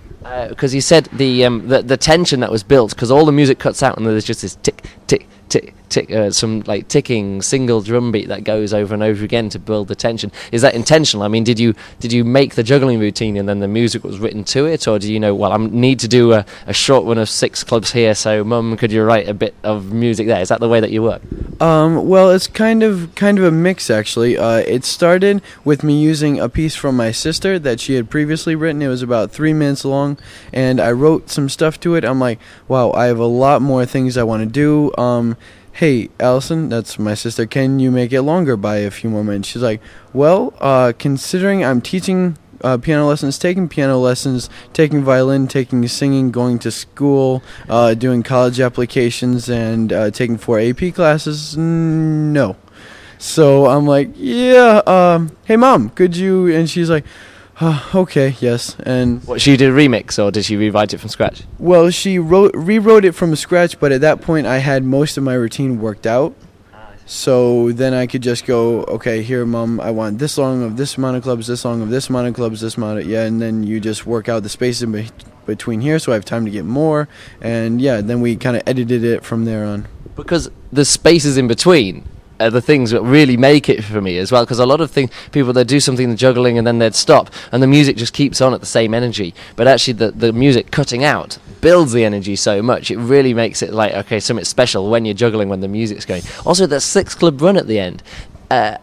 Because 0.49 0.71
he 0.71 0.81
said 0.81 1.05
the 1.13 1.45
um, 1.45 1.67
the 1.67 1.81
the 1.81 1.97
tension 1.97 2.39
that 2.39 2.51
was 2.51 2.63
built 2.63 2.91
because 2.91 3.12
all 3.12 3.25
the 3.25 3.31
music 3.31 3.59
cuts 3.59 3.83
out 3.83 3.97
and 3.97 4.05
there's 4.05 4.25
just 4.25 4.41
this 4.41 4.55
tick 4.63 4.86
tick 5.13 5.28
tick 5.49 5.73
tick 5.89 6.10
uh, 6.12 6.32
some 6.32 6.62
like 6.62 6.88
ticking 6.88 7.41
single 7.41 7.82
drum 7.82 8.12
beat 8.12 8.28
that 8.28 8.43
goes 8.43 8.73
over 8.73 8.93
and 8.95 9.04
over 9.04 9.23
again 9.23 9.49
to 9.49 9.60
build 9.60 9.88
the 9.88 9.95
tension 9.95 10.32
is 10.52 10.63
that 10.63 10.73
intentional 10.73 11.23
i 11.23 11.28
mean 11.28 11.43
did 11.43 11.60
you 11.60 11.76
did 11.99 12.12
you 12.12 12.23
make 12.23 12.56
the 12.56 12.63
juggling 12.63 12.99
routine 12.99 13.38
and 13.38 13.47
then 13.47 13.60
the 13.60 13.67
music 13.67 14.04
was 14.04 14.17
written 14.17 14.43
to 14.43 14.65
it 14.65 14.88
or 14.88 14.97
do 14.97 15.13
you 15.13 15.19
know 15.19 15.36
well 15.36 15.52
i 15.52 15.58
need 15.58 15.99
to 15.99 16.08
do 16.08 16.34
a, 16.34 16.43
a 16.65 16.73
short 16.73 17.06
one 17.06 17.19
of 17.19 17.30
six 17.30 17.63
clubs 17.63 17.91
here 17.91 18.15
so 18.15 18.43
mum 18.43 18.76
could 18.76 18.91
you 18.91 19.04
write 19.04 19.28
a 19.28 19.34
bit 19.34 19.54
of 19.63 19.93
music 19.93 20.26
there 20.26 20.41
is 20.41 20.49
that 20.49 20.60
the 20.60 20.69
way 20.69 20.80
that 20.80 20.89
you 20.91 21.04
work 21.04 21.21
Um, 21.62 22.10
well, 22.10 22.30
it's 22.32 22.47
kind 22.47 22.84
of 22.84 23.13
kind 23.15 23.38
of 23.38 23.45
a 23.45 23.52
mix 23.52 23.89
actually. 23.89 24.38
Uh, 24.38 24.58
it 24.67 24.84
started 24.84 25.41
with 25.63 25.82
me 25.84 26.02
using 26.02 26.38
a 26.39 26.49
piece 26.49 26.76
from 26.76 26.97
my 26.97 27.12
sister 27.12 27.58
that 27.60 27.80
she 27.80 27.93
had 27.93 28.10
previously 28.10 28.54
written. 28.56 28.82
It 28.82 28.89
was 28.89 29.02
about 29.02 29.32
three 29.32 29.54
minutes 29.54 29.86
long, 29.86 30.17
and 30.52 30.82
I 30.82 30.91
wrote 30.91 31.30
some 31.30 31.47
stuff 31.47 31.80
to 31.82 31.95
it. 31.95 32.04
I'm 32.04 32.19
like, 32.19 32.39
wow, 32.67 32.91
I 32.91 33.06
have 33.06 33.19
a 33.19 33.26
lot 33.26 33.62
more 33.62 33.86
things 33.86 34.17
I 34.17 34.23
want 34.23 34.41
to 34.43 34.49
do. 34.49 34.91
Um, 35.03 35.37
hey, 35.73 36.09
Allison, 36.19 36.69
that's 36.69 36.97
my 36.97 37.13
sister. 37.13 37.45
Can 37.45 37.79
you 37.79 37.91
make 37.91 38.13
it 38.13 38.21
longer 38.21 38.55
by 38.55 38.77
a 38.77 38.91
few 38.91 39.09
more 39.09 39.23
minutes? 39.23 39.49
She's 39.49 39.61
like, 39.61 39.81
well, 40.13 40.53
uh, 40.59 40.93
considering 40.97 41.63
I'm 41.63 41.81
teaching 41.81 42.37
uh, 42.61 42.77
piano 42.77 43.07
lessons, 43.07 43.37
taking 43.37 43.67
piano 43.67 43.97
lessons, 43.97 44.49
taking 44.71 45.03
violin, 45.03 45.47
taking 45.47 45.85
singing, 45.87 46.31
going 46.31 46.59
to 46.59 46.71
school, 46.71 47.43
uh, 47.67 47.93
doing 47.93 48.23
college 48.23 48.59
applications, 48.59 49.49
and 49.49 49.91
uh, 49.91 50.11
taking 50.11 50.37
four 50.37 50.59
AP 50.59 50.93
classes. 50.93 51.57
No. 51.57 52.55
So 53.17 53.67
I'm 53.67 53.85
like, 53.85 54.11
yeah. 54.15 54.81
Um, 54.87 55.35
hey, 55.45 55.57
mom, 55.57 55.89
could 55.89 56.15
you? 56.15 56.47
And 56.47 56.69
she's 56.69 56.89
like, 56.89 57.05
uh, 57.59 57.83
okay, 57.95 58.35
yes. 58.39 58.75
And 58.79 59.23
what 59.25 59.41
she 59.41 59.57
did 59.57 59.69
a 59.69 59.73
remix 59.73 60.23
or 60.23 60.31
did 60.31 60.45
she 60.45 60.55
rewrite 60.55 60.93
it 60.93 60.99
from 60.99 61.09
scratch 61.09 61.43
well, 61.59 61.89
she 61.89 62.19
wrote 62.19 62.53
rewrote 62.53 63.05
it 63.05 63.13
from 63.13 63.35
scratch, 63.35 63.79
but 63.79 63.91
at 63.91 64.01
that 64.01 64.21
point, 64.21 64.47
I 64.47 64.57
had 64.57 64.83
most 64.83 65.17
of 65.17 65.23
my 65.23 65.33
routine 65.33 65.79
worked 65.79 66.05
out. 66.05 66.35
So 67.05 67.73
then 67.73 67.93
I 67.93 68.07
could 68.07 68.23
just 68.23 68.45
go, 68.45 68.83
okay, 68.85 69.21
here, 69.23 69.45
mom, 69.45 69.81
I 69.81 69.91
want 69.91 70.19
this 70.19 70.37
long 70.37 70.63
of 70.63 70.77
this 70.77 70.97
amount 70.97 71.17
of 71.17 71.23
clubs, 71.23 71.47
this 71.47 71.65
long 71.65 71.81
of 71.81 71.89
this 71.89 72.09
amount 72.09 72.29
of 72.29 72.33
clubs, 72.33 72.61
this 72.61 72.77
amount 72.77 72.99
of, 72.99 73.05
yeah, 73.05 73.25
and 73.25 73.41
then 73.41 73.63
you 73.63 73.81
just 73.81 74.05
work 74.05 74.29
out 74.29 74.43
the 74.43 74.49
space 74.49 74.81
in 74.81 74.93
be- 74.93 75.09
between 75.45 75.81
here 75.81 75.99
so 75.99 76.13
I 76.13 76.15
have 76.15 76.23
time 76.23 76.45
to 76.45 76.51
get 76.51 76.63
more. 76.63 77.09
And 77.41 77.81
yeah, 77.81 77.99
then 77.99 78.21
we 78.21 78.37
kind 78.37 78.55
of 78.55 78.63
edited 78.65 79.03
it 79.03 79.25
from 79.25 79.43
there 79.43 79.65
on. 79.65 79.87
because 80.15 80.49
the 80.71 80.85
spaces 80.85 81.37
in 81.37 81.47
between 81.47 82.07
are 82.39 82.50
the 82.50 82.62
things 82.62 82.91
that 82.91 83.02
really 83.02 83.38
make 83.38 83.69
it 83.69 83.84
for 83.84 84.02
me 84.02 84.17
as 84.17 84.32
well. 84.32 84.43
Because 84.43 84.60
a 84.60 84.65
lot 84.65 84.82
of 84.82 84.91
things, 84.91 85.10
people 85.32 85.54
they 85.54 85.63
do 85.63 85.80
something 85.80 86.10
in 86.10 86.17
juggling 86.17 86.58
and 86.58 86.65
then 86.65 86.80
they'd 86.80 86.96
stop, 86.96 87.30
and 87.52 87.62
the 87.62 87.67
music 87.67 87.98
just 87.98 88.13
keeps 88.13 88.41
on 88.41 88.54
at 88.54 88.60
the 88.60 88.65
same 88.65 88.93
energy. 88.93 89.34
But 89.56 89.67
actually, 89.67 89.93
the 89.93 90.12
the 90.12 90.34
music 90.34 90.72
cutting 90.72 91.04
out 91.04 91.38
builds 91.62 91.93
the 91.93 92.04
energy 92.06 92.36
so 92.36 92.62
much. 92.62 92.91
It 92.91 92.98
really 92.98 93.34
makes 93.34 93.62
it 93.62 93.74
like 93.74 93.93
okay, 93.93 94.19
something 94.19 94.46
special 94.46 94.89
when 94.89 95.06
you're 95.06 95.13
juggling 95.13 95.50
when 95.50 95.62
the 95.62 95.67
music's 95.67 96.06
going. 96.06 96.24
Also, 96.46 96.65
that 96.67 96.82
six 96.82 97.15
club 97.15 97.41
run 97.41 97.58
at 97.58 97.67
the 97.67 97.80
end. 97.80 98.04
Uh, 98.50 98.78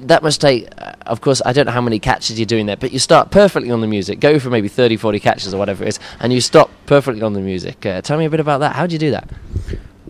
that 0.00 0.22
must 0.22 0.40
take, 0.40 0.68
uh, 0.78 0.92
of 1.06 1.20
course, 1.20 1.42
I 1.44 1.52
don't 1.52 1.66
know 1.66 1.72
how 1.72 1.80
many 1.80 1.98
catches 1.98 2.38
you're 2.38 2.46
doing 2.46 2.66
there, 2.66 2.76
but 2.76 2.92
you 2.92 2.98
start 2.98 3.30
perfectly 3.30 3.70
on 3.70 3.80
the 3.80 3.86
music, 3.86 4.20
go 4.20 4.38
for 4.38 4.48
maybe 4.48 4.68
30, 4.68 4.96
40 4.96 5.20
catches 5.20 5.52
or 5.52 5.58
whatever 5.58 5.84
it 5.84 5.88
is, 5.88 6.00
and 6.20 6.32
you 6.32 6.40
stop 6.40 6.70
perfectly 6.86 7.22
on 7.22 7.32
the 7.32 7.40
music. 7.40 7.84
Uh, 7.84 8.00
tell 8.00 8.18
me 8.18 8.24
a 8.24 8.30
bit 8.30 8.40
about 8.40 8.60
that. 8.60 8.74
How 8.74 8.86
do 8.86 8.94
you 8.94 8.98
do 8.98 9.10
that? 9.10 9.28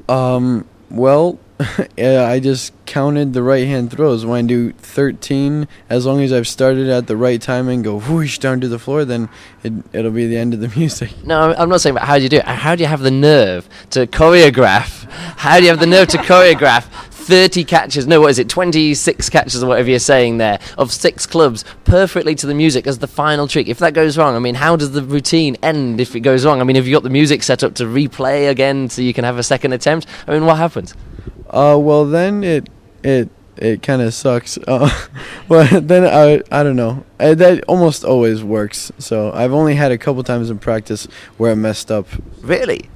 Um, 0.09 0.67
well, 0.93 1.39
I 1.99 2.41
just 2.43 2.73
counted 2.87 3.33
the 3.35 3.43
right 3.43 3.67
hand 3.67 3.91
throws. 3.93 4.27
When 4.27 4.45
I 4.45 4.47
do 4.47 4.73
13, 4.73 5.69
as 5.89 6.05
long 6.07 6.21
as 6.21 6.33
I've 6.33 6.49
started 6.49 6.89
at 6.89 7.07
the 7.07 7.17
right 7.17 7.41
time 7.41 7.69
and 7.69 7.85
go 7.85 7.99
whoosh 8.01 8.39
down 8.39 8.61
to 8.63 8.69
the 8.69 8.79
floor, 8.79 9.05
then 9.05 9.29
it, 9.63 9.73
it'll 9.93 10.11
be 10.11 10.27
the 10.27 10.37
end 10.39 10.55
of 10.55 10.61
the 10.61 10.69
music. 10.77 11.11
No, 11.25 11.41
I'm- 11.41 11.55
I'm 11.59 11.69
not 11.69 11.81
saying 11.81 11.97
about 11.97 12.07
how 12.09 12.17
do 12.17 12.23
you 12.25 12.29
do 12.29 12.39
it. 12.39 12.45
How 12.45 12.75
do 12.75 12.83
you 12.83 12.89
have 12.89 13.01
the 13.01 13.11
nerve 13.11 13.69
to 13.91 14.07
choreograph? 14.07 15.09
How 15.37 15.59
do 15.59 15.65
you 15.65 15.71
have 15.71 15.79
the 15.81 15.87
nerve 15.87 16.09
to 16.09 16.19
choreograph 16.19 16.85
30 17.23 17.65
catches? 17.65 18.07
No, 18.07 18.21
what 18.21 18.31
is 18.31 18.39
it? 18.39 18.49
26 18.49 19.29
catches 19.31 19.63
or 19.63 19.67
whatever 19.69 19.91
you're 19.91 19.99
saying 19.99 20.39
there 20.39 20.59
of 20.77 20.93
six 20.93 21.27
clubs 21.27 21.65
perfectly 21.85 22.35
to 22.35 22.47
the 22.47 22.55
music 22.55 22.87
as 22.87 22.99
the 22.99 23.07
final 23.07 23.47
trick. 23.47 23.69
If 23.69 23.79
that 23.79 23.95
goes 23.95 24.19
wrong, 24.19 24.35
I 24.35 24.39
mean, 24.39 24.55
how 24.57 24.77
does 24.77 24.93
the 24.93 25.03
routine 25.03 25.57
end 25.63 26.01
if 26.01 26.15
it 26.17 26.21
goes 26.21 26.45
wrong? 26.45 26.61
I 26.61 26.65
mean, 26.65 26.77
have 26.77 26.87
you 26.87 26.95
got 26.95 27.03
the 27.03 27.11
music 27.11 27.43
set 27.43 27.63
up 27.63 27.75
to 27.77 27.85
replay 27.85 28.51
again 28.51 28.89
so 28.89 29.03
you 29.03 29.15
can 29.15 29.25
have 29.25 29.39
a 29.39 29.43
second 29.43 29.73
attempt? 29.73 30.07
I 30.27 30.33
mean, 30.33 30.45
what 30.47 30.57
happens? 30.57 30.95
Uh, 31.49 31.79
well 31.79 32.05
then 32.07 32.43
it 32.43 32.69
it 33.05 33.29
it 33.57 33.83
kind 33.83 34.03
of 34.03 34.13
sucks. 34.15 34.59
Uh, 34.69 34.91
but 35.49 35.87
then 35.87 36.05
I 36.05 36.43
I 36.51 36.63
don't 36.63 36.77
know. 36.77 37.05
Uh, 37.21 37.35
that 37.35 37.63
almost 37.65 38.05
always 38.05 38.43
works. 38.43 38.91
So 38.99 39.33
I've 39.33 39.53
only 39.53 39.75
had 39.75 39.93
a 39.93 39.99
couple 39.99 40.23
times 40.23 40.49
in 40.51 40.59
practice 40.59 41.07
where 41.37 41.53
I 41.53 41.55
messed 41.55 41.91
up. 41.91 42.07
Really? 42.41 42.89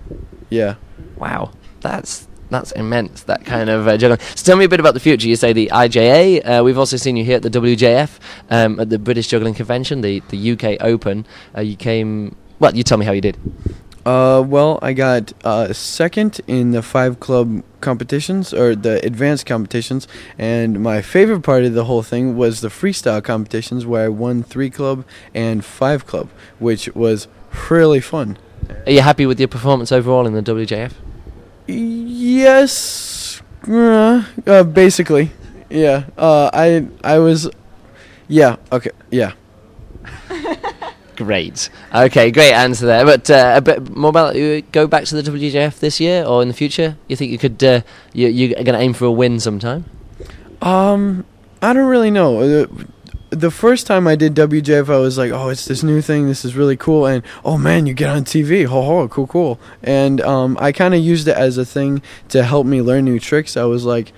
Yeah. 0.49 0.77
Wow, 1.17 1.53
that's 1.81 2.27
that's 2.51 2.73
immense. 2.73 3.25
That 3.25 3.45
kind 3.45 3.71
of 3.71 3.89
uh, 3.89 3.97
juggling. 3.97 4.21
So 4.35 4.45
tell 4.45 4.57
me 4.57 4.65
a 4.65 4.69
bit 4.69 4.81
about 4.81 4.95
the 4.95 5.01
future. 5.01 5.29
You 5.29 5.37
say 5.37 5.53
the 5.53 5.71
IJA. 5.73 6.61
Uh, 6.61 6.65
we've 6.65 6.79
also 6.79 6.97
seen 6.97 7.17
you 7.17 7.25
here 7.25 7.37
at 7.37 7.43
the 7.43 7.51
WJF 7.51 8.19
um, 8.51 8.81
at 8.81 8.91
the 8.91 8.99
British 8.99 9.29
Juggling 9.29 9.55
Convention, 9.55 10.01
the 10.01 10.21
the 10.29 10.53
UK 10.53 10.77
Open. 10.81 11.27
Uh, 11.57 11.61
you 11.61 11.77
came. 11.77 12.37
Well, 12.59 12.75
you 12.75 12.83
tell 12.83 12.99
me 12.99 13.05
how 13.05 13.13
you 13.13 13.21
did. 13.21 13.37
Uh, 14.07 14.41
well, 14.41 14.79
I 14.83 14.93
got 14.93 15.33
uh, 15.45 15.73
second 15.73 16.41
in 16.47 16.71
the 16.71 16.81
five 16.81 17.19
club 17.19 17.65
competitions 17.81 18.55
or 18.55 18.77
the 18.77 19.05
advanced 19.05 19.47
competitions, 19.47 20.07
and 20.39 20.81
my 20.81 21.03
favorite 21.03 21.41
part 21.41 21.65
of 21.65 21.75
the 21.75 21.87
whole 21.87 22.05
thing 22.05 22.37
was 22.37 22.61
the 22.61 22.69
freestyle 22.69 23.23
competitions 23.23 23.85
where 23.85 24.05
I 24.05 24.09
won 24.09 24.45
three 24.45 24.71
club 24.71 25.05
and 25.35 25.65
five 25.65 26.07
club, 26.07 26.31
which 26.61 26.89
was 26.95 27.27
really 27.69 28.01
fun. 28.01 28.39
Are 28.87 28.93
you 28.93 29.01
happy 29.01 29.27
with 29.27 29.41
your 29.41 29.49
performance 29.49 29.91
overall 29.91 30.25
in 30.25 30.35
the 30.35 30.43
WJF? 30.43 30.93
Yes, 31.67 33.43
uh, 33.69 34.23
uh, 34.47 34.63
basically, 34.63 35.31
yeah. 35.69 36.05
Uh, 36.17 36.51
I 36.53 36.87
I 37.03 37.19
was, 37.19 37.51
yeah, 38.29 38.57
okay, 38.71 38.91
yeah. 39.11 39.33
Great. 41.17 41.71
Okay, 41.95 42.31
great 42.31 42.53
answer 42.53 42.85
there. 42.85 43.05
But 43.05 43.31
uh, 43.31 43.55
a 43.57 43.63
bit 43.63 43.97
more 43.97 44.11
about 44.11 44.37
you. 44.37 44.61
Go 44.73 44.87
back 44.87 45.05
to 45.05 45.21
the 45.21 45.29
WJF 45.31 45.79
this 45.81 45.99
year 45.99 46.23
or 46.25 46.43
in 46.43 46.49
the 46.49 46.55
future. 46.55 46.97
You 47.09 47.17
think 47.17 47.33
you 47.33 47.39
could? 47.39 47.63
Uh, 47.65 47.81
you, 48.13 48.29
you're 48.29 48.53
going 48.53 48.67
to 48.67 48.79
aim 48.79 48.93
for 48.93 49.07
a 49.07 49.11
win 49.11 49.41
sometime. 49.41 49.87
Um, 50.61 51.25
I 51.63 51.73
don't 51.73 51.89
really 51.89 52.11
know. 52.11 52.67
The 53.31 53.51
first 53.51 53.87
time 53.87 54.07
I 54.07 54.15
did 54.15 54.35
WJF, 54.37 54.89
I 54.89 54.99
was 54.99 55.19
like, 55.19 55.33
oh, 55.33 55.49
it's 55.49 55.65
this 55.65 55.83
new 55.83 56.01
thing. 56.01 56.29
This 56.29 56.45
is 56.45 56.55
really 56.55 56.77
cool. 56.77 57.07
And 57.07 57.25
oh 57.45 57.59
man, 57.59 57.87
you 57.87 57.93
get 57.93 58.09
on 58.09 58.25
TV. 58.25 58.67
Ho 58.67 58.83
ho, 58.83 59.09
cool, 59.09 59.27
cool. 59.27 59.61
And 59.83 60.21
um, 60.21 60.57
I 60.61 60.71
kind 60.73 60.95
of 60.95 61.01
used 61.01 61.27
it 61.27 61.37
as 61.37 61.59
a 61.59 61.65
thing 61.65 62.03
to 62.29 62.45
help 62.45 62.67
me 62.67 62.81
learn 62.83 63.05
new 63.05 63.19
tricks. 63.19 63.57
I 63.57 63.65
was 63.65 63.85
like, 63.85 64.13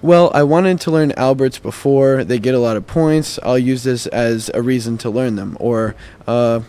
well, 0.00 0.30
I 0.32 0.44
wanted 0.44 0.80
to 0.82 0.90
learn 0.90 1.12
Alberts 1.12 1.58
before 1.58 2.24
they 2.24 2.38
get 2.38 2.54
a 2.54 2.58
lot 2.58 2.76
of 2.76 2.86
points. 2.86 3.38
I'll 3.42 3.58
use 3.58 3.82
this 3.82 4.06
as 4.06 4.50
a 4.54 4.62
reason 4.62 4.96
to 4.98 5.10
learn 5.10 5.36
them. 5.36 5.56
Or 5.60 5.94
uh, 6.26 6.60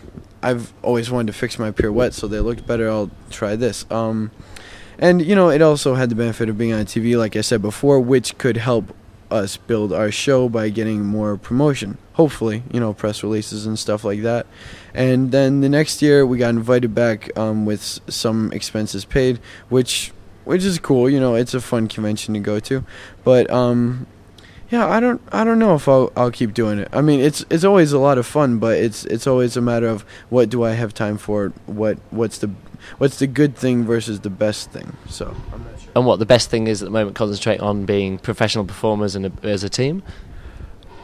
I've 0.42 0.72
always 0.82 1.10
wanted 1.10 1.32
to 1.32 1.38
fix 1.38 1.58
my 1.58 1.70
pirouettes 1.70 2.16
so 2.16 2.26
they 2.26 2.40
looked 2.40 2.66
better. 2.66 2.90
I'll 2.90 3.10
try 3.30 3.56
this. 3.56 3.86
Um, 3.90 4.32
and 4.98 5.24
you 5.24 5.34
know, 5.34 5.48
it 5.48 5.62
also 5.62 5.94
had 5.94 6.10
the 6.10 6.14
benefit 6.14 6.48
of 6.48 6.58
being 6.58 6.72
on 6.72 6.84
TV, 6.84 7.16
like 7.16 7.36
I 7.36 7.40
said 7.40 7.62
before, 7.62 8.00
which 8.00 8.36
could 8.36 8.56
help 8.56 8.94
us 9.30 9.56
build 9.56 9.92
our 9.92 10.10
show 10.10 10.48
by 10.48 10.68
getting 10.68 11.04
more 11.04 11.36
promotion. 11.36 11.98
Hopefully, 12.14 12.62
you 12.72 12.80
know, 12.80 12.92
press 12.92 13.22
releases 13.22 13.66
and 13.66 13.78
stuff 13.78 14.04
like 14.04 14.22
that. 14.22 14.46
And 14.94 15.32
then 15.32 15.60
the 15.60 15.68
next 15.68 16.02
year, 16.02 16.26
we 16.26 16.38
got 16.38 16.50
invited 16.50 16.94
back 16.94 17.36
um, 17.38 17.64
with 17.64 18.00
some 18.08 18.52
expenses 18.52 19.04
paid, 19.04 19.38
which 19.68 20.12
which 20.44 20.64
is 20.64 20.78
cool. 20.78 21.08
You 21.08 21.20
know, 21.20 21.34
it's 21.34 21.54
a 21.54 21.60
fun 21.60 21.88
convention 21.88 22.34
to 22.34 22.40
go 22.40 22.60
to. 22.60 22.84
But 23.24 23.50
um, 23.50 24.06
yeah, 24.70 24.86
I 24.86 25.00
don't 25.00 25.20
I 25.32 25.44
don't 25.44 25.58
know 25.58 25.74
if 25.74 25.88
I'll 25.88 26.12
I'll 26.16 26.30
keep 26.30 26.54
doing 26.54 26.78
it. 26.78 26.88
I 26.92 27.00
mean, 27.00 27.20
it's 27.20 27.44
it's 27.50 27.64
always 27.64 27.92
a 27.92 27.98
lot 27.98 28.18
of 28.18 28.26
fun, 28.26 28.58
but 28.58 28.78
it's 28.78 29.04
it's 29.06 29.26
always 29.26 29.56
a 29.56 29.60
matter 29.60 29.88
of 29.88 30.02
what 30.28 30.48
do 30.48 30.64
I 30.64 30.72
have 30.72 30.94
time 30.94 31.18
for? 31.18 31.52
What 31.66 31.98
what's 32.10 32.38
the 32.38 32.50
what's 32.98 33.18
the 33.18 33.26
good 33.26 33.56
thing 33.56 33.84
versus 33.84 34.20
the 34.20 34.30
best 34.30 34.70
thing? 34.70 34.96
So. 35.08 35.34
I'm 35.94 36.02
not 36.02 36.02
sure. 36.02 36.02
And 36.02 36.06
what 36.06 36.18
the 36.18 36.26
best 36.26 36.50
thing 36.50 36.66
is 36.66 36.82
at 36.82 36.86
the 36.86 36.90
moment, 36.90 37.16
concentrate 37.16 37.60
on 37.60 37.84
being 37.84 38.18
professional 38.18 38.64
performers 38.64 39.14
and 39.14 39.32
as 39.44 39.64
a 39.64 39.68
team. 39.68 40.02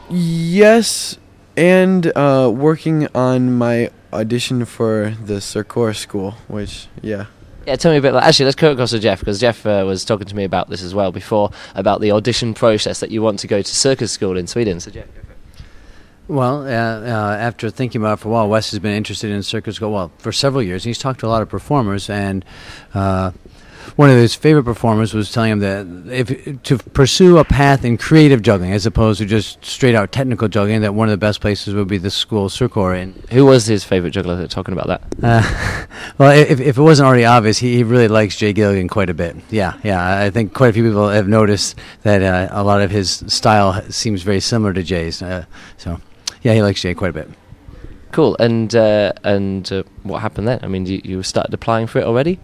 Yes, 0.09 1.17
and 1.57 2.11
uh, 2.15 2.51
working 2.53 3.07
on 3.15 3.53
my 3.53 3.89
audition 4.13 4.63
for 4.65 5.15
the 5.23 5.35
Circor 5.35 5.95
school, 5.95 6.31
which 6.47 6.87
yeah. 7.01 7.25
Yeah, 7.65 7.75
tell 7.75 7.91
me 7.91 7.97
a 7.97 8.01
bit. 8.01 8.13
Like, 8.13 8.23
actually, 8.23 8.45
let's 8.45 8.55
go 8.55 8.71
across 8.71 8.91
to 8.91 8.99
Jeff 8.99 9.19
because 9.19 9.41
Jeff 9.41 9.65
uh, 9.65 9.83
was 9.85 10.05
talking 10.05 10.25
to 10.25 10.35
me 10.35 10.45
about 10.45 10.69
this 10.69 10.81
as 10.81 10.95
well 10.95 11.11
before 11.11 11.51
about 11.75 11.99
the 11.99 12.13
audition 12.13 12.53
process 12.53 13.01
that 13.01 13.11
you 13.11 13.21
want 13.21 13.39
to 13.39 13.47
go 13.47 13.61
to 13.61 13.75
circus 13.75 14.09
school 14.09 14.37
in 14.37 14.47
Sweden. 14.47 14.79
So 14.79 14.89
Jeff. 14.89 15.07
go 15.07 15.21
for 15.21 15.31
it. 15.33 15.37
Well, 16.29 16.61
uh, 16.61 16.65
uh, 16.65 17.37
after 17.37 17.69
thinking 17.69 18.01
about 18.01 18.19
it 18.19 18.21
for 18.21 18.29
a 18.29 18.31
while, 18.31 18.47
Wes 18.47 18.71
has 18.71 18.79
been 18.79 18.93
interested 18.93 19.31
in 19.31 19.43
circus 19.43 19.79
go 19.79 19.89
well 19.89 20.13
for 20.19 20.31
several 20.31 20.63
years. 20.63 20.85
He's 20.85 20.97
talked 20.97 21.19
to 21.19 21.25
a 21.25 21.29
lot 21.29 21.41
of 21.41 21.49
performers, 21.49 22.09
and 22.09 22.45
uh, 22.93 23.31
one 23.95 24.09
of 24.09 24.17
his 24.17 24.35
favorite 24.35 24.63
performers 24.63 25.13
was 25.13 25.31
telling 25.31 25.51
him 25.53 25.59
that 25.59 26.11
if 26.11 26.63
to 26.63 26.77
pursue 26.77 27.37
a 27.37 27.45
path 27.45 27.85
in 27.85 27.97
creative 27.97 28.41
juggling 28.41 28.73
as 28.73 28.85
opposed 28.85 29.19
to 29.19 29.25
just 29.25 29.63
straight 29.63 29.95
out 29.95 30.11
technical 30.11 30.47
juggling, 30.47 30.81
that 30.81 30.93
one 30.93 31.07
of 31.07 31.11
the 31.11 31.17
best 31.17 31.41
places 31.41 31.73
would 31.73 31.87
be 31.87 31.97
the 31.97 32.11
school 32.11 32.49
Circor. 32.49 33.01
And 33.01 33.15
Who 33.31 33.45
was 33.45 33.65
his 33.65 33.83
favourite 33.83 34.13
juggler 34.13 34.45
talking 34.47 34.73
about 34.77 34.87
that? 34.87 35.01
uh, 35.23 35.85
well, 36.17 36.31
if, 36.37 36.59
if 36.59 36.77
it 36.77 36.81
wasn't 36.81 37.07
already 37.07 37.25
obvious, 37.25 37.57
he, 37.57 37.77
he 37.77 37.83
really 37.83 38.07
likes 38.07 38.35
Jay 38.35 38.53
Gilligan 38.53 38.87
quite 38.87 39.09
a 39.09 39.13
bit. 39.13 39.35
Yeah, 39.49 39.73
yeah. 39.83 40.19
I 40.21 40.29
think 40.29 40.53
quite 40.53 40.69
a 40.69 40.73
few 40.73 40.83
people 40.83 41.09
have 41.09 41.27
noticed 41.27 41.75
that 42.03 42.21
uh, 42.21 42.49
a 42.51 42.63
lot 42.63 42.81
of 42.81 42.91
his 42.91 43.23
style 43.27 43.81
seems 43.89 44.21
very 44.23 44.39
similar 44.39 44.73
to 44.73 44.83
Jay's. 44.83 45.21
Uh, 45.21 45.45
so, 45.77 45.99
yeah, 46.41 46.53
he 46.53 46.61
likes 46.61 46.81
Jay 46.81 46.93
quite 46.93 47.11
a 47.11 47.13
bit. 47.13 47.29
Cool. 48.11 48.35
And 48.39 48.73
uh, 48.75 49.13
and 49.23 49.71
uh, 49.71 49.83
what 50.03 50.19
happened 50.21 50.47
then? 50.47 50.59
I 50.63 50.67
mean, 50.67 50.85
you, 50.85 51.01
you 51.03 51.23
started 51.23 51.53
applying 51.53 51.87
for 51.87 51.99
it 51.99 52.05
already? 52.05 52.39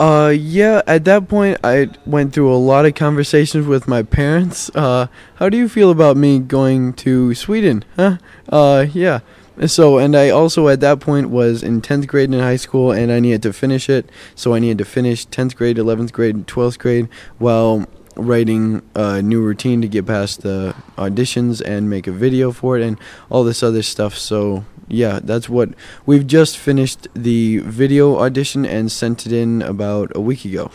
Uh, 0.00 0.32
yeah. 0.36 0.82
At 0.86 1.04
that 1.04 1.28
point, 1.28 1.58
I 1.62 1.90
went 2.06 2.32
through 2.32 2.52
a 2.52 2.56
lot 2.56 2.86
of 2.86 2.94
conversations 2.94 3.66
with 3.66 3.86
my 3.86 4.02
parents. 4.02 4.70
Uh, 4.74 5.06
how 5.36 5.48
do 5.48 5.56
you 5.56 5.68
feel 5.68 5.90
about 5.90 6.16
me 6.16 6.38
going 6.38 6.92
to 6.94 7.34
Sweden? 7.34 7.84
Huh? 7.96 8.18
Uh, 8.48 8.86
yeah. 8.92 9.20
So, 9.66 9.98
and 9.98 10.16
I 10.16 10.30
also 10.30 10.68
at 10.68 10.80
that 10.80 10.98
point 11.00 11.28
was 11.28 11.62
in 11.62 11.82
10th 11.82 12.06
grade 12.06 12.32
in 12.32 12.40
high 12.40 12.56
school 12.56 12.90
and 12.90 13.12
I 13.12 13.20
needed 13.20 13.42
to 13.42 13.52
finish 13.52 13.88
it. 13.88 14.08
So 14.34 14.54
I 14.54 14.58
needed 14.58 14.78
to 14.78 14.84
finish 14.84 15.26
10th 15.26 15.56
grade, 15.56 15.76
11th 15.76 16.12
grade, 16.12 16.46
12th 16.46 16.78
grade 16.78 17.08
while 17.38 17.86
writing 18.16 18.82
a 18.94 19.22
new 19.22 19.42
routine 19.42 19.80
to 19.82 19.88
get 19.88 20.06
past 20.06 20.42
the 20.42 20.74
auditions 20.96 21.60
and 21.60 21.88
make 21.88 22.06
a 22.06 22.12
video 22.12 22.52
for 22.52 22.78
it 22.78 22.82
and 22.82 22.98
all 23.30 23.44
this 23.44 23.62
other 23.62 23.82
stuff. 23.82 24.16
So, 24.16 24.64
yeah, 24.88 25.20
that's 25.22 25.48
what 25.48 25.70
we've 26.06 26.26
just 26.26 26.58
finished 26.58 27.08
the 27.14 27.58
video 27.58 28.18
audition 28.18 28.66
and 28.66 28.90
sent 28.90 29.26
it 29.26 29.32
in 29.32 29.62
about 29.62 30.12
a 30.14 30.20
week 30.20 30.44
ago. 30.44 30.70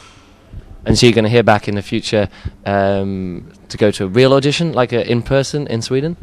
And 0.86 0.97
so 0.97 1.06
you're 1.06 1.13
going 1.13 1.26
to 1.26 1.30
hear 1.30 1.43
back 1.43 1.67
in 1.67 1.76
the 1.76 1.82
future 1.82 2.30
um, 2.65 3.52
to 3.67 3.78
go 3.78 3.91
to 3.91 4.06
a 4.06 4.08
real 4.08 4.34
audition, 4.34 4.71
like 4.71 4.93
a 4.93 5.10
in 5.10 5.21
person 5.21 5.67
in 5.67 5.82
Sweden. 5.82 6.15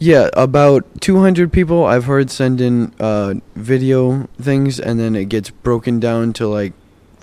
Yeah, 0.00 0.28
about 0.32 1.00
200 1.00 1.52
people 1.52 1.84
I've 1.84 2.04
heard 2.04 2.30
send 2.30 2.60
in 2.60 2.92
uh, 2.98 3.34
video 3.54 4.28
things, 4.40 4.80
and 4.80 4.98
then 4.98 5.14
it 5.14 5.28
gets 5.28 5.50
broken 5.50 6.00
down 6.00 6.32
to 6.34 6.48
like 6.48 6.72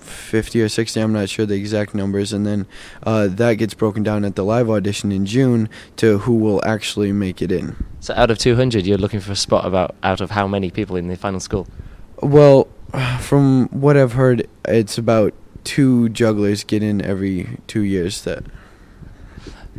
50 0.06 0.62
or 0.62 0.68
60. 0.68 1.00
I'm 1.00 1.12
not 1.12 1.28
sure 1.28 1.46
the 1.46 1.54
exact 1.54 1.94
numbers, 1.94 2.32
and 2.32 2.46
then 2.46 2.66
uh, 3.02 3.28
that 3.28 3.54
gets 3.54 3.74
broken 3.74 4.02
down 4.02 4.24
at 4.24 4.36
the 4.36 4.44
live 4.44 4.70
audition 4.70 5.12
in 5.12 5.26
June 5.26 5.68
to 5.96 6.18
who 6.18 6.34
will 6.34 6.64
actually 6.64 7.12
make 7.12 7.42
it 7.42 7.52
in. 7.52 7.76
So 8.00 8.14
out 8.14 8.30
of 8.30 8.38
200, 8.38 8.86
you're 8.86 8.98
looking 8.98 9.20
for 9.20 9.32
a 9.32 9.36
spot 9.36 9.66
about 9.66 9.94
out 10.02 10.20
of 10.20 10.30
how 10.30 10.46
many 10.46 10.70
people 10.70 10.96
in 10.96 11.08
the 11.08 11.16
final 11.16 11.40
school? 11.40 11.66
Well, 12.22 12.68
from 13.20 13.68
what 13.68 13.96
I've 13.96 14.12
heard, 14.12 14.48
it's 14.66 14.98
about 14.98 15.34
two 15.64 16.08
jugglers 16.08 16.64
get 16.64 16.82
in 16.82 17.02
every 17.02 17.58
two 17.66 17.82
years. 17.82 18.22
That 18.22 18.44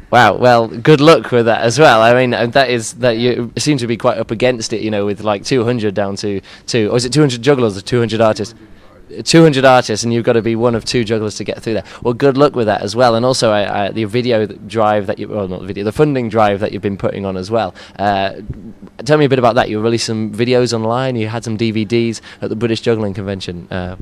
Wow. 0.09 0.37
Well, 0.37 0.67
good 0.67 1.01
luck 1.01 1.31
with 1.31 1.47
that 1.47 1.61
as 1.61 1.77
well. 1.79 2.01
I 2.01 2.13
mean, 2.13 2.29
that 2.51 2.69
is 2.69 2.93
that 2.95 3.17
you 3.17 3.51
seem 3.57 3.77
to 3.79 3.87
be 3.87 3.97
quite 3.97 4.17
up 4.17 4.31
against 4.31 4.71
it. 4.71 4.81
You 4.81 4.91
know, 4.91 5.05
with 5.05 5.21
like 5.21 5.43
200 5.43 5.93
down 5.93 6.15
to 6.17 6.41
two, 6.65 6.89
or 6.91 6.97
is 6.97 7.05
it 7.05 7.11
200 7.11 7.41
jugglers 7.41 7.77
or 7.77 7.81
200 7.81 8.21
artists? 8.21 8.55
200 9.23 9.65
artists, 9.65 10.03
and 10.03 10.13
you've 10.13 10.25
got 10.25 10.33
to 10.33 10.41
be 10.41 10.55
one 10.55 10.75
of 10.75 10.85
two 10.85 11.03
jugglers 11.03 11.35
to 11.35 11.43
get 11.43 11.61
through 11.61 11.75
that. 11.75 12.03
Well, 12.03 12.13
good 12.13 12.37
luck 12.37 12.55
with 12.55 12.67
that 12.67 12.81
as 12.81 12.95
well. 12.95 13.15
And 13.15 13.25
also, 13.25 13.51
I, 13.51 13.85
I, 13.85 13.91
the 13.91 14.03
video 14.05 14.45
drive 14.45 15.07
that 15.07 15.19
you, 15.19 15.27
well, 15.27 15.47
not 15.47 15.61
the 15.61 15.67
video, 15.67 15.83
the 15.83 15.91
funding 15.91 16.29
drive 16.29 16.59
that 16.59 16.71
you've 16.71 16.81
been 16.81 16.97
putting 16.97 17.25
on 17.25 17.37
as 17.37 17.49
well. 17.49 17.73
Uh, 17.97 18.33
tell 19.05 19.17
me 19.17 19.25
a 19.25 19.29
bit 19.29 19.39
about 19.39 19.55
that. 19.55 19.69
You 19.69 19.79
released 19.79 20.05
some 20.05 20.33
videos 20.33 20.73
online. 20.73 21.15
You 21.15 21.27
had 21.27 21.43
some 21.43 21.57
DVDs 21.57 22.21
at 22.41 22.49
the 22.49 22.55
British 22.55 22.81
Juggling 22.81 23.13
Convention. 23.13 23.67
Uh, 23.71 23.95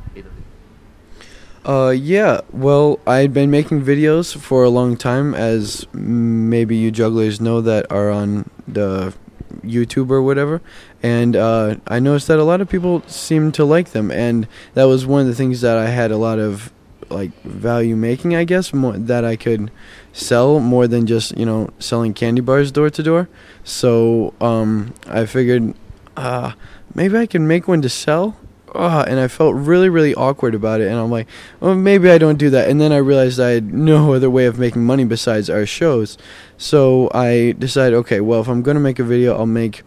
Uh, 1.65 1.89
yeah. 1.89 2.41
Well, 2.53 2.99
I'd 3.07 3.33
been 3.33 3.49
making 3.49 3.83
videos 3.83 4.37
for 4.37 4.63
a 4.63 4.69
long 4.69 4.95
time, 4.97 5.33
as 5.33 5.87
maybe 5.93 6.75
you 6.75 6.91
jugglers 6.91 7.41
know 7.41 7.59
that 7.61 7.91
are 7.91 8.11
on 8.11 8.51
the 8.67 9.15
YouTube 9.63 10.11
or 10.11 10.21
whatever. 10.21 10.61
And 11.05 11.35
uh, 11.35 11.75
I 11.85 11.99
noticed 11.99 12.27
that 12.29 12.39
a 12.39 12.43
lot 12.43 12.61
of 12.61 12.67
people 12.67 13.03
seem 13.05 13.51
to 13.51 13.63
like 13.63 13.91
them, 13.91 14.09
and 14.09 14.47
that 14.73 14.85
was 14.85 15.05
one 15.05 15.21
of 15.21 15.27
the 15.27 15.35
things 15.35 15.61
that 15.61 15.77
I 15.77 15.85
had 15.85 16.09
a 16.09 16.17
lot 16.17 16.39
of 16.39 16.73
like 17.11 17.31
value 17.43 17.95
making, 17.95 18.35
I 18.35 18.43
guess, 18.43 18.73
more, 18.73 18.93
that 18.93 19.23
I 19.23 19.35
could 19.35 19.69
sell 20.13 20.59
more 20.59 20.87
than 20.87 21.05
just 21.05 21.37
you 21.37 21.45
know 21.45 21.69
selling 21.77 22.15
candy 22.15 22.41
bars 22.41 22.71
door 22.71 22.89
to 22.89 23.03
door. 23.03 23.29
So 23.63 24.33
um, 24.41 24.95
I 25.05 25.27
figured 25.27 25.75
uh, 26.17 26.53
maybe 26.95 27.19
I 27.19 27.27
can 27.27 27.47
make 27.47 27.67
one 27.67 27.83
to 27.83 27.89
sell. 27.89 28.37
Uh, 28.73 29.05
and 29.07 29.21
I 29.21 29.29
felt 29.29 29.55
really, 29.55 29.87
really 29.87 30.13
awkward 30.15 30.53
about 30.53 30.81
it. 30.81 30.87
And 30.89 30.99
I'm 30.99 31.09
like, 31.09 31.29
well, 31.61 31.75
maybe 31.75 32.09
I 32.09 32.17
don't 32.17 32.37
do 32.37 32.49
that. 32.49 32.67
And 32.67 32.81
then 32.81 32.91
I 32.91 32.97
realized 32.97 33.39
I 33.39 33.51
had 33.51 33.73
no 33.73 34.13
other 34.15 34.29
way 34.29 34.47
of 34.47 34.59
making 34.59 34.83
money 34.83 35.05
besides 35.05 35.49
our 35.49 35.65
shows. 35.65 36.17
So 36.57 37.09
I 37.13 37.55
decided, 37.57 37.95
okay, 37.99 38.19
well, 38.19 38.41
if 38.41 38.49
I'm 38.49 38.63
gonna 38.63 38.81
make 38.81 38.99
a 38.99 39.03
video, 39.05 39.37
I'll 39.37 39.45
make 39.45 39.83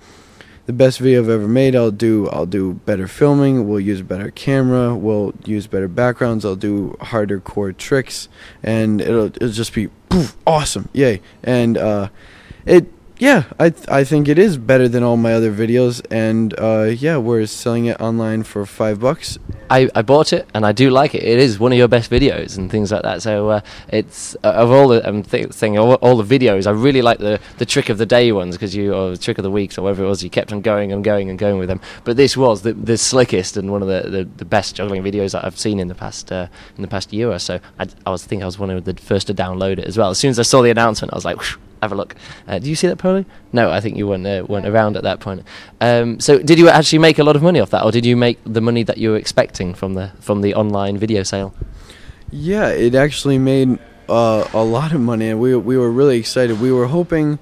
the 0.68 0.72
best 0.74 0.98
video 0.98 1.22
I've 1.22 1.30
ever 1.30 1.48
made. 1.48 1.74
I'll 1.74 1.90
do 1.90 2.28
I'll 2.28 2.44
do 2.44 2.74
better 2.74 3.08
filming. 3.08 3.66
We'll 3.66 3.80
use 3.80 4.00
a 4.00 4.04
better 4.04 4.30
camera. 4.30 4.94
We'll 4.94 5.32
use 5.46 5.66
better 5.66 5.88
backgrounds. 5.88 6.44
I'll 6.44 6.56
do 6.56 6.94
harder 7.00 7.40
core 7.40 7.72
tricks, 7.72 8.28
and 8.62 9.00
it'll 9.00 9.28
it'll 9.28 9.48
just 9.48 9.72
be 9.72 9.88
poof, 10.10 10.36
awesome, 10.46 10.90
yay! 10.92 11.22
And 11.42 11.78
uh, 11.78 12.10
it 12.66 12.84
yeah, 13.18 13.44
I 13.58 13.70
th- 13.70 13.88
I 13.88 14.04
think 14.04 14.28
it 14.28 14.38
is 14.38 14.56
better 14.56 14.88
than 14.88 15.02
all 15.02 15.16
my 15.16 15.34
other 15.34 15.52
videos, 15.52 16.04
and 16.10 16.54
uh, 16.58 16.84
yeah, 16.84 17.16
we're 17.16 17.46
selling 17.46 17.86
it 17.86 18.00
online 18.00 18.44
for 18.44 18.64
five 18.66 19.00
bucks. 19.00 19.38
I, 19.70 19.88
I 19.94 20.02
bought 20.02 20.32
it 20.32 20.48
and 20.54 20.64
I 20.64 20.72
do 20.72 20.90
like 20.90 21.14
it. 21.14 21.22
It 21.22 21.38
is 21.38 21.58
one 21.58 21.72
of 21.72 21.78
your 21.78 21.88
best 21.88 22.10
videos 22.10 22.56
and 22.56 22.70
things 22.70 22.90
like 22.90 23.02
that. 23.02 23.22
So 23.22 23.50
uh, 23.50 23.60
it's 23.88 24.34
uh, 24.36 24.48
of 24.48 24.70
all 24.70 24.88
the 24.88 25.06
um, 25.06 25.22
th- 25.22 25.50
thing, 25.50 25.78
all, 25.78 25.94
all 25.94 26.16
the 26.16 26.38
videos. 26.38 26.66
I 26.66 26.70
really 26.70 27.02
like 27.02 27.18
the, 27.18 27.38
the 27.58 27.66
trick 27.66 27.88
of 27.88 27.98
the 27.98 28.06
day 28.06 28.32
ones 28.32 28.54
because 28.56 28.74
you 28.74 28.94
or 28.94 29.10
the 29.10 29.18
trick 29.18 29.38
of 29.38 29.42
the 29.42 29.50
weeks 29.50 29.76
or 29.76 29.82
whatever 29.82 30.04
it 30.04 30.08
was. 30.08 30.24
You 30.24 30.30
kept 30.30 30.52
on 30.52 30.62
going 30.62 30.92
and 30.92 31.04
going 31.04 31.28
and 31.28 31.38
going 31.38 31.58
with 31.58 31.68
them. 31.68 31.80
But 32.04 32.16
this 32.16 32.36
was 32.36 32.62
the, 32.62 32.72
the 32.72 32.96
slickest 32.96 33.56
and 33.56 33.70
one 33.70 33.82
of 33.82 33.88
the, 33.88 34.08
the, 34.08 34.24
the 34.24 34.44
best 34.44 34.76
juggling 34.76 35.02
videos 35.02 35.32
that 35.32 35.44
I've 35.44 35.58
seen 35.58 35.78
in 35.80 35.88
the 35.88 35.94
past 35.94 36.32
uh, 36.32 36.48
in 36.76 36.82
the 36.82 36.88
past 36.88 37.12
year 37.12 37.30
or 37.30 37.38
so. 37.38 37.60
I, 37.78 37.88
I 38.06 38.10
was 38.10 38.24
think 38.24 38.42
I 38.42 38.46
was 38.46 38.58
one 38.58 38.70
of 38.70 38.84
the 38.84 38.94
first 38.94 39.26
to 39.26 39.34
download 39.34 39.78
it 39.78 39.84
as 39.84 39.98
well. 39.98 40.10
As 40.10 40.18
soon 40.18 40.30
as 40.30 40.38
I 40.38 40.42
saw 40.42 40.62
the 40.62 40.70
announcement, 40.70 41.12
I 41.12 41.16
was 41.16 41.24
like. 41.24 41.36
Whoosh, 41.36 41.56
have 41.82 41.92
a 41.92 41.94
look. 41.94 42.14
Uh, 42.46 42.54
did 42.54 42.66
you 42.66 42.74
see 42.74 42.86
that, 42.88 42.96
Pola? 42.96 43.24
No, 43.52 43.70
I 43.70 43.80
think 43.80 43.96
you 43.96 44.06
weren't 44.06 44.26
uh, 44.26 44.44
weren't 44.48 44.66
around 44.66 44.96
at 44.96 45.02
that 45.02 45.20
point. 45.20 45.42
Um, 45.80 46.20
so, 46.20 46.38
did 46.38 46.58
you 46.58 46.68
actually 46.68 46.98
make 46.98 47.18
a 47.18 47.24
lot 47.24 47.36
of 47.36 47.42
money 47.42 47.60
off 47.60 47.70
that, 47.70 47.84
or 47.84 47.90
did 47.90 48.04
you 48.04 48.16
make 48.16 48.38
the 48.44 48.60
money 48.60 48.82
that 48.82 48.98
you 48.98 49.10
were 49.10 49.16
expecting 49.16 49.74
from 49.74 49.94
the 49.94 50.12
from 50.20 50.40
the 50.40 50.54
online 50.54 50.98
video 50.98 51.22
sale? 51.22 51.54
Yeah, 52.30 52.68
it 52.68 52.94
actually 52.94 53.38
made 53.38 53.78
uh, 54.08 54.48
a 54.52 54.62
lot 54.62 54.92
of 54.92 55.00
money, 55.00 55.28
and 55.28 55.40
we 55.40 55.56
we 55.56 55.76
were 55.76 55.90
really 55.90 56.18
excited. 56.18 56.60
We 56.60 56.72
were 56.72 56.86
hoping, 56.86 57.38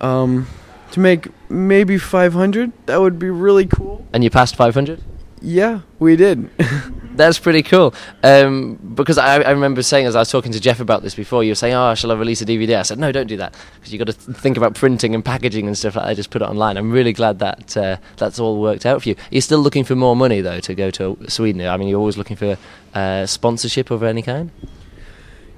um, 0.00 0.46
to 0.92 1.00
make 1.00 1.28
maybe 1.50 1.98
500. 1.98 2.72
That 2.86 3.00
would 3.00 3.18
be 3.18 3.30
really 3.30 3.66
cool. 3.66 4.06
And 4.12 4.24
you 4.24 4.30
passed 4.30 4.56
500? 4.56 5.02
Yeah, 5.40 5.80
we 5.98 6.16
did. 6.16 6.50
That's 7.18 7.40
pretty 7.40 7.64
cool. 7.64 7.92
Um, 8.22 8.76
because 8.94 9.18
I, 9.18 9.40
I 9.40 9.50
remember 9.50 9.82
saying, 9.82 10.06
as 10.06 10.14
I 10.14 10.20
was 10.20 10.30
talking 10.30 10.52
to 10.52 10.60
Jeff 10.60 10.78
about 10.78 11.02
this 11.02 11.16
before, 11.16 11.42
you 11.42 11.50
were 11.50 11.56
saying, 11.56 11.74
"Oh, 11.74 11.92
shall 11.96 12.12
I 12.12 12.14
release 12.14 12.40
a 12.42 12.46
DVD?" 12.46 12.78
I 12.78 12.82
said, 12.82 13.00
"No, 13.00 13.10
don't 13.10 13.26
do 13.26 13.36
that, 13.38 13.56
because 13.74 13.92
you've 13.92 13.98
got 13.98 14.06
to 14.06 14.12
th- 14.12 14.38
think 14.38 14.56
about 14.56 14.76
printing 14.76 15.16
and 15.16 15.24
packaging 15.24 15.66
and 15.66 15.76
stuff 15.76 15.96
like 15.96 16.04
that. 16.04 16.10
I 16.10 16.14
just 16.14 16.30
put 16.30 16.42
it 16.42 16.44
online." 16.44 16.76
I'm 16.76 16.92
really 16.92 17.12
glad 17.12 17.40
that 17.40 17.76
uh, 17.76 17.96
that's 18.18 18.38
all 18.38 18.60
worked 18.60 18.86
out 18.86 19.02
for 19.02 19.08
you. 19.08 19.16
You're 19.32 19.42
still 19.42 19.58
looking 19.58 19.82
for 19.82 19.96
more 19.96 20.14
money 20.14 20.40
though 20.40 20.60
to 20.60 20.74
go 20.76 20.92
to 20.92 21.18
Sweden. 21.26 21.66
I 21.66 21.76
mean, 21.76 21.88
you're 21.88 21.98
always 21.98 22.16
looking 22.16 22.36
for 22.36 22.56
uh, 22.94 23.26
sponsorship 23.26 23.90
of 23.90 24.04
any 24.04 24.22
kind. 24.22 24.52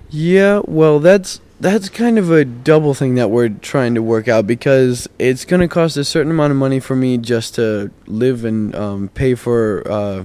Yeah, 0.09 0.63
well, 0.65 0.99
that's 0.99 1.43
that's 1.61 1.91
kind 1.91 2.19
of 2.19 2.31
a 2.31 2.47
double 2.47 2.95
thing 2.95 3.17
that 3.17 3.29
we're 3.29 3.51
trying 3.51 3.95
to 3.97 4.03
work 4.03 4.29
out 4.29 4.47
because 4.47 5.11
it's 5.19 5.45
going 5.45 5.61
to 5.61 5.69
cost 5.69 5.99
a 5.99 6.05
certain 6.05 6.31
amount 6.31 6.53
of 6.53 6.57
money 6.57 6.81
for 6.81 6.97
me 6.97 7.19
just 7.19 7.55
to 7.57 7.91
live 8.07 8.47
and 8.47 8.75
um, 8.75 9.09
pay 9.11 9.35
for 9.35 9.87
uh, 9.87 10.25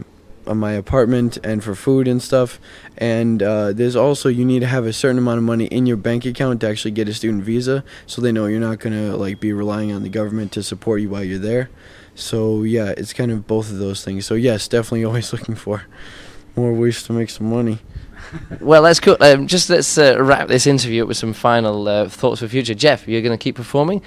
my 0.53 0.73
apartment 0.73 1.37
and 1.43 1.63
for 1.63 1.75
food 1.75 2.07
and 2.07 2.21
stuff. 2.21 2.59
And 2.97 3.41
uh, 3.41 3.73
there's 3.73 3.95
also 3.95 4.29
you 4.29 4.45
need 4.45 4.59
to 4.59 4.67
have 4.67 4.85
a 4.85 4.93
certain 4.93 5.17
amount 5.17 5.37
of 5.39 5.43
money 5.43 5.65
in 5.65 5.85
your 5.85 5.97
bank 5.97 6.25
account 6.25 6.61
to 6.61 6.69
actually 6.69 6.91
get 6.91 7.07
a 7.07 7.13
student 7.13 7.43
visa, 7.43 7.83
so 8.05 8.21
they 8.21 8.31
know 8.31 8.45
you're 8.45 8.59
not 8.59 8.79
to 8.93 9.15
like 9.15 9.39
be 9.39 9.53
relying 9.53 9.91
on 9.91 10.03
the 10.03 10.09
government 10.09 10.51
to 10.53 10.63
support 10.63 11.01
you 11.01 11.09
while 11.09 11.23
you're 11.23 11.39
there. 11.39 11.69
So 12.15 12.63
yeah, 12.63 12.93
it's 12.97 13.13
kind 13.13 13.31
of 13.31 13.47
both 13.47 13.69
of 13.69 13.79
those 13.79 14.03
things. 14.03 14.25
So 14.25 14.35
yes, 14.35 14.67
definitely 14.67 15.05
always 15.05 15.33
looking 15.33 15.55
for 15.55 15.83
more 16.55 16.73
ways 16.73 17.03
to 17.03 17.13
make 17.13 17.29
some 17.29 17.49
money. 17.49 17.79
Well, 18.59 18.91
cool. 18.95 19.17
Um, 19.19 19.47
just 19.47 19.69
let's 19.69 19.97
uh, 19.97 20.17
wrap 20.19 20.47
this 20.47 20.65
interview 20.65 21.03
up 21.03 21.07
with 21.07 21.17
some 21.17 21.33
final 21.33 21.87
uh, 21.87 22.09
thoughts 22.09 22.41
for 22.41 22.47
future. 22.47 22.73
Jeff, 22.73 23.07
you're 23.07 23.21
going 23.21 23.37
to 23.37 23.41
keep 23.41 23.55
performing. 23.55 24.01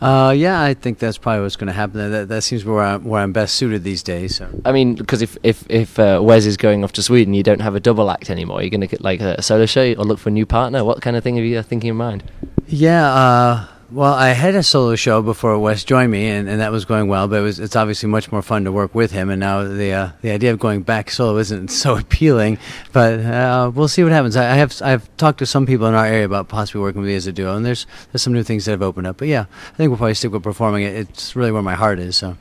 Uh, 0.00 0.32
yeah, 0.36 0.62
I 0.62 0.74
think 0.74 0.98
that's 0.98 1.18
probably 1.18 1.42
what's 1.42 1.56
going 1.56 1.66
to 1.66 1.72
happen. 1.72 2.10
That, 2.10 2.28
that 2.28 2.42
seems 2.42 2.64
where 2.64 2.82
I'm, 2.82 3.04
where 3.04 3.20
I'm 3.20 3.32
best 3.32 3.56
suited 3.56 3.82
these 3.82 4.02
days. 4.02 4.36
So. 4.36 4.48
I 4.64 4.72
mean, 4.72 4.94
because 4.94 5.22
if 5.22 5.36
if 5.42 5.68
if 5.68 5.98
uh, 5.98 6.20
Wes 6.22 6.46
is 6.46 6.56
going 6.56 6.84
off 6.84 6.92
to 6.92 7.02
Sweden, 7.02 7.34
you 7.34 7.42
don't 7.42 7.60
have 7.60 7.74
a 7.74 7.80
double 7.80 8.10
act 8.10 8.30
anymore. 8.30 8.62
You're 8.62 8.70
going 8.70 8.80
to 8.80 8.86
get 8.86 9.00
like 9.00 9.20
a 9.20 9.42
solo 9.42 9.66
show 9.66 9.92
or 9.94 10.04
look 10.04 10.18
for 10.18 10.28
a 10.28 10.32
new 10.32 10.46
partner. 10.46 10.84
What 10.84 11.02
kind 11.02 11.16
of 11.16 11.24
thing 11.24 11.38
are 11.38 11.42
you 11.42 11.58
uh, 11.58 11.62
thinking 11.62 11.90
in 11.90 11.96
mind? 11.96 12.22
Yeah, 12.68 13.12
uh, 13.12 13.66
well, 13.90 14.12
I 14.12 14.28
had 14.28 14.54
a 14.54 14.62
solo 14.62 14.96
show 14.96 15.22
before 15.22 15.58
Wes 15.58 15.82
joined 15.82 16.10
me, 16.10 16.28
and, 16.28 16.48
and 16.48 16.60
that 16.60 16.70
was 16.70 16.84
going 16.84 17.08
well. 17.08 17.26
But 17.26 17.40
it 17.40 17.42
was 17.42 17.58
it's 17.58 17.74
obviously 17.74 18.08
much 18.08 18.30
more 18.30 18.42
fun 18.42 18.64
to 18.64 18.72
work 18.72 18.94
with 18.94 19.12
him. 19.12 19.30
And 19.30 19.40
now 19.40 19.64
the 19.64 19.92
uh, 19.92 20.10
the 20.20 20.30
idea 20.30 20.52
of 20.52 20.58
going 20.58 20.82
back 20.82 21.10
solo 21.10 21.38
isn't 21.38 21.68
so 21.82 21.96
appealing. 21.96 22.58
But 22.92 23.20
uh, 23.20 23.70
we'll 23.74 23.88
see 23.88 24.02
what 24.02 24.12
happens. 24.12 24.36
I, 24.36 24.52
I 24.52 24.54
have 24.54 24.80
I've 24.82 25.16
talked 25.16 25.38
to 25.38 25.46
some 25.46 25.64
people 25.64 25.86
in 25.86 25.94
our 25.94 26.06
area 26.06 26.26
about 26.26 26.48
possibly 26.48 26.82
working 26.82 27.00
with 27.00 27.08
me 27.08 27.16
as 27.16 27.26
a 27.26 27.32
duo, 27.32 27.56
and 27.56 27.64
there's 27.64 27.86
there's 28.12 28.22
some 28.22 28.32
new 28.32 28.42
things 28.42 28.66
that 28.66 28.72
have 28.72 28.82
opened 28.82 29.06
up. 29.06 29.16
But 29.16 29.28
yeah, 29.28 29.46
I 29.72 29.76
think 29.76 29.88
we'll 29.88 29.98
probably 29.98 30.14
stick 30.14 30.32
with 30.32 30.42
performing. 30.42 30.82
It. 30.82 30.94
It's 30.94 31.34
really 31.34 31.52
where 31.52 31.62
my 31.62 31.74
heart 31.74 31.98
is. 31.98 32.16
So. 32.16 32.36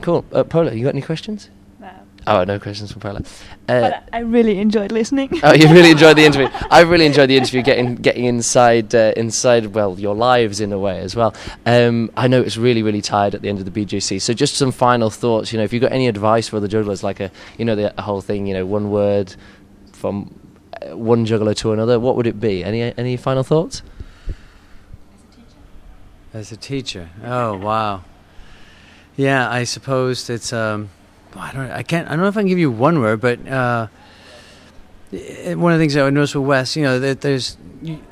Cool. 0.00 0.24
Uh, 0.32 0.42
you 0.72 0.82
got 0.82 0.94
any 0.94 1.02
questions? 1.02 1.48
No. 2.26 2.40
Oh, 2.40 2.44
no 2.44 2.58
questions 2.58 2.92
from 2.92 3.00
Pola. 3.00 3.18
Uh, 3.68 3.80
But 3.80 4.08
I 4.12 4.20
really 4.20 4.58
enjoyed 4.58 4.92
listening. 4.92 5.40
Oh, 5.42 5.52
you 5.52 5.68
really 5.72 5.90
enjoyed 5.90 6.16
the 6.16 6.24
interview. 6.24 6.48
I 6.70 6.80
really 6.80 7.06
enjoyed 7.06 7.28
the 7.28 7.36
interview, 7.36 7.62
getting 7.62 7.96
getting 7.96 8.24
inside 8.24 8.94
uh, 8.94 9.12
inside 9.16 9.66
well 9.74 9.98
your 9.98 10.14
lives 10.14 10.60
in 10.60 10.72
a 10.72 10.78
way 10.78 10.98
as 11.00 11.16
well. 11.16 11.34
Um, 11.66 12.10
I 12.16 12.28
know 12.28 12.40
it's 12.40 12.56
really 12.56 12.82
really 12.82 13.02
tired 13.02 13.34
at 13.34 13.42
the 13.42 13.48
end 13.48 13.58
of 13.58 13.64
the 13.64 13.84
BJC. 13.84 14.20
So 14.20 14.32
just 14.34 14.54
some 14.56 14.72
final 14.72 15.10
thoughts. 15.10 15.52
You 15.52 15.58
know, 15.58 15.64
if 15.64 15.72
you've 15.72 15.82
got 15.82 15.92
any 15.92 16.08
advice 16.08 16.48
for 16.48 16.60
the 16.60 16.68
jugglers, 16.68 17.02
like 17.02 17.20
a 17.20 17.30
you 17.58 17.64
know 17.64 17.74
the 17.74 17.92
whole 18.02 18.20
thing. 18.20 18.46
You 18.46 18.54
know, 18.54 18.66
one 18.66 18.90
word 18.90 19.34
from 19.92 20.32
uh, 20.82 20.96
one 20.96 21.24
juggler 21.24 21.54
to 21.54 21.72
another. 21.72 21.98
What 21.98 22.16
would 22.16 22.26
it 22.26 22.38
be? 22.40 22.62
Any 22.64 22.82
any 22.96 23.16
final 23.16 23.42
thoughts? 23.42 23.82
As 25.08 25.20
a 25.22 25.36
teacher. 25.36 25.58
As 26.34 26.52
a 26.52 26.56
teacher, 26.56 27.10
oh 27.24 27.56
wow, 27.56 28.04
yeah. 29.16 29.50
I 29.50 29.64
suppose 29.64 30.30
it's. 30.30 30.52
Um, 30.52 30.90
I 31.36 31.52
don't. 31.52 31.70
I 31.70 31.82
can't. 31.82 32.06
I 32.08 32.12
don't 32.12 32.20
know 32.20 32.28
if 32.28 32.36
I 32.36 32.40
can 32.40 32.48
give 32.48 32.58
you 32.58 32.70
one 32.70 33.00
word, 33.00 33.20
but 33.20 33.46
uh, 33.46 33.88
one 35.10 35.72
of 35.72 35.78
the 35.78 35.82
things 35.82 35.94
that 35.94 36.00
I 36.00 36.04
would 36.04 36.14
notice 36.14 36.34
with 36.34 36.46
Wes, 36.46 36.76
you 36.76 36.82
know, 36.82 36.98
that 36.98 37.20
there's. 37.20 37.56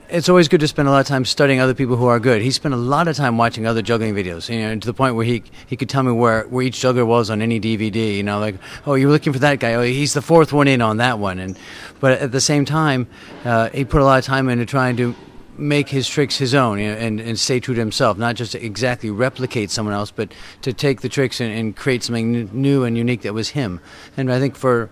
It's 0.09 0.29
always 0.29 0.49
good 0.49 0.59
to 0.61 0.66
spend 0.66 0.89
a 0.89 0.91
lot 0.91 0.99
of 0.99 1.07
time 1.07 1.25
studying 1.25 1.61
other 1.61 1.75
people 1.75 1.95
who 1.95 2.07
are 2.07 2.18
good. 2.18 2.43
He 2.43 2.51
spent 2.51 2.75
a 2.75 2.77
lot 2.77 3.07
of 3.07 3.16
time 3.16 3.39
watching 3.39 3.64
other 3.64 3.81
juggling 3.81 4.12
videos, 4.12 4.53
you 4.53 4.61
know, 4.61 4.77
to 4.77 4.85
the 4.85 4.93
point 4.93 5.14
where 5.14 5.25
he 5.25 5.45
he 5.68 5.77
could 5.77 5.89
tell 5.89 6.03
me 6.03 6.11
where, 6.11 6.43
where 6.49 6.64
each 6.64 6.81
juggler 6.81 7.07
was 7.07 7.31
on 7.31 7.41
any 7.41 7.61
DVD. 7.61 8.16
You 8.16 8.25
know, 8.25 8.41
like, 8.41 8.57
oh, 8.87 8.95
you're 8.95 9.11
looking 9.11 9.33
for 9.33 9.39
that 9.39 9.61
guy. 9.61 9.75
Oh, 9.75 9.83
he's 9.83 10.14
the 10.14 10.23
fourth 10.23 10.53
one 10.53 10.66
in 10.66 10.83
on 10.83 10.97
that 10.97 11.21
one. 11.21 11.39
And 11.39 11.57
but 12.01 12.21
at 12.21 12.33
the 12.33 12.41
same 12.41 12.64
time, 12.64 13.07
uh, 13.45 13.71
he 13.71 13.85
put 13.85 14.01
a 14.01 14.05
lot 14.05 14.18
of 14.18 14.25
time 14.25 14.49
into 14.49 14.66
trying 14.66 14.97
to 14.97 15.14
make 15.61 15.89
his 15.89 16.09
tricks 16.09 16.37
his 16.39 16.55
own 16.55 16.79
you 16.79 16.89
know, 16.89 16.97
and, 16.97 17.21
and 17.21 17.39
stay 17.39 17.61
true 17.61 17.75
to 17.75 17.81
himself, 17.81 18.19
not 18.19 18.35
just 18.35 18.53
to 18.53 18.65
exactly 18.65 19.11
replicate 19.11 19.71
someone 19.71 19.95
else, 19.95 20.11
but 20.11 20.33
to 20.63 20.73
take 20.73 21.03
the 21.03 21.09
tricks 21.09 21.41
and, 21.41 21.53
and 21.53 21.77
create 21.77 22.03
something 22.03 22.49
new 22.53 22.85
and 22.85 22.97
unique 22.97 23.23
that 23.23 23.35
was 23.35 23.51
him. 23.51 23.81
And 24.17 24.33
I 24.33 24.39
think 24.39 24.57
for 24.57 24.91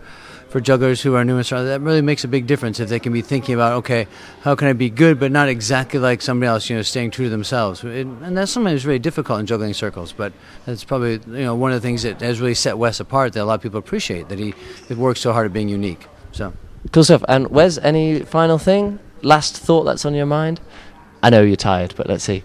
for 0.49 0.61
jugglers 0.61 1.03
who 1.03 1.15
are 1.15 1.25
new 1.25 1.37
and 1.37 1.45
strong, 1.45 1.67
that 1.67 1.81
really 1.83 2.01
makes 2.01 2.25
a 2.25 2.29
big 2.29 2.47
difference 2.47 2.81
if 2.81 2.89
they 2.89 2.99
can 2.99 3.13
be 3.13 3.21
thinking 3.21 3.55
about, 3.55 3.75
okay, 3.75 4.07
how 4.41 4.55
can 4.55 4.67
I 4.69 4.73
be 4.73 4.89
good 4.89 5.21
but 5.21 5.31
not 5.31 5.49
exactly 5.49 6.01
like 6.01 6.23
somebody 6.23 6.49
else, 6.49 6.71
you 6.71 6.77
know, 6.77 6.83
staying 6.83 7.11
true 7.11 7.27
to 7.27 7.31
themselves. 7.31 7.85
It, 7.85 8.07
and 8.07 8.37
that's 8.37 8.51
sometimes 8.51 8.87
really 8.87 8.99
difficult 8.99 9.41
in 9.41 9.47
juggling 9.47 9.75
circles, 9.75 10.13
but 10.13 10.33
that's 10.65 10.85
probably, 10.85 11.21
you 11.27 11.45
know, 11.45 11.55
one 11.55 11.73
of 11.73 11.83
the 11.83 11.87
things 11.87 12.03
that 12.03 12.23
has 12.23 12.41
really 12.41 12.55
set 12.55 12.79
Wes 12.79 12.99
apart 12.99 13.35
that 13.35 13.43
a 13.43 13.45
lot 13.45 13.55
of 13.55 13.61
people 13.61 13.79
appreciate, 13.79 14.31
that 14.31 14.39
he, 14.39 14.55
he 14.89 14.95
works 14.95 15.21
so 15.21 15.33
hard 15.33 15.47
at 15.47 15.53
being 15.53 15.69
unique. 15.69 16.07
So. 16.33 16.55
Cool 16.93 17.05
stuff. 17.05 17.25
And 17.29 17.49
Wes, 17.49 17.77
any 17.79 18.21
final 18.21 18.57
thing? 18.57 18.99
Last 19.23 19.57
thought 19.57 19.85
that's 19.85 20.05
on 20.05 20.15
your 20.15 20.27
mind? 20.27 20.61
I 21.23 21.31
know 21.31 21.43
you're 21.43 21.57
tired, 21.57 21.95
but 21.97 22.07
let's 22.07 22.25
see. 22.25 22.43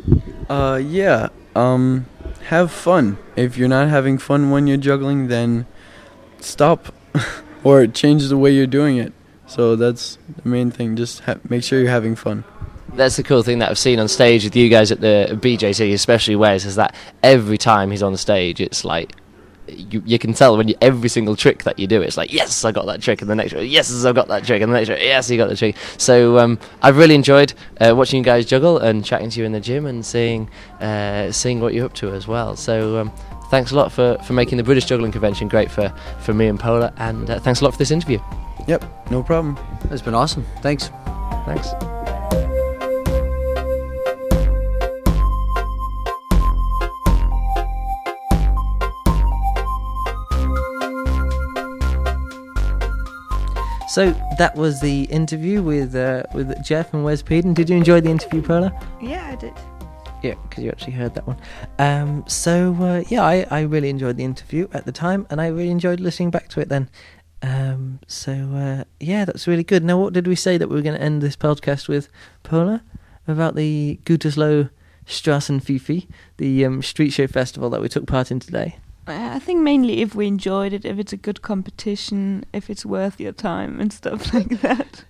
Uh, 0.49 0.82
yeah. 0.84 1.30
Um, 1.55 2.07
have 2.47 2.71
fun. 2.71 3.17
If 3.36 3.57
you're 3.57 3.67
not 3.69 3.89
having 3.89 4.17
fun 4.17 4.49
when 4.49 4.67
you're 4.67 4.78
juggling, 4.78 5.28
then 5.28 5.65
stop, 6.39 6.93
or 7.63 7.86
change 7.88 8.28
the 8.28 8.38
way 8.38 8.51
you're 8.51 8.67
doing 8.67 8.97
it. 8.97 9.13
So 9.45 9.76
that's 9.76 10.17
the 10.41 10.49
main 10.49 10.71
thing. 10.71 10.95
Just 10.95 11.21
ha- 11.21 11.36
make 11.47 11.63
sure 11.63 11.80
you're 11.80 11.89
having 11.89 12.15
fun. 12.15 12.43
That's 12.93 13.15
the 13.15 13.24
cool 13.24 13.43
thing 13.43 13.59
that 13.59 13.69
I've 13.69 13.78
seen 13.78 13.99
on 13.99 14.07
stage 14.07 14.43
with 14.43 14.55
you 14.55 14.69
guys 14.69 14.91
at 14.91 15.01
the 15.01 15.38
BJC, 15.41 15.93
especially 15.93 16.36
Wes, 16.36 16.65
is 16.65 16.76
that 16.76 16.95
every 17.24 17.57
time 17.57 17.91
he's 17.91 18.03
on 18.03 18.15
stage, 18.17 18.61
it's 18.61 18.86
like 18.86 19.13
you, 19.68 20.03
you 20.05 20.20
can 20.20 20.34
tell 20.34 20.57
when 20.57 20.68
you, 20.68 20.76
every 20.82 21.09
single 21.09 21.36
trick 21.36 21.64
that 21.64 21.80
you 21.80 21.88
do, 21.88 22.01
it's 22.01 22.18
like 22.18 22.32
yes, 22.34 22.66
I 22.66 22.72
got 22.72 22.86
that 22.88 23.01
trick, 23.01 23.22
and 23.22 23.30
the 23.30 23.36
next 23.36 23.51
trick, 23.51 23.70
yes, 23.70 24.05
I 24.05 24.11
got 24.11 24.28
that 24.28 24.43
trick, 24.43 24.61
and 24.61 24.72
the 24.72 24.78
next 24.78 24.88
trick, 24.88 25.01
yes, 25.01 25.30
you 25.30 25.38
got 25.38 25.49
the 25.49 25.55
trick. 25.55 25.76
So 25.97 26.39
um, 26.39 26.59
I've 26.82 26.97
really 26.97 27.16
enjoyed 27.16 27.53
uh, 27.80 27.93
watching 27.95 28.20
you 28.20 28.24
guys 28.24 28.45
juggle 28.45 28.78
and 28.78 29.03
chatting 29.03 29.30
to 29.30 29.39
you 29.39 29.45
in 29.45 29.51
the 29.51 29.59
gym 29.59 29.86
and 29.86 30.05
seeing 30.05 30.49
uh, 30.80 31.32
seeing 31.32 31.59
what 31.59 31.74
you're 31.74 31.86
up 31.86 31.93
to 31.95 32.11
as 32.11 32.28
well. 32.28 32.55
So. 32.55 32.99
Um, 32.99 33.11
Thanks 33.49 33.70
a 33.70 33.76
lot 33.76 33.91
for, 33.91 34.18
for 34.24 34.34
making 34.34 34.57
the 34.57 34.64
British 34.64 34.86
Juggling 34.86 35.11
Convention 35.11 35.47
great 35.47 35.70
for, 35.70 35.89
for 36.22 36.34
me 36.34 36.47
and 36.47 36.59
Pola, 36.59 36.91
and 36.97 37.30
uh, 37.30 37.39
thanks 37.39 37.61
a 37.61 37.64
lot 37.64 37.70
for 37.70 37.78
this 37.78 37.91
interview. 37.91 38.18
Yep, 38.68 39.11
no 39.11 39.22
problem. 39.22 39.59
It's 39.91 40.01
been 40.01 40.16
awesome. 40.16 40.43
Thanks. 40.64 40.89
Thanks. 41.45 41.70
So 53.93 54.09
that 54.39 54.55
was 54.55 54.81
the 54.81 55.03
interview 55.03 55.61
with 55.61 55.93
uh, 55.93 56.23
with 56.33 56.63
Jeff 56.63 56.95
and 56.95 57.03
Wes 57.03 57.21
Peden. 57.21 57.53
Did 57.53 57.69
you 57.69 57.77
enjoy 57.77 58.01
the 58.01 58.09
interview, 58.09 58.41
Pola? 58.41 58.73
yeah, 58.99 59.29
I 59.31 59.35
did. 59.35 59.53
Yeah, 60.23 60.33
because 60.49 60.63
you 60.63 60.71
actually 60.71 60.93
heard 60.93 61.13
that 61.13 61.27
one. 61.27 61.37
Um, 61.77 62.25
so 62.27 62.75
uh, 62.81 63.03
yeah, 63.09 63.21
I, 63.23 63.45
I 63.51 63.61
really 63.61 63.91
enjoyed 63.91 64.17
the 64.17 64.23
interview 64.23 64.67
at 64.73 64.85
the 64.85 64.91
time, 64.91 65.27
and 65.29 65.39
I 65.39 65.45
really 65.45 65.69
enjoyed 65.69 65.99
listening 65.99 66.31
back 66.31 66.47
to 66.49 66.59
it 66.59 66.69
then. 66.69 66.89
Um, 67.43 67.99
so 68.07 68.31
uh, 68.31 68.85
yeah, 68.99 69.25
that's 69.25 69.47
really 69.47 69.63
good. 69.63 69.83
Now, 69.83 69.99
what 69.99 70.13
did 70.13 70.25
we 70.25 70.35
say 70.35 70.57
that 70.57 70.69
we 70.69 70.75
were 70.75 70.81
going 70.81 70.97
to 70.97 71.03
end 71.03 71.21
this 71.21 71.35
podcast 71.35 71.87
with, 71.87 72.09
Pola? 72.41 72.81
About 73.27 73.53
the 73.53 73.99
Gütersloh 74.05 74.71
Straßenfifi, 75.05 76.07
the 76.37 76.65
um, 76.65 76.81
street 76.81 77.11
show 77.11 77.27
festival 77.27 77.69
that 77.69 77.81
we 77.81 77.89
took 77.89 78.07
part 78.07 78.31
in 78.31 78.39
today. 78.39 78.77
I 79.07 79.39
think 79.39 79.61
mainly 79.61 80.01
if 80.01 80.15
we 80.15 80.27
enjoyed 80.27 80.73
it, 80.73 80.85
if 80.85 80.97
it's 80.97 81.13
a 81.13 81.17
good 81.17 81.41
competition, 81.41 82.45
if 82.53 82.69
it's 82.69 82.85
worth 82.85 83.19
your 83.19 83.33
time 83.33 83.79
and 83.79 83.91
stuff 83.91 84.33
like 84.33 84.61
that. 84.61 85.05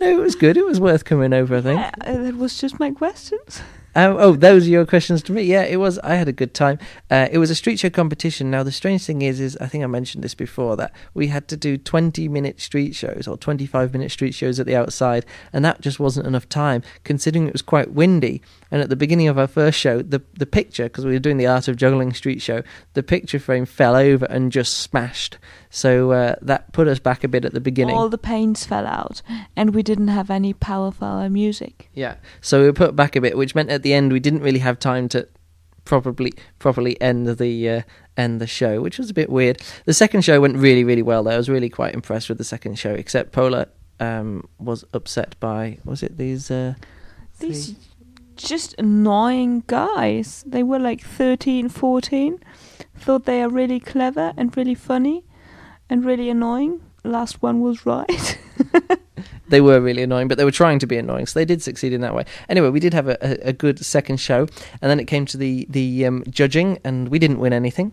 No, 0.00 0.08
it 0.08 0.20
was 0.20 0.34
good. 0.34 0.56
It 0.56 0.64
was 0.64 0.80
worth 0.80 1.04
coming 1.04 1.32
over. 1.32 1.56
I 1.56 1.60
think. 1.60 1.80
Uh, 2.00 2.16
that 2.22 2.36
was 2.36 2.58
just 2.58 2.80
my 2.80 2.90
questions. 2.90 3.60
Um, 3.94 4.16
oh, 4.18 4.36
those 4.36 4.66
are 4.66 4.70
your 4.70 4.86
questions 4.86 5.20
to 5.24 5.32
me. 5.32 5.42
Yeah, 5.42 5.64
it 5.64 5.78
was. 5.78 5.98
I 5.98 6.14
had 6.14 6.28
a 6.28 6.32
good 6.32 6.54
time. 6.54 6.78
Uh, 7.10 7.28
it 7.30 7.38
was 7.38 7.50
a 7.50 7.54
street 7.54 7.78
show 7.80 7.90
competition. 7.90 8.50
Now, 8.50 8.62
the 8.62 8.72
strange 8.72 9.04
thing 9.04 9.22
is, 9.22 9.40
is 9.40 9.56
I 9.56 9.66
think 9.66 9.82
I 9.82 9.88
mentioned 9.88 10.22
this 10.22 10.34
before 10.34 10.76
that 10.76 10.92
we 11.12 11.26
had 11.26 11.48
to 11.48 11.56
do 11.56 11.76
twenty-minute 11.76 12.60
street 12.60 12.94
shows 12.94 13.26
or 13.26 13.36
twenty-five-minute 13.36 14.10
street 14.12 14.32
shows 14.32 14.60
at 14.60 14.66
the 14.66 14.76
outside, 14.76 15.26
and 15.52 15.64
that 15.64 15.80
just 15.80 15.98
wasn't 15.98 16.26
enough 16.26 16.48
time, 16.48 16.82
considering 17.04 17.46
it 17.48 17.52
was 17.52 17.62
quite 17.62 17.92
windy. 17.92 18.42
And 18.70 18.80
at 18.80 18.88
the 18.88 18.96
beginning 18.96 19.28
of 19.28 19.38
our 19.38 19.46
first 19.46 19.78
show, 19.78 20.00
the 20.02 20.22
the 20.34 20.46
picture, 20.46 20.84
because 20.84 21.04
we 21.04 21.12
were 21.12 21.18
doing 21.18 21.38
the 21.38 21.46
art 21.46 21.68
of 21.68 21.76
juggling 21.76 22.12
street 22.12 22.40
show, 22.40 22.62
the 22.94 23.02
picture 23.02 23.38
frame 23.38 23.66
fell 23.66 23.96
over 23.96 24.26
and 24.26 24.52
just 24.52 24.78
smashed. 24.78 25.38
So 25.70 26.12
uh, 26.12 26.36
that 26.42 26.72
put 26.72 26.86
us 26.86 26.98
back 26.98 27.24
a 27.24 27.28
bit 27.28 27.44
at 27.44 27.52
the 27.52 27.60
beginning. 27.60 27.96
All 27.96 28.08
the 28.08 28.18
paints 28.18 28.64
fell 28.64 28.86
out, 28.86 29.22
and 29.56 29.74
we 29.74 29.82
didn't 29.82 30.08
have 30.08 30.30
any 30.30 30.52
power 30.52 30.90
for 30.90 31.04
our 31.04 31.28
music. 31.28 31.90
Yeah. 31.94 32.16
So 32.40 32.60
we 32.60 32.66
were 32.66 32.72
put 32.72 32.94
back 32.94 33.16
a 33.16 33.20
bit, 33.20 33.36
which 33.36 33.54
meant 33.54 33.70
at 33.70 33.82
the 33.82 33.92
end 33.92 34.12
we 34.12 34.20
didn't 34.20 34.42
really 34.42 34.60
have 34.60 34.78
time 34.78 35.08
to 35.10 35.26
probably 35.84 36.32
properly 36.60 37.00
end 37.00 37.26
the 37.26 37.68
uh, 37.68 37.82
end 38.16 38.40
the 38.40 38.46
show, 38.46 38.80
which 38.80 38.98
was 38.98 39.10
a 39.10 39.14
bit 39.14 39.30
weird. 39.30 39.60
The 39.84 39.94
second 39.94 40.22
show 40.22 40.40
went 40.40 40.56
really 40.56 40.84
really 40.84 41.02
well. 41.02 41.24
Though. 41.24 41.32
I 41.32 41.36
was 41.36 41.48
really 41.48 41.70
quite 41.70 41.94
impressed 41.94 42.28
with 42.28 42.38
the 42.38 42.44
second 42.44 42.78
show, 42.78 42.92
except 42.92 43.32
Pola 43.32 43.66
um, 43.98 44.48
was 44.58 44.84
upset 44.94 45.34
by 45.40 45.78
was 45.84 46.02
it 46.02 46.16
these 46.16 46.50
uh, 46.50 46.74
These 47.40 47.74
just 48.42 48.74
annoying 48.78 49.64
guys. 49.66 50.44
They 50.46 50.62
were 50.62 50.78
like 50.78 51.02
13, 51.02 51.68
14. 51.68 52.40
Thought 52.96 53.24
they 53.24 53.42
are 53.42 53.48
really 53.48 53.80
clever 53.80 54.32
and 54.36 54.56
really 54.56 54.74
funny 54.74 55.24
and 55.88 56.04
really 56.04 56.28
annoying. 56.30 56.80
Last 57.02 57.42
one 57.42 57.60
was 57.60 57.86
right. 57.86 58.38
they 59.48 59.60
were 59.60 59.80
really 59.80 60.02
annoying, 60.02 60.28
but 60.28 60.38
they 60.38 60.44
were 60.44 60.50
trying 60.50 60.78
to 60.78 60.86
be 60.86 60.96
annoying, 60.96 61.26
so 61.26 61.38
they 61.38 61.44
did 61.44 61.62
succeed 61.62 61.92
in 61.92 62.00
that 62.02 62.14
way. 62.14 62.24
Anyway, 62.48 62.68
we 62.68 62.80
did 62.80 62.92
have 62.92 63.08
a, 63.08 63.16
a, 63.22 63.48
a 63.48 63.52
good 63.52 63.84
second 63.84 64.18
show, 64.18 64.46
and 64.82 64.90
then 64.90 65.00
it 65.00 65.06
came 65.06 65.24
to 65.26 65.36
the 65.36 65.66
the 65.70 66.04
um, 66.06 66.24
judging, 66.28 66.78
and 66.84 67.08
we 67.08 67.18
didn't 67.18 67.38
win 67.38 67.52
anything. 67.52 67.92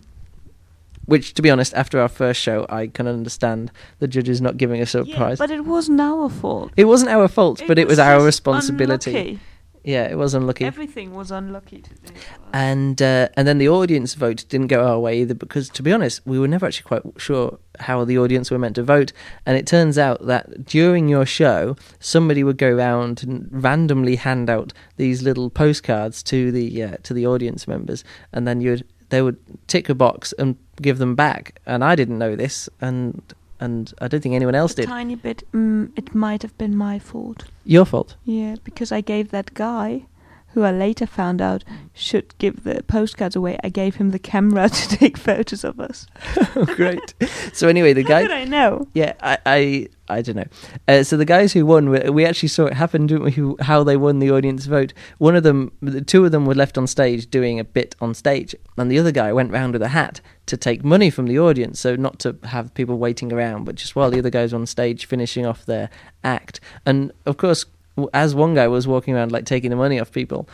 Which, 1.06 1.32
to 1.34 1.42
be 1.42 1.50
honest, 1.50 1.72
after 1.72 1.98
our 2.00 2.08
first 2.08 2.38
show, 2.38 2.66
I 2.68 2.88
can 2.88 3.06
understand 3.06 3.72
the 3.98 4.06
judges 4.06 4.42
not 4.42 4.58
giving 4.58 4.82
us 4.82 4.94
a 4.94 5.04
yeah, 5.04 5.16
prize. 5.16 5.38
but 5.38 5.50
it 5.50 5.64
wasn't 5.64 6.02
our 6.02 6.28
fault. 6.28 6.70
it 6.76 6.84
wasn't 6.84 7.10
our 7.10 7.28
fault, 7.28 7.62
but 7.66 7.78
it 7.78 7.88
was 7.88 7.98
our 7.98 8.22
responsibility. 8.22 9.10
unlucky. 9.10 9.40
Yeah, 9.88 10.04
it 10.04 10.18
was 10.18 10.34
unlucky. 10.34 10.66
Everything 10.66 11.14
was 11.14 11.30
unlucky 11.30 11.80
today. 11.80 12.12
and 12.52 13.00
uh, 13.00 13.30
and 13.38 13.48
then 13.48 13.56
the 13.56 13.70
audience 13.70 14.12
vote 14.12 14.44
didn't 14.50 14.66
go 14.66 14.86
our 14.86 14.98
way 15.00 15.22
either 15.22 15.32
because 15.32 15.70
to 15.70 15.82
be 15.82 15.92
honest 15.94 16.20
we 16.26 16.38
were 16.38 16.46
never 16.46 16.66
actually 16.66 16.88
quite 16.92 17.02
sure 17.16 17.58
how 17.80 18.04
the 18.04 18.18
audience 18.18 18.50
were 18.50 18.58
meant 18.58 18.74
to 18.74 18.82
vote 18.82 19.14
and 19.46 19.56
it 19.56 19.66
turns 19.66 19.96
out 19.96 20.26
that 20.26 20.66
during 20.66 21.08
your 21.08 21.24
show 21.24 21.74
somebody 22.00 22.44
would 22.44 22.58
go 22.58 22.68
around 22.68 23.22
and 23.22 23.48
randomly 23.50 24.16
hand 24.16 24.50
out 24.50 24.74
these 24.98 25.22
little 25.22 25.48
postcards 25.48 26.22
to 26.22 26.52
the 26.52 26.82
uh, 26.82 26.96
to 27.02 27.14
the 27.14 27.26
audience 27.26 27.66
members 27.66 28.04
and 28.32 28.46
then 28.46 28.60
you'd 28.60 28.84
they 29.08 29.22
would 29.22 29.38
tick 29.68 29.88
a 29.88 29.94
box 29.94 30.34
and 30.38 30.56
give 30.82 30.98
them 30.98 31.14
back 31.14 31.60
and 31.64 31.82
I 31.82 31.94
didn't 31.96 32.18
know 32.18 32.36
this 32.36 32.68
and 32.78 33.22
and 33.60 33.92
I 34.00 34.08
don't 34.08 34.20
think 34.22 34.34
anyone 34.34 34.54
else 34.54 34.72
a 34.72 34.76
did 34.76 34.86
tiny 34.86 35.14
bit. 35.14 35.42
Mm, 35.52 35.90
it 35.96 36.14
might 36.14 36.42
have 36.42 36.56
been 36.58 36.76
my 36.76 36.98
fault. 36.98 37.44
your 37.64 37.84
fault 37.84 38.16
Yeah, 38.24 38.56
because 38.64 38.92
I 38.92 39.00
gave 39.00 39.30
that 39.30 39.54
guy, 39.54 40.06
who 40.52 40.62
I 40.62 40.72
later 40.72 41.06
found 41.06 41.40
out 41.40 41.64
should 41.92 42.36
give 42.38 42.64
the 42.64 42.82
postcards 42.84 43.36
away, 43.36 43.58
I 43.62 43.68
gave 43.68 43.96
him 43.96 44.10
the 44.10 44.18
camera 44.18 44.68
to 44.68 44.88
take 44.88 45.16
photos 45.16 45.64
of 45.64 45.80
us. 45.80 46.06
great 46.76 47.14
so 47.52 47.68
anyway 47.68 47.92
the 47.92 48.02
guy. 48.02 48.22
How 48.22 48.28
did 48.28 48.36
I 48.36 48.44
know? 48.44 48.88
Yeah, 48.94 49.14
I, 49.20 49.38
I, 49.46 49.88
I 50.08 50.22
don't 50.22 50.36
know. 50.36 50.46
Uh, 50.86 51.02
so 51.02 51.16
the 51.16 51.24
guys 51.24 51.52
who 51.52 51.66
won, 51.66 51.90
we, 51.90 51.98
we 52.10 52.24
actually 52.24 52.48
saw 52.48 52.66
it 52.66 52.74
happen, 52.74 53.06
didn't 53.06 53.24
we? 53.24 53.32
Who, 53.32 53.56
how 53.60 53.84
they 53.84 53.96
won 53.96 54.18
the 54.18 54.30
audience 54.30 54.66
vote. 54.66 54.92
One 55.18 55.36
of 55.36 55.42
them, 55.42 55.72
the 55.80 56.00
two 56.00 56.24
of 56.24 56.32
them 56.32 56.46
were 56.46 56.54
left 56.54 56.78
on 56.78 56.86
stage 56.86 57.28
doing 57.30 57.58
a 57.58 57.64
bit 57.64 57.94
on 58.00 58.14
stage, 58.14 58.54
and 58.76 58.90
the 58.90 58.98
other 58.98 59.12
guy 59.12 59.32
went 59.32 59.52
round 59.52 59.72
with 59.72 59.82
a 59.82 59.88
hat 59.88 60.20
to 60.46 60.56
take 60.56 60.84
money 60.84 61.10
from 61.10 61.26
the 61.26 61.38
audience. 61.38 61.80
So 61.80 61.96
not 61.96 62.18
to 62.20 62.36
have 62.44 62.74
people 62.74 62.98
waiting 62.98 63.32
around, 63.32 63.64
but 63.64 63.74
just 63.74 63.96
while 63.96 64.10
the 64.10 64.18
other 64.18 64.30
guys 64.30 64.52
on 64.52 64.66
stage 64.66 65.06
finishing 65.06 65.46
off 65.46 65.66
their 65.66 65.90
act. 66.24 66.60
And 66.86 67.12
of 67.26 67.36
course, 67.36 67.66
as 68.14 68.34
one 68.34 68.54
guy 68.54 68.68
was 68.68 68.86
walking 68.86 69.14
around 69.14 69.32
like 69.32 69.44
taking 69.44 69.70
the 69.70 69.76
money 69.76 70.00
off 70.00 70.12
people, 70.12 70.48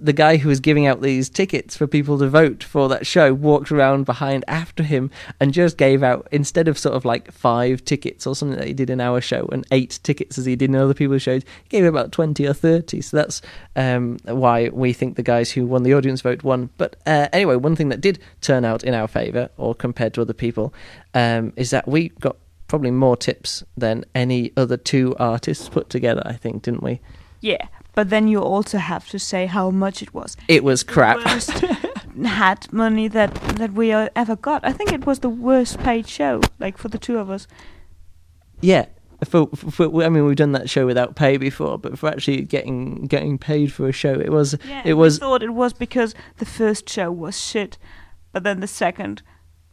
the 0.00 0.12
guy 0.12 0.36
who 0.36 0.48
was 0.48 0.60
giving 0.60 0.86
out 0.86 1.02
these 1.02 1.28
tickets 1.28 1.76
for 1.76 1.86
people 1.86 2.18
to 2.18 2.28
vote 2.28 2.62
for 2.62 2.88
that 2.88 3.06
show 3.06 3.34
walked 3.34 3.70
around 3.70 4.04
behind 4.04 4.44
after 4.48 4.82
him 4.82 5.10
and 5.40 5.52
just 5.52 5.76
gave 5.76 6.02
out 6.02 6.26
instead 6.32 6.68
of 6.68 6.78
sort 6.78 6.94
of 6.94 7.04
like 7.04 7.30
five 7.30 7.84
tickets 7.84 8.26
or 8.26 8.34
something 8.34 8.58
that 8.58 8.66
he 8.66 8.72
did 8.72 8.88
in 8.88 9.00
our 9.00 9.20
show 9.20 9.48
and 9.52 9.66
eight 9.70 10.00
tickets 10.02 10.38
as 10.38 10.46
he 10.46 10.56
did 10.56 10.70
in 10.70 10.76
other 10.76 10.94
people's 10.94 11.22
shows 11.22 11.42
he 11.42 11.68
gave 11.68 11.84
about 11.84 12.12
20 12.12 12.46
or 12.46 12.54
30 12.54 13.00
so 13.02 13.16
that's 13.16 13.42
um, 13.76 14.16
why 14.24 14.68
we 14.70 14.92
think 14.92 15.16
the 15.16 15.22
guys 15.22 15.50
who 15.50 15.66
won 15.66 15.82
the 15.82 15.94
audience 15.94 16.22
vote 16.22 16.42
won. 16.42 16.70
But 16.76 16.96
uh, 17.06 17.28
anyway 17.32 17.56
one 17.56 17.76
thing 17.76 17.90
that 17.90 18.00
did 18.00 18.18
turn 18.40 18.64
out 18.64 18.84
in 18.84 18.94
our 18.94 19.08
favour 19.08 19.50
or 19.56 19.74
compared 19.74 20.14
to 20.14 20.22
other 20.22 20.32
people 20.32 20.72
um, 21.12 21.52
is 21.56 21.70
that 21.70 21.86
we 21.86 22.08
got 22.20 22.36
probably 22.68 22.90
more 22.90 23.16
tips 23.16 23.62
than 23.76 24.04
any 24.14 24.52
other 24.56 24.76
two 24.76 25.14
artists 25.18 25.68
put 25.68 25.88
together 25.90 26.22
i 26.24 26.32
think 26.32 26.62
didn't 26.62 26.82
we 26.82 27.00
Yeah, 27.44 27.68
but 27.94 28.08
then 28.08 28.26
you 28.26 28.40
also 28.40 28.78
have 28.78 29.08
to 29.10 29.18
say 29.18 29.44
how 29.46 29.70
much 29.70 30.02
it 30.02 30.14
was. 30.14 30.34
it 30.48 30.64
was 30.64 30.82
crap 30.82 31.18
hat 32.24 32.72
money 32.72 33.08
that 33.08 33.34
that 33.58 33.72
we 33.72 33.92
uh, 33.92 34.08
ever 34.16 34.36
got. 34.36 34.64
I 34.64 34.72
think 34.72 34.92
it 34.92 35.04
was 35.04 35.18
the 35.18 35.28
worst 35.28 35.78
paid 35.80 36.08
show, 36.08 36.40
like 36.58 36.78
for 36.78 36.88
the 36.88 36.98
two 36.98 37.18
of 37.18 37.28
us. 37.28 37.46
Yeah. 38.60 38.86
For, 39.28 39.46
for, 39.48 40.02
I 40.02 40.08
mean, 40.08 40.24
we've 40.26 40.36
done 40.36 40.52
that 40.52 40.68
show 40.68 40.86
without 40.86 41.16
pay 41.16 41.36
before, 41.36 41.78
but 41.78 41.98
for 41.98 42.08
actually 42.08 42.42
getting 42.42 43.06
getting 43.06 43.38
paid 43.38 43.72
for 43.72 43.88
a 43.88 43.92
show, 43.92 44.14
it 44.14 44.30
was 44.30 44.56
Yeah, 44.66 44.82
it 44.84 44.94
was 44.94 45.18
thought 45.18 45.42
it 45.42 45.54
was 45.54 45.72
because 45.72 46.14
the 46.38 46.46
first 46.46 46.88
show 46.88 47.12
was 47.12 47.38
shit, 47.40 47.78
but 48.32 48.42
then 48.42 48.60
the 48.60 48.66
second, 48.66 49.22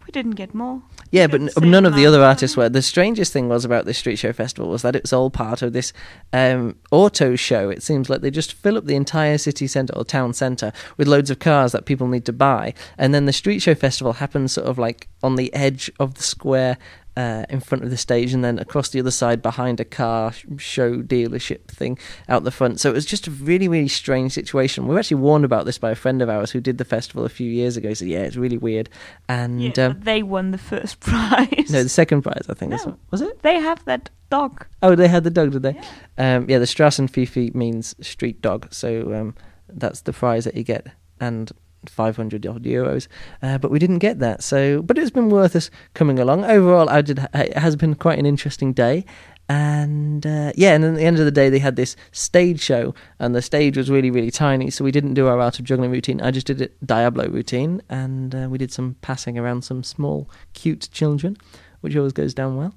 we 0.05 0.11
didn't 0.11 0.31
get 0.31 0.53
more. 0.53 0.81
yeah, 1.11 1.27
but 1.27 1.41
n- 1.41 1.49
none 1.61 1.85
of 1.85 1.95
the 1.95 2.05
other 2.05 2.23
artists 2.23 2.57
were. 2.57 2.69
The 2.69 2.81
strangest 2.81 3.31
thing 3.33 3.49
was 3.49 3.65
about 3.65 3.85
this 3.85 3.97
street 3.97 4.17
show 4.17 4.33
festival 4.33 4.69
was 4.69 4.81
that 4.81 4.95
it 4.95 5.03
was 5.03 5.13
all 5.13 5.29
part 5.29 5.61
of 5.61 5.73
this 5.73 5.93
um, 6.33 6.75
auto 6.91 7.35
show. 7.35 7.69
It 7.69 7.83
seems 7.83 8.09
like 8.09 8.21
they 8.21 8.31
just 8.31 8.53
fill 8.53 8.77
up 8.77 8.85
the 8.85 8.95
entire 8.95 9.37
city 9.37 9.67
centre 9.67 9.95
or 9.95 10.03
town 10.03 10.33
centre 10.33 10.71
with 10.97 11.07
loads 11.07 11.29
of 11.29 11.39
cars 11.39 11.71
that 11.71 11.85
people 11.85 12.07
need 12.07 12.25
to 12.25 12.33
buy, 12.33 12.73
and 12.97 13.13
then 13.13 13.25
the 13.25 13.33
street 13.33 13.59
show 13.59 13.75
festival 13.75 14.13
happens 14.13 14.53
sort 14.53 14.67
of 14.67 14.77
like 14.77 15.07
on 15.23 15.35
the 15.35 15.53
edge 15.53 15.91
of 15.99 16.15
the 16.15 16.23
square. 16.23 16.77
Uh, 17.17 17.43
in 17.49 17.59
front 17.59 17.83
of 17.83 17.89
the 17.89 17.97
stage, 17.97 18.33
and 18.33 18.41
then 18.41 18.57
across 18.57 18.87
the 18.87 18.99
other 19.01 19.11
side 19.11 19.41
behind 19.41 19.81
a 19.81 19.83
car 19.83 20.31
show 20.55 21.01
dealership 21.01 21.67
thing 21.67 21.99
out 22.29 22.45
the 22.45 22.51
front. 22.51 22.79
So 22.79 22.89
it 22.89 22.93
was 22.93 23.05
just 23.05 23.27
a 23.27 23.31
really, 23.31 23.67
really 23.67 23.89
strange 23.89 24.31
situation. 24.31 24.87
We 24.87 24.93
were 24.93 24.99
actually 24.99 25.17
warned 25.17 25.43
about 25.43 25.65
this 25.65 25.77
by 25.77 25.91
a 25.91 25.95
friend 25.95 26.21
of 26.21 26.29
ours 26.29 26.51
who 26.51 26.61
did 26.61 26.77
the 26.77 26.85
festival 26.85 27.25
a 27.25 27.29
few 27.29 27.51
years 27.51 27.75
ago. 27.75 27.89
He 27.89 27.95
said, 27.95 28.07
"Yeah, 28.07 28.19
it's 28.19 28.37
really 28.37 28.57
weird." 28.57 28.89
And 29.27 29.61
yeah, 29.61 29.87
um, 29.87 29.99
they 29.99 30.23
won 30.23 30.51
the 30.51 30.57
first 30.57 30.99
prize. 31.01 31.69
no, 31.69 31.83
the 31.83 31.89
second 31.89 32.21
prize, 32.21 32.45
I 32.47 32.53
think. 32.53 32.71
No. 32.71 32.97
Was 33.09 33.19
it? 33.19 33.41
they 33.41 33.59
have 33.59 33.83
that 33.83 34.09
dog. 34.29 34.65
Oh, 34.81 34.95
they 34.95 35.09
had 35.09 35.25
the 35.25 35.29
dog, 35.29 35.51
did 35.51 35.63
they? 35.63 35.73
Yeah, 36.17 36.37
um, 36.37 36.49
yeah 36.49 36.59
the 36.59 36.65
Straßenfifi 36.65 37.53
means 37.53 37.93
street 37.99 38.41
dog, 38.41 38.73
so 38.73 39.13
um, 39.13 39.35
that's 39.67 39.99
the 39.99 40.13
prize 40.13 40.45
that 40.45 40.55
you 40.55 40.63
get, 40.63 40.87
and 41.19 41.51
500 41.87 42.45
odd 42.45 42.63
euros. 42.63 43.07
Uh, 43.41 43.57
but 43.57 43.71
we 43.71 43.79
didn't 43.79 43.99
get 43.99 44.19
that, 44.19 44.43
so 44.43 44.81
but 44.81 44.97
it's 44.97 45.11
been 45.11 45.29
worth 45.29 45.55
us 45.55 45.69
coming 45.93 46.19
along. 46.19 46.45
Overall, 46.45 46.89
I 46.89 47.01
did. 47.01 47.27
It 47.33 47.57
has 47.57 47.75
been 47.75 47.95
quite 47.95 48.19
an 48.19 48.25
interesting 48.25 48.73
day. 48.73 49.05
And 49.49 50.25
uh, 50.25 50.53
yeah, 50.55 50.75
and 50.75 50.85
at 50.85 50.95
the 50.95 51.03
end 51.03 51.19
of 51.19 51.25
the 51.25 51.31
day, 51.31 51.49
they 51.49 51.59
had 51.59 51.75
this 51.75 51.97
stage 52.13 52.61
show, 52.61 52.95
and 53.19 53.35
the 53.35 53.41
stage 53.41 53.75
was 53.75 53.89
really, 53.89 54.09
really 54.09 54.31
tiny. 54.31 54.69
So 54.69 54.85
we 54.85 54.91
didn't 54.91 55.13
do 55.13 55.27
our 55.27 55.41
out 55.41 55.59
of 55.59 55.65
juggling 55.65 55.91
routine. 55.91 56.21
I 56.21 56.31
just 56.31 56.47
did 56.47 56.61
a 56.61 56.69
diabolo 56.85 57.27
routine, 57.27 57.81
and 57.89 58.33
uh, 58.33 58.47
we 58.49 58.57
did 58.57 58.71
some 58.71 58.95
passing 59.01 59.37
around 59.37 59.63
some 59.63 59.83
small, 59.83 60.29
cute 60.53 60.87
children, 60.93 61.35
which 61.81 61.97
always 61.97 62.13
goes 62.13 62.33
down 62.33 62.55
well. 62.55 62.73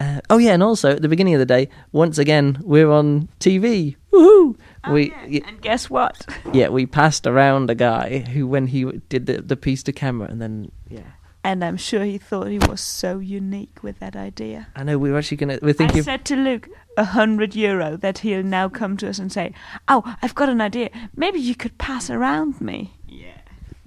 Uh, 0.00 0.20
oh 0.30 0.38
yeah, 0.38 0.54
and 0.54 0.62
also 0.62 0.92
at 0.92 1.02
the 1.02 1.08
beginning 1.08 1.34
of 1.34 1.38
the 1.38 1.46
day, 1.46 1.68
once 1.92 2.16
again 2.16 2.62
we're 2.62 2.90
on 2.90 3.28
TV. 3.38 3.96
Woohoo! 4.10 4.56
Oh, 4.86 4.92
we 4.92 5.14
yeah. 5.26 5.40
and 5.46 5.60
guess 5.60 5.90
what? 5.90 6.26
yeah 6.52 6.68
we 6.68 6.86
passed 6.86 7.26
around 7.26 7.70
a 7.70 7.74
guy 7.74 8.18
who 8.20 8.46
when 8.46 8.68
he 8.68 8.84
did 9.08 9.26
the 9.26 9.42
the 9.42 9.56
piece 9.56 9.82
to 9.84 9.92
camera 9.92 10.28
and 10.30 10.40
then 10.40 10.70
yeah 10.88 11.12
And 11.46 11.62
I'm 11.62 11.76
sure 11.76 12.02
he 12.02 12.18
thought 12.18 12.48
he 12.48 12.58
was 12.58 12.80
so 12.80 13.20
unique 13.20 13.78
with 13.80 14.00
that 14.00 14.16
idea. 14.16 14.66
I 14.74 14.82
know 14.82 14.98
we 14.98 15.12
were 15.12 15.18
actually 15.18 15.36
gonna 15.36 15.58
we're 15.62 15.74
thinking. 15.78 16.00
I 16.00 16.04
said 16.04 16.24
to 16.24 16.34
Luke, 16.36 16.68
a 16.96 17.04
hundred 17.04 17.54
euro, 17.54 17.96
that 17.98 18.18
he'll 18.18 18.42
now 18.42 18.68
come 18.68 18.96
to 18.96 19.08
us 19.08 19.20
and 19.20 19.30
say, 19.30 19.54
"Oh, 19.86 20.02
I've 20.22 20.34
got 20.34 20.48
an 20.48 20.60
idea. 20.60 20.90
Maybe 21.14 21.38
you 21.38 21.54
could 21.54 21.78
pass 21.78 22.10
around 22.10 22.60
me." 22.60 22.95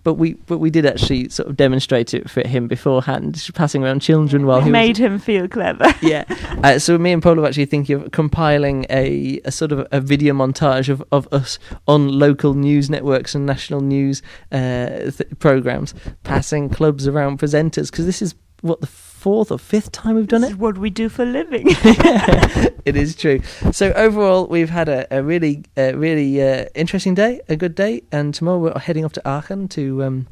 But 0.03 0.15
we 0.15 0.33
but 0.33 0.59
we 0.59 0.69
did 0.69 0.85
actually 0.85 1.29
sort 1.29 1.49
of 1.49 1.57
demonstrate 1.57 2.13
it 2.13 2.29
for 2.29 2.45
him 2.47 2.67
beforehand 2.67 3.49
passing 3.53 3.83
around 3.83 4.01
children 4.01 4.45
while 4.45 4.61
he 4.61 4.69
made 4.69 4.91
was 4.91 4.99
him 4.99 5.19
feel 5.19 5.47
clever. 5.47 5.93
yeah 6.01 6.25
uh, 6.63 6.79
so 6.79 6.97
me 6.97 7.11
and 7.11 7.21
Pola 7.21 7.43
are 7.43 7.47
actually 7.47 7.65
thinking 7.65 8.01
of 8.01 8.11
compiling 8.11 8.85
a, 8.89 9.39
a 9.45 9.51
sort 9.51 9.71
of 9.71 9.87
a 9.91 9.99
video 9.99 10.33
montage 10.33 10.89
of, 10.89 11.03
of 11.11 11.27
us 11.31 11.59
on 11.87 12.07
local 12.07 12.53
news 12.53 12.89
networks 12.89 13.35
and 13.35 13.45
national 13.45 13.81
news 13.81 14.21
uh, 14.51 15.11
th- 15.11 15.21
programs 15.39 15.93
passing 16.23 16.69
clubs 16.69 17.07
around 17.07 17.39
presenters 17.39 17.91
because 17.91 18.05
this 18.05 18.21
is 18.21 18.35
what 18.61 18.81
the 18.81 18.87
fourth 19.19 19.51
or 19.51 19.59
fifth 19.59 19.91
time 19.91 20.15
we've 20.15 20.27
done 20.27 20.41
this 20.41 20.51
it 20.51 20.53
is 20.53 20.59
what 20.59 20.77
we 20.77 20.89
do 20.89 21.09
for 21.09 21.25
living. 21.25 21.65
it 22.85 22.95
is 22.95 23.15
true. 23.15 23.41
So 23.71 23.91
overall, 23.93 24.47
we've 24.47 24.69
had 24.69 24.87
a, 24.87 25.05
a 25.15 25.21
really, 25.21 25.65
uh, 25.77 25.93
really 25.95 26.41
uh, 26.41 26.65
interesting 26.73 27.15
day, 27.15 27.41
a 27.49 27.55
good 27.55 27.75
day, 27.75 28.03
and 28.11 28.33
tomorrow 28.33 28.59
we're 28.59 28.79
heading 28.79 29.03
off 29.03 29.11
to 29.13 29.27
Aachen 29.27 29.67
to 29.69 30.03
um, 30.03 30.27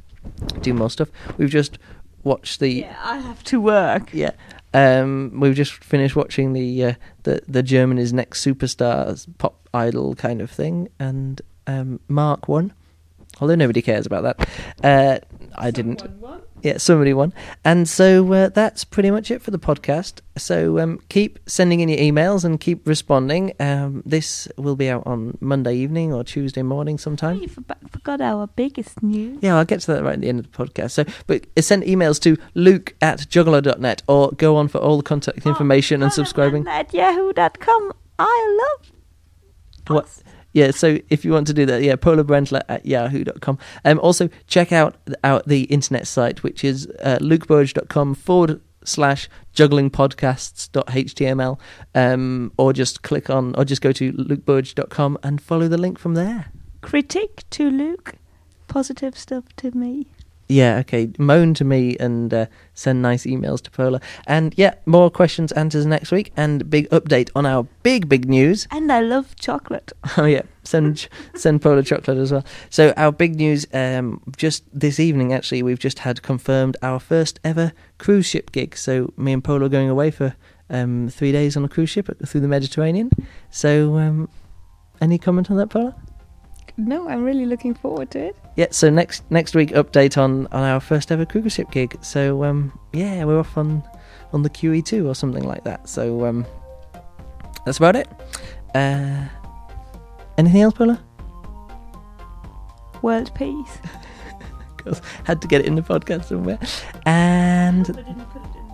do 0.61 0.73
more 0.73 0.89
stuff. 0.89 1.09
We've 1.37 1.49
just 1.49 1.77
watched 2.23 2.59
the 2.59 2.69
yeah, 2.69 2.97
I 3.03 3.17
have 3.17 3.43
to 3.45 3.59
work. 3.59 4.13
yeah. 4.13 4.31
Um, 4.73 5.31
we've 5.39 5.55
just 5.55 5.73
finished 5.83 6.15
watching 6.15 6.53
the 6.53 6.83
uh, 6.83 6.93
the 7.23 7.41
the 7.47 7.63
Germany's 7.63 8.13
Next 8.13 8.45
Superstars 8.45 9.27
pop 9.37 9.67
idol 9.73 10.15
kind 10.15 10.41
of 10.41 10.49
thing, 10.49 10.89
and 10.99 11.41
um, 11.67 11.99
Mark 12.07 12.47
won. 12.47 12.73
Although 13.39 13.55
nobody 13.55 13.81
cares 13.81 14.05
about 14.05 14.23
that, 14.23 14.49
uh, 14.83 15.19
I 15.55 15.71
didn't. 15.71 16.03
Yeah, 16.67 16.77
somebody 16.79 17.13
won. 17.13 17.31
And 17.63 17.87
so 17.87 18.33
uh, 18.33 18.49
that's 18.49 18.83
pretty 18.83 19.09
much 19.09 19.31
it 19.31 19.41
for 19.41 19.51
the 19.51 19.57
podcast. 19.59 20.19
So 20.37 20.79
um, 20.79 20.99
keep 21.07 21.39
sending 21.45 21.79
in 21.79 21.87
your 21.87 21.97
emails 21.97 22.43
and 22.43 22.59
keep 22.59 22.85
responding. 22.85 23.53
Um, 23.61 24.03
this 24.05 24.49
will 24.57 24.75
be 24.75 24.89
out 24.89 25.03
on 25.07 25.37
Monday 25.39 25.75
evening 25.75 26.13
or 26.13 26.25
Tuesday 26.25 26.63
morning 26.63 26.97
sometime. 26.97 27.39
You 27.39 27.47
forgot, 27.47 28.19
our 28.19 28.47
biggest 28.47 29.01
news. 29.01 29.39
Yeah, 29.41 29.55
I'll 29.57 29.63
get 29.63 29.79
to 29.81 29.93
that 29.93 30.03
right 30.03 30.15
at 30.15 30.21
the 30.21 30.27
end 30.27 30.39
of 30.39 30.51
the 30.51 30.57
podcast. 30.57 30.91
So, 30.91 31.05
but 31.25 31.45
send 31.57 31.83
emails 31.83 32.19
to 32.23 32.35
luke 32.53 32.95
at 33.01 33.29
juggler.net 33.29 34.03
or 34.09 34.31
go 34.33 34.57
on 34.57 34.67
for 34.67 34.79
all 34.79 34.97
the 34.97 35.03
contact 35.03 35.45
information 35.45 36.03
and 36.03 36.11
subscribing. 36.11 36.67
At 36.67 36.93
yahoo.com. 36.93 37.93
I 38.19 38.57
love 38.61 38.91
What? 39.87 40.23
Yeah, 40.57 40.71
so 40.71 40.97
if 41.11 41.23
you 41.23 41.33
want 41.33 41.45
to 41.45 41.53
do 41.53 41.67
that, 41.67 41.83
yeah, 41.83 41.97
polarbrentler 41.97 42.63
at 42.67 42.83
yahoo.com. 42.83 43.59
Um, 43.85 43.99
also, 43.99 44.27
check 44.47 44.71
out 44.71 44.95
out 45.23 45.45
the 45.45 45.65
internet 45.65 46.07
site, 46.07 46.41
which 46.41 46.63
is 46.63 46.87
uh, 47.03 47.19
lukeburrage.com 47.21 48.15
forward 48.15 48.59
slash 48.83 49.29
jugglingpodcasts.html, 49.53 51.59
um, 51.93 52.51
or 52.57 52.73
just 52.73 53.03
click 53.03 53.29
on, 53.29 53.53
or 53.55 53.65
just 53.65 53.83
go 53.83 53.91
to 53.91 54.11
lukeburrage.com 54.13 55.19
and 55.21 55.39
follow 55.39 55.67
the 55.67 55.77
link 55.77 55.99
from 55.99 56.15
there. 56.15 56.47
Critique 56.81 57.43
to 57.51 57.69
Luke, 57.69 58.15
positive 58.67 59.15
stuff 59.15 59.43
to 59.57 59.69
me. 59.77 60.07
Yeah, 60.49 60.77
okay. 60.77 61.09
Moan 61.17 61.53
to 61.55 61.65
me 61.65 61.97
and 61.99 62.33
uh, 62.33 62.45
send 62.73 63.01
nice 63.01 63.25
emails 63.25 63.61
to 63.63 63.71
Pola. 63.71 63.99
And 64.25 64.53
yeah, 64.57 64.75
more 64.85 65.11
questions, 65.11 65.51
answers 65.51 65.85
next 65.85 66.11
week, 66.11 66.31
and 66.37 66.69
big 66.69 66.89
update 66.89 67.29
on 67.35 67.45
our 67.45 67.63
big, 67.83 68.07
big 68.07 68.29
news. 68.29 68.65
And 68.71 68.91
I 68.91 69.01
love 69.01 69.35
chocolate. 69.35 69.91
Oh 70.19 70.25
yeah, 70.25 70.41
send 70.63 71.07
send 71.35 71.61
Pola 71.61 71.83
chocolate 71.83 72.17
as 72.17 72.31
well. 72.31 72.43
So 72.69 72.91
our 72.97 73.11
big 73.11 73.35
news, 73.35 73.67
um, 73.73 74.21
just 74.35 74.63
this 74.73 74.99
evening 74.99 75.31
actually, 75.31 75.61
we've 75.61 75.77
just 75.77 75.99
had 75.99 76.23
confirmed 76.23 76.75
our 76.81 76.99
first 76.99 77.39
ever 77.43 77.71
cruise 77.99 78.25
ship 78.25 78.51
gig. 78.51 78.75
So 78.75 79.13
me 79.15 79.33
and 79.33 79.43
Pola 79.43 79.65
are 79.65 79.69
going 79.69 79.89
away 79.89 80.09
for 80.09 80.35
um, 80.69 81.09
three 81.09 81.31
days 81.31 81.55
on 81.55 81.65
a 81.65 81.69
cruise 81.69 81.89
ship 81.89 82.09
through 82.25 82.41
the 82.41 82.47
Mediterranean. 82.47 83.11
So 83.51 83.97
um, 83.97 84.29
any 85.01 85.19
comment 85.19 85.51
on 85.51 85.57
that, 85.57 85.69
Pola? 85.69 85.95
No, 86.77 87.09
I'm 87.09 87.23
really 87.23 87.47
looking 87.47 87.73
forward 87.73 88.11
to 88.11 88.19
it. 88.19 88.35
Yeah, 88.55 88.67
so 88.69 88.89
next 88.91 89.23
next 89.31 89.55
week 89.55 89.71
update 89.71 90.17
on, 90.17 90.45
on 90.47 90.63
our 90.63 90.79
first 90.79 91.11
ever 91.11 91.25
cruise 91.25 91.53
ship 91.53 91.71
gig. 91.71 91.97
So 92.01 92.43
um, 92.43 92.77
yeah, 92.93 93.23
we're 93.25 93.39
off 93.39 93.57
on 93.57 93.83
on 94.31 94.43
the 94.43 94.49
QE2 94.49 95.07
or 95.07 95.15
something 95.15 95.43
like 95.43 95.63
that. 95.63 95.89
So 95.89 96.25
um, 96.25 96.45
that's 97.65 97.79
about 97.79 97.95
it. 97.95 98.07
Uh, 98.75 99.25
anything 100.37 100.61
else, 100.61 100.75
Pola? 100.75 101.01
World 103.01 103.33
peace. 103.33 103.77
Cuz 104.77 105.01
had 105.23 105.41
to 105.41 105.47
get 105.47 105.61
it 105.61 105.67
in 105.67 105.75
the 105.75 105.81
podcast 105.81 106.25
somewhere. 106.25 106.59
And 107.05 107.87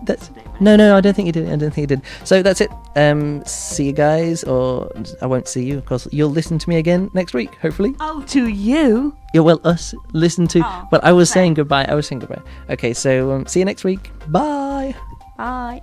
that's 0.06 0.30
no, 0.60 0.76
no, 0.76 0.96
I 0.96 1.00
don't 1.00 1.14
think 1.14 1.26
you 1.26 1.32
did. 1.32 1.46
I 1.46 1.56
don't 1.56 1.70
think 1.72 1.90
you 1.90 1.96
did. 1.96 2.02
So 2.24 2.42
that's 2.42 2.60
it. 2.60 2.70
Um, 2.96 3.44
see 3.44 3.86
you 3.86 3.92
guys, 3.92 4.44
or 4.44 4.90
I 5.20 5.26
won't 5.26 5.48
see 5.48 5.64
you. 5.64 5.78
Of 5.78 5.86
course, 5.86 6.06
you'll 6.12 6.30
listen 6.30 6.58
to 6.58 6.68
me 6.68 6.76
again 6.76 7.10
next 7.12 7.34
week, 7.34 7.54
hopefully. 7.56 7.94
Oh, 8.00 8.22
to 8.28 8.48
you. 8.48 9.16
Yeah, 9.32 9.40
well, 9.40 9.60
us 9.64 9.94
listen 10.12 10.46
to. 10.48 10.60
Oh, 10.64 10.88
well, 10.92 11.00
I 11.02 11.12
was 11.12 11.30
okay. 11.30 11.40
saying 11.40 11.54
goodbye. 11.54 11.86
I 11.88 11.94
was 11.94 12.06
saying 12.06 12.20
goodbye. 12.20 12.42
Okay, 12.70 12.94
so 12.94 13.32
um, 13.32 13.46
see 13.46 13.58
you 13.58 13.64
next 13.64 13.84
week. 13.84 14.10
Bye. 14.28 14.94
Bye. 15.36 15.82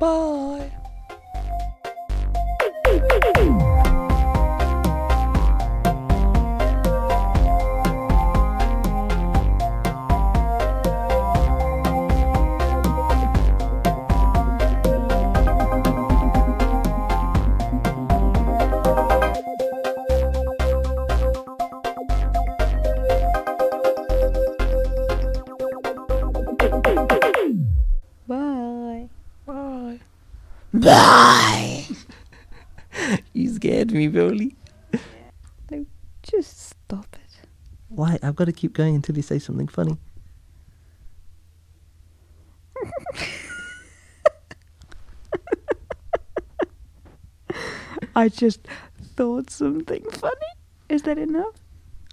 Bye. 0.00 0.70
Bye. 0.70 0.87
You 33.92 34.10
scared 34.10 34.34
me, 34.38 34.54
Billy. 35.68 35.86
Just 36.30 36.70
stop 36.70 37.06
it. 37.14 37.40
Why? 37.88 38.18
I've 38.22 38.36
got 38.36 38.44
to 38.46 38.52
keep 38.52 38.74
going 38.74 38.94
until 38.94 39.16
you 39.16 39.22
say 39.22 39.38
something 39.38 39.66
funny. 39.66 39.96
I 48.14 48.28
just 48.28 48.60
thought 49.16 49.48
something 49.48 50.04
funny. 50.10 50.34
Is 50.90 51.02
that 51.02 51.16
enough? 51.18 51.54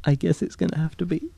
I 0.05 0.15
guess 0.15 0.41
it's 0.41 0.55
going 0.55 0.69
to 0.69 0.77
have 0.77 0.95
to 0.97 1.05
be. 1.05 1.29